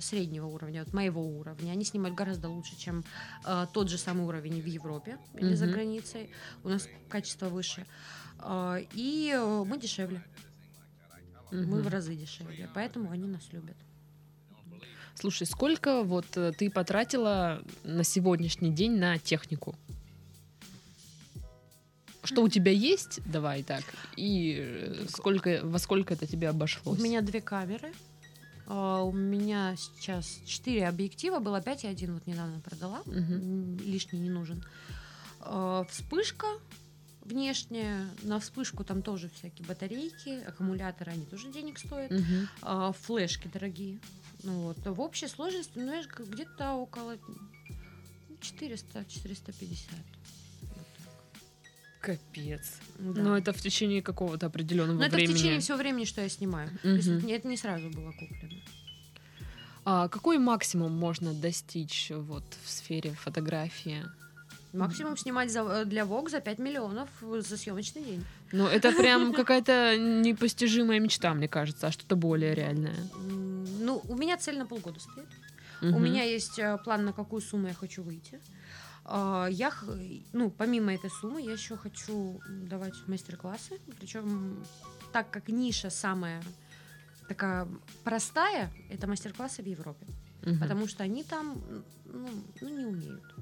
среднего 0.00 0.46
уровня, 0.46 0.84
вот 0.84 0.92
моего 0.92 1.22
уровня, 1.22 1.72
они 1.72 1.84
снимают 1.84 2.16
гораздо 2.16 2.48
лучше, 2.48 2.76
чем 2.78 3.04
а, 3.44 3.66
тот 3.66 3.88
же 3.88 3.96
самый 3.98 4.26
уровень 4.26 4.60
в 4.60 4.66
Европе 4.66 5.18
или 5.34 5.54
за 5.54 5.64
Мгм. 5.64 5.74
границей. 5.74 6.30
У 6.64 6.68
нас 6.68 6.88
качество 7.08 7.48
выше. 7.48 7.86
А, 8.38 8.78
и 8.94 9.32
э, 9.34 9.64
мы 9.64 9.78
дешевле. 9.78 10.22
Мы 11.50 11.62
Мгм. 11.62 11.80
в 11.82 11.88
разы 11.88 12.14
дешевле, 12.14 12.68
поэтому 12.74 13.10
они 13.10 13.26
нас 13.26 13.42
любят. 13.52 13.76
Слушай, 15.14 15.46
сколько 15.46 16.02
вот 16.04 16.26
э, 16.36 16.52
ты 16.52 16.70
потратила 16.70 17.62
на 17.84 18.04
сегодняшний 18.04 18.70
день 18.70 18.98
на 18.98 19.18
технику? 19.18 19.74
Что 22.22 22.42
у 22.42 22.48
тебя 22.48 22.70
есть? 22.70 23.20
Давай 23.24 23.62
так. 23.62 23.82
И 24.16 24.56
э, 24.60 25.06
сколько, 25.08 25.60
во 25.64 25.78
сколько 25.78 26.12
это 26.14 26.26
тебе 26.26 26.48
У 26.48 26.50
обошлось? 26.50 27.00
меня 27.00 27.22
две 27.22 27.40
камеры. 27.40 27.92
А, 28.68 29.02
У 29.02 29.12
меня 29.12 29.74
сейчас 29.76 30.40
четыре 30.46 30.86
объектива, 30.86 31.38
было 31.40 31.60
пять, 31.60 31.84
и 31.84 31.88
один 31.88 32.14
вот 32.14 32.26
недавно 32.26 32.60
продала. 32.60 33.02
М, 33.06 33.76
Лишний 33.78 34.20
не 34.20 34.30
нужен. 34.30 34.62
А, 35.40 35.84
Вспышка 35.90 36.46
внешняя. 37.24 38.08
На 38.22 38.38
вспышку 38.40 38.84
там 38.84 39.02
тоже 39.02 39.28
всякие 39.30 39.66
батарейки, 39.66 40.42
аккумуляторы, 40.46 41.12
они 41.12 41.26
тоже 41.26 41.50
денег 41.52 41.78
стоят. 41.78 42.12
А, 42.62 42.92
Флешки 42.92 43.48
дорогие. 43.48 43.98
Ну 44.44 44.52
вот. 44.62 44.78
В 44.84 45.00
общей 45.00 45.26
сложности, 45.28 45.72
ну, 45.78 45.92
я 45.92 46.02
где-то 46.02 46.74
около 46.74 47.16
ну, 47.26 48.36
400-450. 48.40 49.76
Капец. 52.12 52.78
Да. 52.98 53.22
Но 53.22 53.36
это 53.36 53.52
в 53.52 53.60
течение 53.60 54.00
какого-то 54.02 54.46
определенного 54.46 54.96
Но 54.98 55.02
это 55.04 55.10
в 55.10 55.14
времени. 55.14 55.34
течение 55.36 55.60
всего 55.60 55.76
времени, 55.78 56.04
что 56.04 56.22
я 56.22 56.28
снимаю. 56.28 56.70
То 56.82 56.88
есть 56.88 57.08
это 57.08 57.48
не 57.48 57.56
сразу 57.56 57.90
было 57.90 58.12
куплено. 58.12 58.60
А 59.84 60.08
какой 60.08 60.38
максимум 60.38 60.92
можно 60.92 61.32
достичь 61.34 62.10
вот 62.14 62.44
в 62.64 62.70
сфере 62.70 63.10
фотографии? 63.12 64.04
Максимум 64.74 65.16
снимать 65.16 65.50
за- 65.50 65.84
для 65.86 66.02
Vogue 66.02 66.28
за 66.28 66.40
5 66.40 66.58
миллионов 66.58 67.08
за 67.22 67.56
съемочный 67.56 68.02
день. 68.04 68.24
Ну, 68.52 68.66
это 68.66 68.92
прям 68.92 69.32
какая-то 69.42 69.96
непостижимая 69.98 71.00
мечта, 71.00 71.32
мне 71.34 71.48
кажется, 71.48 71.86
а 71.86 71.92
что-то 71.92 72.16
более 72.16 72.54
реальное. 72.54 72.96
Ну, 73.80 74.02
у 74.08 74.14
меня 74.16 74.36
цель 74.36 74.58
на 74.58 74.66
полгода 74.66 75.00
стоит. 75.00 75.28
У 75.80 75.86
Мгм. 75.86 76.02
меня 76.04 76.22
есть 76.24 76.58
э, 76.58 76.76
план, 76.84 77.04
на 77.04 77.12
какую 77.12 77.40
сумму 77.40 77.68
я 77.68 77.74
хочу 77.74 78.02
выйти. 78.02 78.34
А, 78.34 78.57
Я, 79.10 79.70
х- 79.70 79.86
ну, 80.32 80.50
помимо 80.50 80.92
этой 80.94 81.10
суммы, 81.10 81.40
я 81.42 81.52
еще 81.52 81.76
хочу 81.76 82.40
давать 82.48 82.94
мастер-классы. 83.06 83.78
Причем, 83.98 84.62
так 85.12 85.30
как 85.30 85.48
ниша 85.48 85.90
самая 85.90 86.42
такая 87.28 87.66
простая, 88.04 88.70
это 88.90 89.06
мастер-классы 89.06 89.62
в 89.62 89.66
Европе. 89.66 90.06
Мгм. 90.42 90.60
Потому 90.60 90.88
что 90.88 91.04
они 91.04 91.24
там, 91.24 91.62
ну, 92.06 92.28
ну, 92.60 92.68
не 92.70 92.84
умеют. 92.86 93.34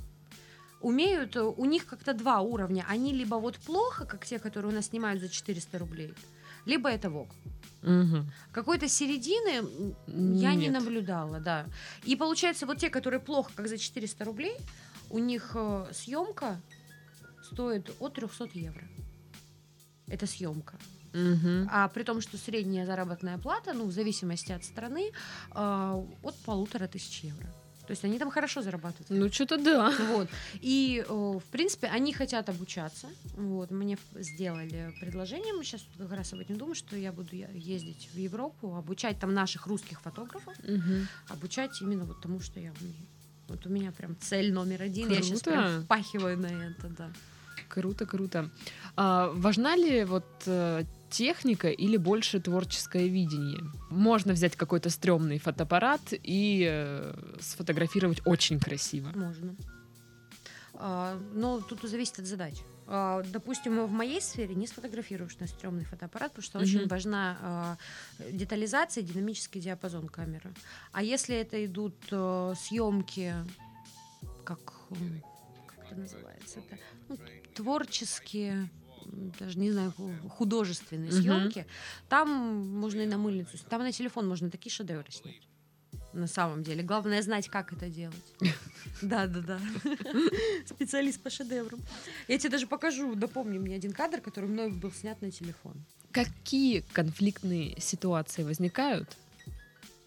Умеют, 0.80 1.36
э, 1.36 1.42
у 1.42 1.64
них 1.64 1.86
как-то 1.86 2.12
два 2.14 2.40
уровня. 2.40 2.84
Они 2.88 3.12
либо 3.12 3.36
вот 3.36 3.56
плохо, 3.58 4.04
как 4.04 4.24
те, 4.26 4.38
которые 4.38 4.72
у 4.72 4.74
нас 4.74 4.86
снимают 4.86 5.20
за 5.20 5.28
400 5.28 5.78
рублей, 5.78 6.14
либо 6.64 6.88
это 6.88 7.10
ВОК. 7.10 7.28
Мгм. 7.82 8.30
Какой-то 8.52 8.88
середины 8.88 9.94
я 10.06 10.54
не 10.54 10.68
Нет. 10.68 10.72
наблюдала, 10.72 11.40
да. 11.40 11.66
И 12.04 12.16
получается, 12.16 12.66
вот 12.66 12.78
те, 12.78 12.90
которые 12.90 13.20
плохо, 13.20 13.50
как 13.54 13.68
за 13.68 13.78
400 13.78 14.24
рублей, 14.24 14.56
у 15.10 15.18
них 15.18 15.52
э, 15.54 15.86
съемка 15.92 16.60
стоит 17.42 17.90
от 18.00 18.14
300 18.14 18.48
евро. 18.54 18.84
Это 20.08 20.26
съемка. 20.26 20.74
Мгм. 21.12 21.68
А 21.72 21.88
при 21.88 22.02
том, 22.04 22.20
что 22.20 22.36
средняя 22.36 22.86
заработная 22.86 23.38
плата, 23.38 23.72
ну, 23.72 23.86
в 23.86 23.92
зависимости 23.92 24.52
от 24.52 24.64
страны, 24.64 25.10
э, 25.54 26.04
от 26.22 26.34
полутора 26.44 26.86
тысяч 26.86 27.24
евро. 27.24 27.46
То 27.86 27.92
есть 27.92 28.04
они 28.04 28.18
там 28.18 28.30
хорошо 28.30 28.62
зарабатывают. 28.62 29.10
Ну, 29.10 29.32
что-то 29.32 29.56
да. 29.58 29.92
Вот. 30.10 30.28
И, 30.60 31.04
э, 31.08 31.12
в 31.12 31.44
принципе, 31.52 31.86
они 31.86 32.12
хотят 32.12 32.48
обучаться. 32.48 33.06
Вот. 33.36 33.70
Мне 33.70 33.96
сделали 34.14 34.92
предложение. 35.00 35.54
Мы 35.54 35.62
сейчас 35.64 35.82
как 35.96 36.10
раз 36.12 36.32
об 36.32 36.40
этом 36.40 36.58
думаем, 36.58 36.74
что 36.74 36.96
я 36.96 37.12
буду 37.12 37.36
ездить 37.54 38.08
в 38.12 38.18
Европу, 38.18 38.74
обучать 38.74 39.20
там 39.20 39.32
наших 39.34 39.66
русских 39.68 40.00
фотографов, 40.00 40.54
Мгм. 40.64 41.06
обучать 41.28 41.80
именно 41.80 42.04
вот 42.04 42.20
тому, 42.20 42.40
что 42.40 42.58
я 42.60 42.72
умею. 42.80 43.06
Вот 43.48 43.66
у 43.66 43.68
меня 43.68 43.92
прям 43.92 44.16
цель 44.20 44.52
номер 44.52 44.82
один. 44.82 45.08
Я 45.10 45.22
сейчас 45.22 45.42
Круто. 45.42 45.50
прям 45.50 45.82
впахиваю 45.82 46.38
на 46.38 46.46
это, 46.46 46.88
да. 46.88 47.10
Круто, 47.68 48.06
круто. 48.06 48.50
А 48.96 49.30
важна 49.34 49.76
ли 49.76 50.04
вот 50.04 50.26
э, 50.46 50.84
техника 51.10 51.68
или 51.68 51.96
больше 51.96 52.40
творческое 52.40 53.08
видение? 53.08 53.60
Можно 53.90 54.32
взять 54.32 54.56
какой-то 54.56 54.90
стрёмный 54.90 55.38
фотоаппарат 55.38 56.12
и 56.12 56.66
э, 56.68 57.14
сфотографировать 57.40 58.20
очень 58.24 58.60
красиво. 58.60 59.10
Можно. 59.14 59.56
А, 60.74 61.18
но 61.34 61.60
тут 61.60 61.82
зависит 61.82 62.18
от 62.18 62.26
задач. 62.26 62.54
А, 62.88 63.22
допустим, 63.32 63.84
в 63.86 63.90
моей 63.90 64.20
сфере 64.20 64.54
не 64.54 64.66
сфотографируешь 64.66 65.38
на 65.38 65.46
стрёмный 65.46 65.84
фотоаппарат, 65.84 66.32
потому 66.32 66.44
что 66.44 66.58
Мгм. 66.58 66.66
очень 66.66 66.88
важна 66.88 67.38
а, 67.40 67.76
детализация 68.30 69.02
динамический 69.02 69.60
диапазон 69.60 70.08
камеры. 70.08 70.52
А 70.92 71.02
если 71.02 71.34
это 71.36 71.64
идут 71.64 71.96
съемки, 72.06 73.34
как, 74.44 74.60
как 75.66 75.86
это 75.86 75.94
называется 76.00 76.60
это, 76.60 76.78
ну, 77.08 77.18
творческие 77.54 78.68
даже 79.38 79.58
не 79.58 79.70
знаю, 79.70 79.92
ху- 79.96 80.14
художественные 80.28 81.12
Мгм. 81.12 81.20
съемки. 81.22 81.66
Там 82.08 82.28
можно 82.80 83.00
и 83.02 83.06
на 83.06 83.18
мыльницу, 83.18 83.56
там 83.68 83.82
на 83.82 83.92
телефон 83.92 84.26
можно 84.28 84.50
такие 84.50 84.72
шедевры 84.72 85.10
снять. 85.12 85.45
На 86.16 86.26
самом 86.26 86.62
деле. 86.62 86.82
Главное 86.82 87.20
знать, 87.20 87.48
как 87.48 87.72
это 87.72 87.88
делать. 87.88 88.16
Да, 89.02 89.26
да, 89.26 89.40
да. 89.40 89.60
Специалист 90.66 91.20
по 91.20 91.28
шедеврам. 91.28 91.78
Я 92.28 92.38
тебе 92.38 92.48
даже 92.48 92.66
покажу, 92.66 93.14
напомни 93.14 93.58
мне 93.58 93.76
один 93.76 93.92
кадр, 93.92 94.22
который 94.22 94.48
мной 94.48 94.70
был 94.70 94.90
снят 94.90 95.20
на 95.20 95.30
телефон. 95.30 95.74
Какие 96.12 96.80
конфликтные 96.94 97.78
ситуации 97.78 98.42
возникают 98.42 99.14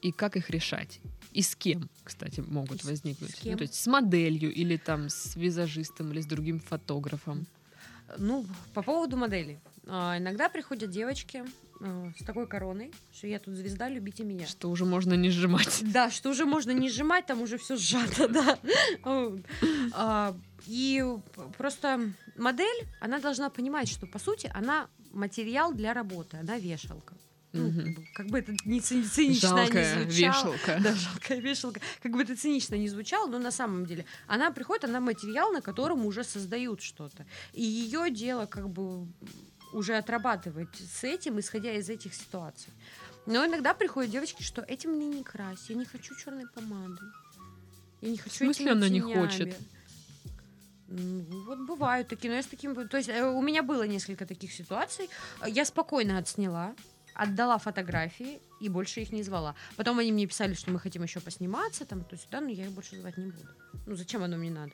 и 0.01 0.11
как 0.11 0.35
их 0.37 0.49
решать? 0.49 0.99
И 1.33 1.43
с 1.43 1.55
кем, 1.55 1.87
кстати, 2.03 2.39
могут 2.39 2.83
возникнуть? 2.83 3.29
с 3.29 3.35
кем? 3.35 3.51
Ну, 3.51 3.57
то 3.59 3.63
есть 3.63 3.75
с 3.75 3.85
моделью 3.85 4.51
или 4.51 4.77
там 4.77 5.09
с 5.09 5.35
визажистом 5.35 6.11
или 6.11 6.21
с 6.21 6.25
другим 6.25 6.59
фотографом. 6.59 7.45
Ну, 8.17 8.43
по 8.73 8.81
поводу 8.81 9.17
моделей. 9.17 9.59
А, 9.85 10.17
Иногда 10.17 10.49
приходят 10.49 10.89
девочки 10.89 11.43
с 11.79 12.23
такой 12.25 12.45
короной, 12.47 12.91
что 13.13 13.27
я 13.27 13.39
тут 13.39 13.55
звезда, 13.55 13.87
любите 13.89 14.23
меня. 14.23 14.45
Что 14.47 14.69
уже 14.69 14.85
можно 14.85 15.13
не 15.13 15.29
сжимать. 15.29 15.81
Да, 15.93 16.09
что 16.11 16.29
уже 16.29 16.45
можно 16.45 16.71
не 16.71 16.89
сжимать, 16.89 17.25
там 17.25 17.41
уже 17.41 17.57
все 17.57 17.75
сжато, 17.77 18.27
да. 18.29 18.59
А, 19.93 20.35
И 20.67 21.03
просто 21.57 22.11
модель, 22.37 22.87
она 23.01 23.19
должна 23.19 23.49
понимать, 23.49 23.87
что 23.89 24.05
по 24.07 24.19
сути 24.19 24.51
она 24.53 24.87
материал 25.11 25.73
для 25.73 25.93
работы, 25.93 26.37
она 26.37 26.57
вешалка. 26.57 27.15
Ну, 27.51 27.71
как 27.71 27.85
бы- 27.95 28.05
как 28.13 28.27
бы 28.27 28.39
это 28.39 28.53
не 28.65 28.79
ци- 28.79 29.01
цинично 29.03 29.49
Жалкая 29.57 29.95
не 30.05 30.11
звучало. 30.11 30.53
вешалка. 30.53 30.79
Да, 30.83 30.93
жалкая 30.93 31.39
вешалка. 31.39 31.79
Как 32.03 32.11
бы 32.11 32.21
это 32.21 32.35
цинично 32.35 32.75
не 32.75 32.87
звучало, 32.89 33.27
но 33.27 33.39
на 33.39 33.49
самом 33.51 33.85
деле 33.87 34.05
она 34.27 34.51
приходит, 34.51 34.83
она 34.83 34.99
материал, 34.99 35.51
на 35.51 35.61
котором 35.61 36.05
уже 36.05 36.23
создают 36.23 36.81
что-то. 36.83 37.25
И 37.53 37.63
ее 37.63 38.11
дело 38.11 38.45
как 38.45 38.69
бы 38.69 39.07
уже 39.73 39.97
отрабатывать 39.97 40.75
с 40.75 41.03
этим, 41.03 41.39
исходя 41.39 41.71
из 41.73 41.89
этих 41.89 42.13
ситуаций. 42.13 42.71
Но 43.25 43.45
иногда 43.45 43.73
приходят 43.73 44.11
девочки, 44.11 44.43
что 44.43 44.61
этим 44.61 44.91
мне 44.91 45.07
не 45.07 45.23
крась, 45.23 45.69
я 45.69 45.75
не 45.75 45.85
хочу 45.85 46.15
черной 46.15 46.47
помадой. 46.47 47.07
Я 48.01 48.09
не 48.09 48.17
хочу 48.17 48.45
смысле 48.45 48.65
этими 48.65 48.71
она 48.71 48.89
не 48.89 49.01
тенями». 49.01 49.13
хочет? 49.13 49.57
Ну, 50.87 51.43
вот 51.45 51.59
бывают 51.59 52.07
такие, 52.07 52.31
но 52.31 52.37
я 52.37 52.41
с 52.41 52.47
таким... 52.47 52.73
То 52.87 52.97
есть 52.97 53.09
э, 53.09 53.23
у 53.23 53.41
меня 53.43 53.61
было 53.61 53.83
несколько 53.83 54.25
таких 54.25 54.51
ситуаций. 54.51 55.07
Я 55.45 55.63
спокойно 55.65 56.17
отсняла, 56.17 56.73
отдала 57.13 57.59
фотографии 57.59 58.39
и 58.59 58.69
больше 58.69 59.01
их 59.01 59.11
не 59.11 59.21
звала. 59.21 59.53
Потом 59.75 59.99
они 59.99 60.11
мне 60.11 60.25
писали, 60.25 60.55
что 60.55 60.71
мы 60.71 60.79
хотим 60.79 61.03
еще 61.03 61.19
посниматься, 61.19 61.85
там, 61.85 62.03
то 62.03 62.17
сюда, 62.17 62.41
но 62.41 62.49
я 62.49 62.65
их 62.65 62.71
больше 62.71 62.95
звать 62.95 63.17
не 63.17 63.31
буду. 63.31 63.49
Ну, 63.85 63.95
зачем 63.95 64.23
оно 64.23 64.37
мне 64.37 64.49
надо? 64.49 64.71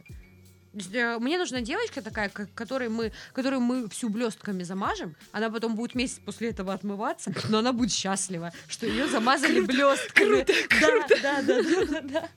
Э, 0.94 1.18
Мне 1.20 1.38
нужна 1.38 1.62
девочка 1.62 2.02
такая, 2.02 2.30
которой 2.30 2.90
мы, 2.90 3.12
которую 3.34 3.62
мы 3.62 3.88
всю 3.90 4.10
блестками 4.10 4.64
замажем. 4.64 5.16
Она 5.32 5.50
потом 5.50 5.76
будет 5.76 5.96
месяц 5.96 6.20
после 6.26 6.50
этого 6.50 6.74
отмываться, 6.74 7.34
но 7.50 7.60
она 7.60 7.72
будет 7.74 7.92
счастлива, 7.92 8.52
что 8.68 8.86
ее 8.86 9.08
замазали 9.08 9.62
блестками. 9.62 10.44
Круто, 10.44 11.16
да, 11.22 11.42
да, 11.42 11.62
да, 11.64 11.86
да, 11.86 12.02
да. 12.02 12.30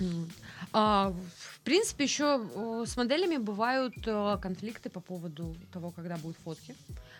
М. 0.00 0.30
А, 0.72 1.14
в 1.54 1.60
принципе, 1.60 2.04
еще 2.04 2.84
с 2.86 2.96
моделями 2.96 3.38
бывают 3.38 3.94
э, 4.04 4.38
конфликты 4.42 4.90
по 4.90 5.00
поводу 5.00 5.56
того, 5.72 5.90
когда 5.90 6.16
будут 6.16 6.36
фотки. 6.44 6.74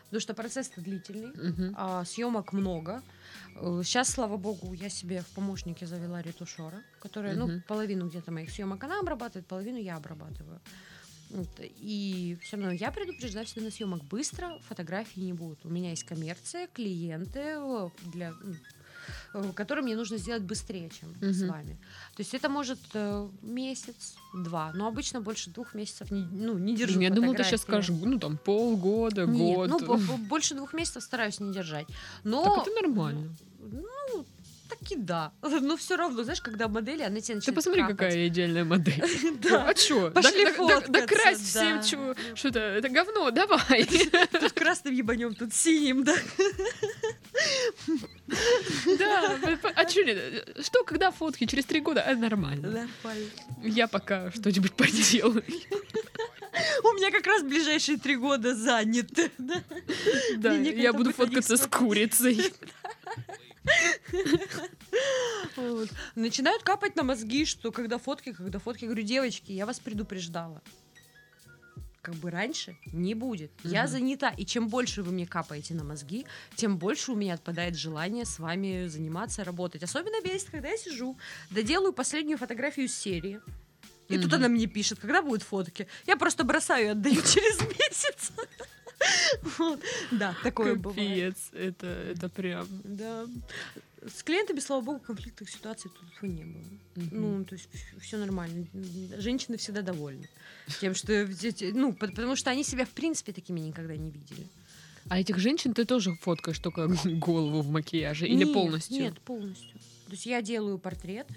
Потому 0.06 0.20
что 0.20 0.34
процесс 0.34 0.70
длительный, 0.76 1.32
Мгм. 1.34 1.74
а, 1.76 2.04
съемок 2.04 2.52
много. 2.52 3.02
Сейчас, 3.60 4.10
слава 4.10 4.36
богу, 4.36 4.72
я 4.74 4.88
себе 4.90 5.20
в 5.20 5.26
помощнике 5.28 5.86
завела 5.86 6.22
ретушера, 6.22 6.82
которая, 7.00 7.34
ну, 7.36 7.46
Мгм. 7.46 7.62
половину 7.66 8.08
где-то 8.08 8.30
моих 8.32 8.50
съемок 8.50 8.84
она 8.84 9.00
обрабатывает, 9.00 9.46
половину 9.46 9.78
я 9.78 9.96
обрабатываю. 9.96 10.60
Вот, 11.30 11.48
И 11.60 12.38
все 12.42 12.56
равно 12.56 12.72
я 12.72 12.92
предупреждаю 12.92 13.46
всегда 13.46 13.64
на 13.64 13.70
съемок 13.70 14.04
быстро, 14.04 14.58
фотографий 14.68 15.20
не 15.22 15.32
будет. 15.32 15.64
У 15.64 15.68
меня 15.68 15.90
есть 15.90 16.04
коммерция, 16.04 16.68
клиенты, 16.68 17.40
э, 17.40 17.88
для, 18.12 18.32
э, 19.34 19.52
которые 19.54 19.82
мне 19.84 19.96
нужно 19.96 20.16
сделать 20.18 20.42
быстрее, 20.42 20.90
чем 21.00 21.14
с 21.20 21.40
Мгм. 21.40 21.50
вами. 21.50 21.76
То 22.16 22.20
есть 22.22 22.34
это 22.34 22.48
может 22.48 22.78
э, 22.94 23.28
месяц, 23.42 24.14
два, 24.34 24.72
но 24.74 24.86
обычно 24.88 25.20
больше 25.20 25.50
двух 25.50 25.74
месяцев 25.74 26.10
не, 26.10 26.22
ну, 26.30 26.58
не 26.58 26.74
держу 26.76 27.00
Я 27.00 27.10
думала, 27.10 27.34
ты 27.34 27.44
сейчас 27.44 27.62
скажешь, 27.62 27.90
ну 27.90 28.18
там 28.18 28.36
полгода, 28.38 29.26
Нет, 29.26 29.70
год. 29.70 30.00
ну, 30.00 30.16
больше 30.18 30.54
двух 30.54 30.72
месяцев 30.74 31.02
стараюсь 31.02 31.40
не 31.40 31.52
держать. 31.52 31.86
Но 32.24 32.44
Так 32.44 32.66
это 32.66 32.70
нормально. 32.82 33.28
ну, 33.60 34.24
таки 34.68 34.96
да. 34.96 35.30
Но 35.42 35.76
все 35.76 35.96
равно, 35.96 36.22
знаешь, 36.24 36.40
когда 36.40 36.66
модели, 36.68 37.02
она 37.02 37.20
тебе 37.20 37.34
Ты 37.34 37.34
начинает 37.36 37.54
посмотри, 37.54 37.80
капать. 37.82 37.96
какая 37.98 38.28
идеальная 38.28 38.64
модель. 38.64 39.02
Да. 39.42 39.68
А 39.68 39.74
чё? 39.74 40.10
Пошли 40.10 40.44
Да- 40.44 40.50
да- 40.50 40.56
да- 40.56 40.66
Да 40.66 41.00
фоткаться, 41.00 41.06
крась 41.22 41.40
всем, 41.40 41.82
что-то, 42.34 42.58
это 42.60 42.88
говно, 42.88 43.30
давай. 43.30 43.84
Тут 44.40 44.52
красным 44.52 44.92
ебанем, 44.94 45.34
тут 45.34 45.54
синим, 45.54 46.02
да. 46.04 46.14
Да, 48.98 49.38
а 49.74 49.84
чё 49.84 50.04
не- 50.04 50.62
Что, 50.62 50.84
когда 50.84 51.10
фотки? 51.10 51.46
Через 51.46 51.64
три 51.64 51.80
года? 51.80 52.04
А, 52.06 52.14
нормально. 52.14 52.68
Нормально. 52.68 53.30
Я 53.62 53.86
пока 53.88 54.30
что-нибудь 54.32 54.72
поделаю. 54.76 55.44
У 56.82 56.92
меня 56.94 57.10
как 57.10 57.26
раз 57.26 57.42
ближайшие 57.42 57.98
три 57.98 58.16
года 58.16 58.54
заняты. 58.54 59.30
да. 60.36 60.52
Я 60.54 60.92
буду 60.92 61.12
фоткаться 61.12 61.56
с 61.56 61.66
курицей. 61.66 62.52
Начинают 66.14 66.62
капать 66.62 66.96
на 66.96 67.02
мозги, 67.02 67.44
что 67.44 67.72
когда 67.72 67.98
фотки, 67.98 68.32
когда 68.32 68.58
фотки, 68.58 68.84
я 68.84 68.88
говорю, 68.88 69.02
девочки, 69.04 69.52
я 69.52 69.66
вас 69.66 69.78
предупреждала. 69.80 70.62
Как 72.06 72.14
бы 72.14 72.30
раньше 72.30 72.76
не 72.92 73.14
будет. 73.14 73.50
Я 73.64 73.82
Мгм. 73.82 73.90
занята. 73.90 74.28
И 74.28 74.46
чем 74.46 74.68
больше 74.68 75.02
вы 75.02 75.10
мне 75.10 75.26
капаете 75.26 75.74
на 75.74 75.82
мозги, 75.82 76.24
тем 76.54 76.78
больше 76.78 77.10
у 77.10 77.16
меня 77.16 77.34
отпадает 77.34 77.74
желание 77.76 78.24
с 78.24 78.38
вами 78.38 78.86
заниматься, 78.86 79.42
работать. 79.42 79.82
Особенно 79.82 80.22
бесит, 80.22 80.50
когда 80.50 80.68
я 80.68 80.76
сижу, 80.76 81.18
доделаю 81.50 81.92
последнюю 81.92 82.38
фотографию 82.38 82.86
серии. 82.86 83.40
И 84.08 84.18
тут 84.18 84.26
Мгм. 84.26 84.34
она 84.36 84.48
мне 84.48 84.66
пишет, 84.68 85.00
когда 85.00 85.20
будут 85.20 85.42
фотки. 85.42 85.88
Я 86.06 86.16
просто 86.16 86.44
бросаю 86.44 86.86
и 86.86 86.88
отдаю 86.90 87.16
через 87.22 87.60
месяц. 87.60 88.30
Вот. 89.58 89.80
Да, 90.10 90.34
такое 90.42 90.74
бывает. 90.74 91.34
Капец, 91.34 91.50
это, 91.52 91.86
это 91.86 92.28
прям... 92.28 92.66
Да. 92.84 93.26
С 94.14 94.22
клиентами, 94.22 94.60
слава 94.60 94.82
богу, 94.82 95.00
конфликтных 95.00 95.50
ситуаций 95.50 95.90
тут 95.90 96.22
не 96.22 96.44
было. 96.44 96.64
Ну, 97.10 97.44
то 97.44 97.54
есть 97.54 97.68
все 98.00 98.18
нормально. 98.18 98.66
Женщины 99.18 99.56
всегда 99.56 99.82
довольны 99.82 100.28
тем, 100.80 100.94
что 100.94 101.28
ну, 101.72 101.92
по- 101.92 102.06
потому 102.08 102.36
что 102.36 102.50
они 102.50 102.64
себя 102.64 102.84
в 102.84 102.90
принципе 102.90 103.32
такими 103.32 103.60
никогда 103.60 103.96
не 103.96 104.10
видели. 104.10 104.46
А 105.08 105.20
этих 105.20 105.38
женщин 105.38 105.72
ты 105.72 105.84
тоже 105.84 106.14
фоткаешь 106.20 106.58
только 106.58 106.88
голову 107.04 107.62
в 107.62 107.70
макияже 107.70 108.26
или 108.26 108.44
полностью? 108.44 109.02
Нет, 109.02 109.20
полностью. 109.20 109.78
То 110.06 110.12
есть 110.12 110.26
я 110.26 110.40
делаю 110.42 110.78
портреты 110.78 111.34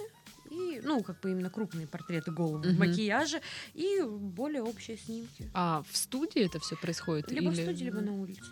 и, 0.60 0.82
ну, 0.82 1.01
как 1.03 1.20
бы 1.22 1.32
именно 1.32 1.49
крупные 1.49 1.88
портреты 1.88 2.32
головы 2.32 2.64
в 2.70 2.72
Мгм. 2.74 2.80
макияже 2.80 3.41
и 3.74 4.01
более 4.03 4.62
общие 4.64 4.97
снимки. 4.97 5.49
А 5.53 5.82
в 5.89 5.95
студии 5.97 6.45
это 6.45 6.60
все 6.60 6.76
происходит? 6.76 7.32
Либо 7.32 7.49
в 7.49 7.53
или- 7.53 7.64
студии, 7.64 7.86
либо 7.86 8.01
на 8.01 8.14
улице. 8.14 8.51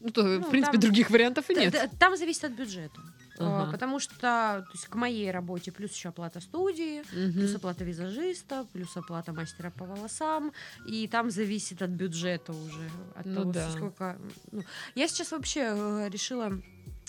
Ну, 0.00 0.10
то, 0.10 0.22
Ну, 0.22 0.40
в 0.42 0.50
принципе, 0.50 0.72
там- 0.72 0.80
других 0.82 1.10
вариантов 1.10 1.50
и 1.50 1.54
нет. 1.54 1.72
т- 1.72 1.90
Там 1.98 2.16
зависит 2.16 2.44
от 2.44 2.52
бюджета. 2.52 3.00
А, 3.38 3.62
Ага. 3.62 3.72
Потому 3.72 3.98
что 4.00 4.14
то 4.18 4.66
есть, 4.72 4.86
к 4.86 4.94
моей 4.94 5.30
работе 5.30 5.70
плюс 5.72 5.92
еще 5.92 6.08
оплата 6.10 6.40
студии, 6.40 7.02
Мгм. 7.12 7.32
плюс 7.32 7.54
оплата 7.54 7.84
визажиста, 7.84 8.66
плюс 8.72 8.96
оплата 8.96 9.32
мастера 9.32 9.70
по 9.70 9.84
волосам, 9.84 10.52
и 10.86 11.06
там 11.08 11.30
зависит 11.30 11.82
от 11.82 11.90
бюджета 11.90 12.52
уже, 12.52 12.88
от 13.14 13.26
Ну 13.26 13.34
того, 13.34 13.52
да. 13.52 13.70
сколько. 13.70 14.18
ну, 14.52 14.62
я 14.94 15.08
сейчас 15.08 15.32
вообще 15.32 15.60
э, 15.74 16.08
решила, 16.10 16.50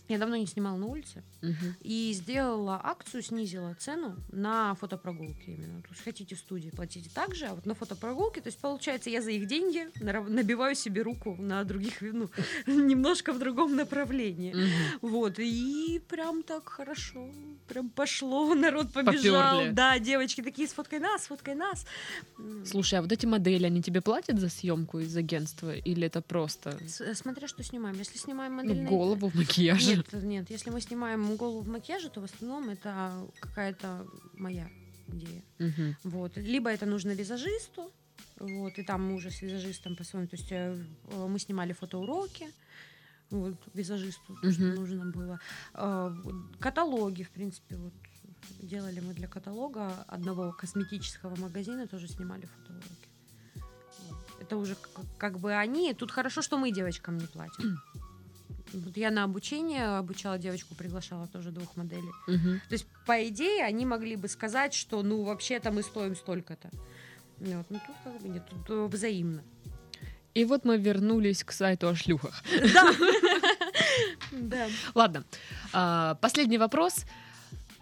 я 0.08 0.18
давно 0.18 0.36
не 0.38 0.46
снимала 0.48 0.78
на 0.78 0.86
улице 0.86 1.24
Мгм. 1.42 1.76
и 1.82 2.12
сделала 2.14 2.80
акцию, 2.84 3.22
снизила 3.24 3.74
цену 3.76 4.16
на 4.32 4.74
фотопрогулки 4.76 5.50
именно. 5.50 5.82
То 5.82 5.90
есть 5.92 6.04
хотите 6.04 6.36
в 6.36 6.40
студии 6.40 6.70
платите 6.70 7.10
так 7.14 7.36
же, 7.36 7.46
а 7.48 7.56
вот 7.56 7.66
на 7.66 7.76
фотопрогулки, 7.76 8.40
то 8.40 8.48
есть 8.48 8.60
получается 8.60 9.10
я 9.10 9.22
за 9.22 9.32
их 9.32 9.48
деньги 9.48 9.88
набиваю 10.02 10.76
себе 10.76 11.02
руку 11.02 11.36
на 11.40 11.64
других, 11.64 12.02
ну 12.02 12.30
немножко 12.68 13.34
в 13.34 13.40
другом 13.40 13.76
направлении. 13.76 14.54
Мгм. 14.54 14.70
Вот, 15.02 15.40
и 15.40 16.02
прям 16.08 16.44
так 16.44 16.70
хорошо, 16.70 17.30
прям 17.68 17.90
пошло, 17.90 18.54
народ 18.56 18.94
побежал. 18.94 19.58
Попёрли. 19.60 19.72
Да, 19.74 20.00
девочки 20.00 20.42
такие, 20.42 20.68
сфоткай 20.68 21.00
нас, 21.00 21.24
сфоткай 21.26 21.56
нас. 21.56 21.86
Слушай, 22.66 23.00
а 23.00 23.02
вот 23.02 23.12
эти 23.12 23.26
модели, 23.26 23.66
они 23.66 23.82
тебе 23.82 24.02
платят 24.02 24.40
за 24.40 24.50
съемку 24.50 25.00
из 25.00 25.16
агентства? 25.18 25.76
Или 25.76 26.08
это 26.08 26.22
просто 26.22 26.78
с- 26.88 27.16
Смотря 27.16 27.48
что 27.48 27.64
снимаем. 27.64 27.96
Если 27.98 28.18
снимаем 28.18 28.56
ну, 28.56 28.62
модельные... 28.64 28.88
голову 28.88 29.30
в 29.30 29.36
макияже? 29.36 29.97
Нет, 29.98 30.14
нет, 30.24 30.50
если 30.50 30.70
мы 30.70 30.82
снимаем 30.82 31.36
голову 31.36 31.62
в 31.62 31.68
макияже, 31.68 32.10
то 32.10 32.22
в 32.22 32.26
основном 32.26 32.70
это 32.70 33.28
какая-то 33.40 34.08
моя 34.34 34.70
идея. 35.08 35.44
Мгм. 35.60 35.96
Вот. 36.04 36.38
Либо 36.38 36.70
это 36.70 36.86
нужно 36.86 37.12
визажисту, 37.12 37.92
вот, 38.40 38.78
и 38.78 38.84
там 38.84 39.08
мы 39.08 39.16
уже 39.16 39.30
с 39.32 39.42
визажистом 39.42 39.96
по-своему, 39.96 40.28
то 40.28 40.36
есть 40.36 40.52
э, 40.52 40.78
э, 41.12 41.28
мы 41.28 41.40
снимали 41.40 41.74
фотоуроки, 41.74 42.48
вот, 43.30 43.56
визажисту, 43.74 44.36
то, 44.42 44.52
что 44.52 44.64
нужно 44.64 45.06
было. 45.06 45.40
Э, 45.74 46.14
каталоги, 46.60 47.24
в 47.24 47.30
принципе, 47.30 47.78
вот, 47.78 47.94
делали 48.60 49.00
мы 49.00 49.14
для 49.14 49.28
каталога 49.28 50.04
одного 50.08 50.52
косметического 50.52 51.36
магазина, 51.36 51.88
тоже 51.88 52.08
снимали 52.08 52.46
фотоуроки. 52.46 53.08
Это 54.40 54.58
уже 54.58 54.76
как 55.18 55.40
бы 55.40 55.54
они. 55.54 55.94
Тут 55.94 56.12
хорошо, 56.12 56.42
что 56.42 56.58
мы 56.58 56.72
девочкам 56.72 57.18
не 57.18 57.28
платим. 57.28 57.80
Вот 58.74 58.98
я 58.98 59.12
на 59.12 59.24
обучение 59.24 59.98
обучала 59.98 60.38
девочку, 60.38 60.76
приглашала 60.76 61.28
тоже 61.28 61.52
двух 61.52 61.76
моделей. 61.76 62.12
Мгм. 62.28 62.62
То 62.68 62.74
есть, 62.74 62.88
по 63.06 63.28
идее, 63.28 63.64
они 63.64 63.86
могли 63.86 64.16
бы 64.16 64.28
сказать, 64.28 64.74
что, 64.74 65.04
ну, 65.04 65.24
вообще-то 65.24 65.72
мы 65.72 65.84
стоим 65.84 66.16
столько-то. 66.16 66.70
Вот. 67.40 67.66
Ну, 67.70 67.80
тут 67.86 67.96
как 68.04 68.22
бы 68.22 68.30
нет, 68.30 68.44
тут 68.50 68.70
э, 68.70 68.86
взаимно. 68.88 69.44
И 70.34 70.46
вот 70.46 70.66
мы 70.66 70.78
вернулись 70.78 71.44
к 71.44 71.52
сайту 71.52 71.88
о 71.88 71.96
шлюхах. 71.96 72.44
Да. 72.74 72.92
Да. 74.32 74.68
Ладно, 74.94 75.24
а, 75.74 76.16
последний 76.16 76.58
вопрос. 76.58 77.06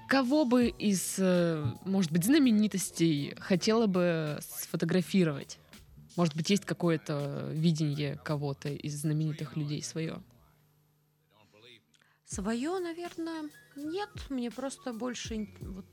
Кого 0.08 0.46
бы 0.46 0.68
из, 0.68 1.16
э, 1.18 1.66
может 1.84 2.12
быть, 2.12 2.24
знаменитостей 2.24 3.36
хотела 3.40 3.88
бы 3.88 4.40
сфотографировать? 4.42 5.58
Может 6.16 6.36
быть, 6.36 6.50
есть 6.50 6.64
какое-то 6.64 7.50
видение 7.52 8.18
кого-то 8.24 8.70
из 8.70 9.02
знаменитых 9.02 9.58
людей 9.58 9.82
свое? 9.84 10.22
Свое, 12.26 12.80
наверное, 12.80 13.50
нет. 13.76 14.10
Мне 14.30 14.52
просто 14.52 14.94
больше 14.94 15.48
вот, 15.62 15.86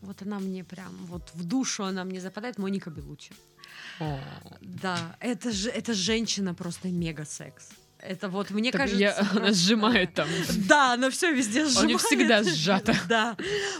вот 0.00 0.22
она 0.22 0.38
мне 0.38 0.64
прям 0.64 0.94
вот 1.06 1.30
в 1.34 1.44
душу 1.44 1.84
она 1.84 2.04
мне 2.04 2.20
западает. 2.20 2.58
Моника 2.58 2.90
Белучи. 2.90 3.32
Да, 4.60 5.16
это 5.20 5.52
же 5.52 5.70
это 5.70 5.94
женщина 5.94 6.54
просто 6.54 6.88
мега 6.88 7.24
секс. 7.24 7.68
Это 8.02 8.28
вот 8.28 8.50
мне 8.50 8.72
Так 8.72 8.80
кажется. 8.82 9.00
я- 9.00 9.18
она 9.18 9.30
просто- 9.30 9.52
сжимает 9.54 10.14
там. 10.14 10.28
Да, 10.68 10.94
она 10.94 11.10
все 11.10 11.32
везде 11.32 11.64
У 11.64 11.68
сжимает. 11.68 11.88
нее 11.88 11.98
всегда 11.98 12.42
сжато. 12.42 12.94
Да, 13.08 13.36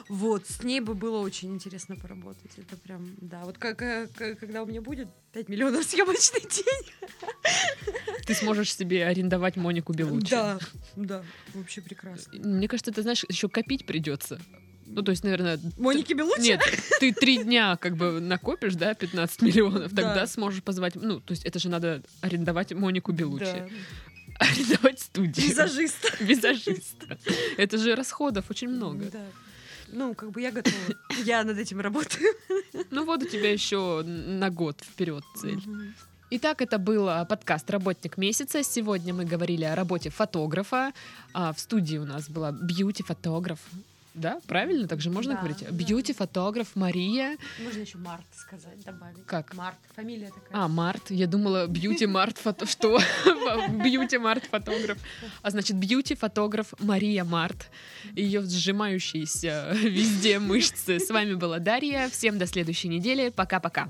вот, 0.09 0.47
с 0.47 0.63
ней 0.63 0.81
бы 0.81 0.95
было 0.95 1.19
очень 1.21 1.55
интересно 1.55 1.97
поработать. 1.97 2.51
Это 2.57 2.77
прям, 2.77 3.09
да, 3.21 3.41
вот 3.45 3.59
как, 3.59 3.81
э, 3.83 4.09
к- 4.15 4.35
когда 4.37 4.63
у 4.63 4.67
меня 4.67 4.81
будет 4.83 5.09
5 5.33 5.49
миллионов 5.49 5.85
съемочный 5.85 6.41
день. 6.43 6.93
Ты 8.27 8.35
сможешь 8.35 8.75
себе 8.75 9.07
арендовать 9.07 9.57
Монику 9.57 9.93
Белучи. 9.93 10.31
Да, 10.31 10.59
да, 10.97 11.23
вообще 11.55 11.81
прекрасно. 11.81 12.33
Мне 12.39 12.69
кажется, 12.69 12.93
ты 12.93 13.03
знаешь, 13.03 13.25
еще 13.29 13.49
копить 13.49 13.87
придется. 13.87 14.41
Ну, 14.93 15.03
то 15.03 15.13
есть, 15.13 15.23
наверное... 15.23 15.61
Моники 15.79 16.15
Белучи? 16.15 16.41
Нет, 16.41 16.61
ты 16.99 17.13
три 17.13 17.45
дня 17.45 17.77
как 17.77 17.97
бы 17.97 18.19
накопишь, 18.21 18.75
да, 18.75 18.93
15 18.95 19.41
миллионов, 19.43 19.93
Да. 19.93 20.03
тогда 20.03 20.27
сможешь 20.27 20.65
позвать... 20.65 20.97
Ну, 20.97 21.21
то 21.21 21.31
есть 21.31 21.45
это 21.45 21.61
же 21.61 21.69
надо 21.69 22.03
арендовать 22.23 22.73
Монику 22.73 23.13
Белучи. 23.13 23.45
Да. 23.45 23.69
Арендовать 24.41 25.01
студию. 25.01 25.47
Визажист. 25.47 26.17
Визажиста. 26.21 27.19
Это 27.59 27.77
же 27.77 27.95
расходов 27.95 28.51
очень 28.51 28.69
много. 28.69 29.05
Да. 29.13 29.25
Ну, 29.89 30.15
как 30.15 30.31
бы 30.31 30.41
я 30.41 30.51
готова. 30.51 30.77
Я 31.25 31.45
над 31.45 31.59
этим 31.59 31.81
работаю. 31.81 32.35
Ну 32.91 33.05
вот 33.05 33.23
у 33.23 33.27
тебя 33.27 33.53
еще 33.53 34.03
на 34.05 34.49
год 34.51 34.81
вперед 34.81 35.25
цель. 35.37 35.61
Итак, 36.31 36.63
это 36.63 36.79
был 36.79 37.09
а, 37.09 37.25
подкаст 37.25 37.69
«Работник 37.71 38.17
месяца». 38.17 38.63
Сегодня 38.63 39.13
мы 39.13 39.25
говорили 39.25 39.65
о 39.65 39.75
работе 39.75 40.11
фотографа. 40.11 40.93
А, 41.35 41.53
в 41.53 41.59
студии 41.59 41.99
у 41.99 42.05
нас 42.05 42.29
была 42.29 42.53
бьюти-фотограф. 42.53 43.59
Да, 44.21 44.41
правильно? 44.47 44.87
Так 44.87 45.01
же 45.01 45.11
можно 45.11 45.33
Да, 45.35 45.39
говорить? 45.41 45.65
да. 45.65 45.71
Бьюти-фотограф 45.71 46.69
Мария. 46.77 47.37
Можно 47.65 47.81
еще 47.81 47.99
Март 47.99 48.25
сказать, 48.37 48.83
добавить. 48.85 49.25
Как? 49.27 49.55
Март. 49.55 49.79
Фамилия 49.97 50.29
такая. 50.29 50.49
А, 50.53 50.69
Март. 50.69 51.11
Я 51.11 51.27
думала, 51.27 51.67
бьюти-март 51.67 52.37
фото... 52.39 52.67
Что? 52.67 52.99
Бьюти-март 53.71 54.45
фотограф. 54.45 54.99
А 55.43 55.51
значит, 55.51 55.77
бьюти-фотограф 55.77 56.75
Мария 56.81 57.25
Март. 57.25 57.71
Ее 58.15 58.43
сжимающиеся 58.43 59.71
везде 59.73 60.39
мышцы. 60.39 60.99
С 61.01 61.09
вами 61.11 61.35
была 61.35 61.59
Дарья. 61.59 62.09
Всем 62.11 62.39
до 62.39 62.47
следующей 62.47 62.89
недели. 62.89 63.31
Пока-пока. 63.31 63.89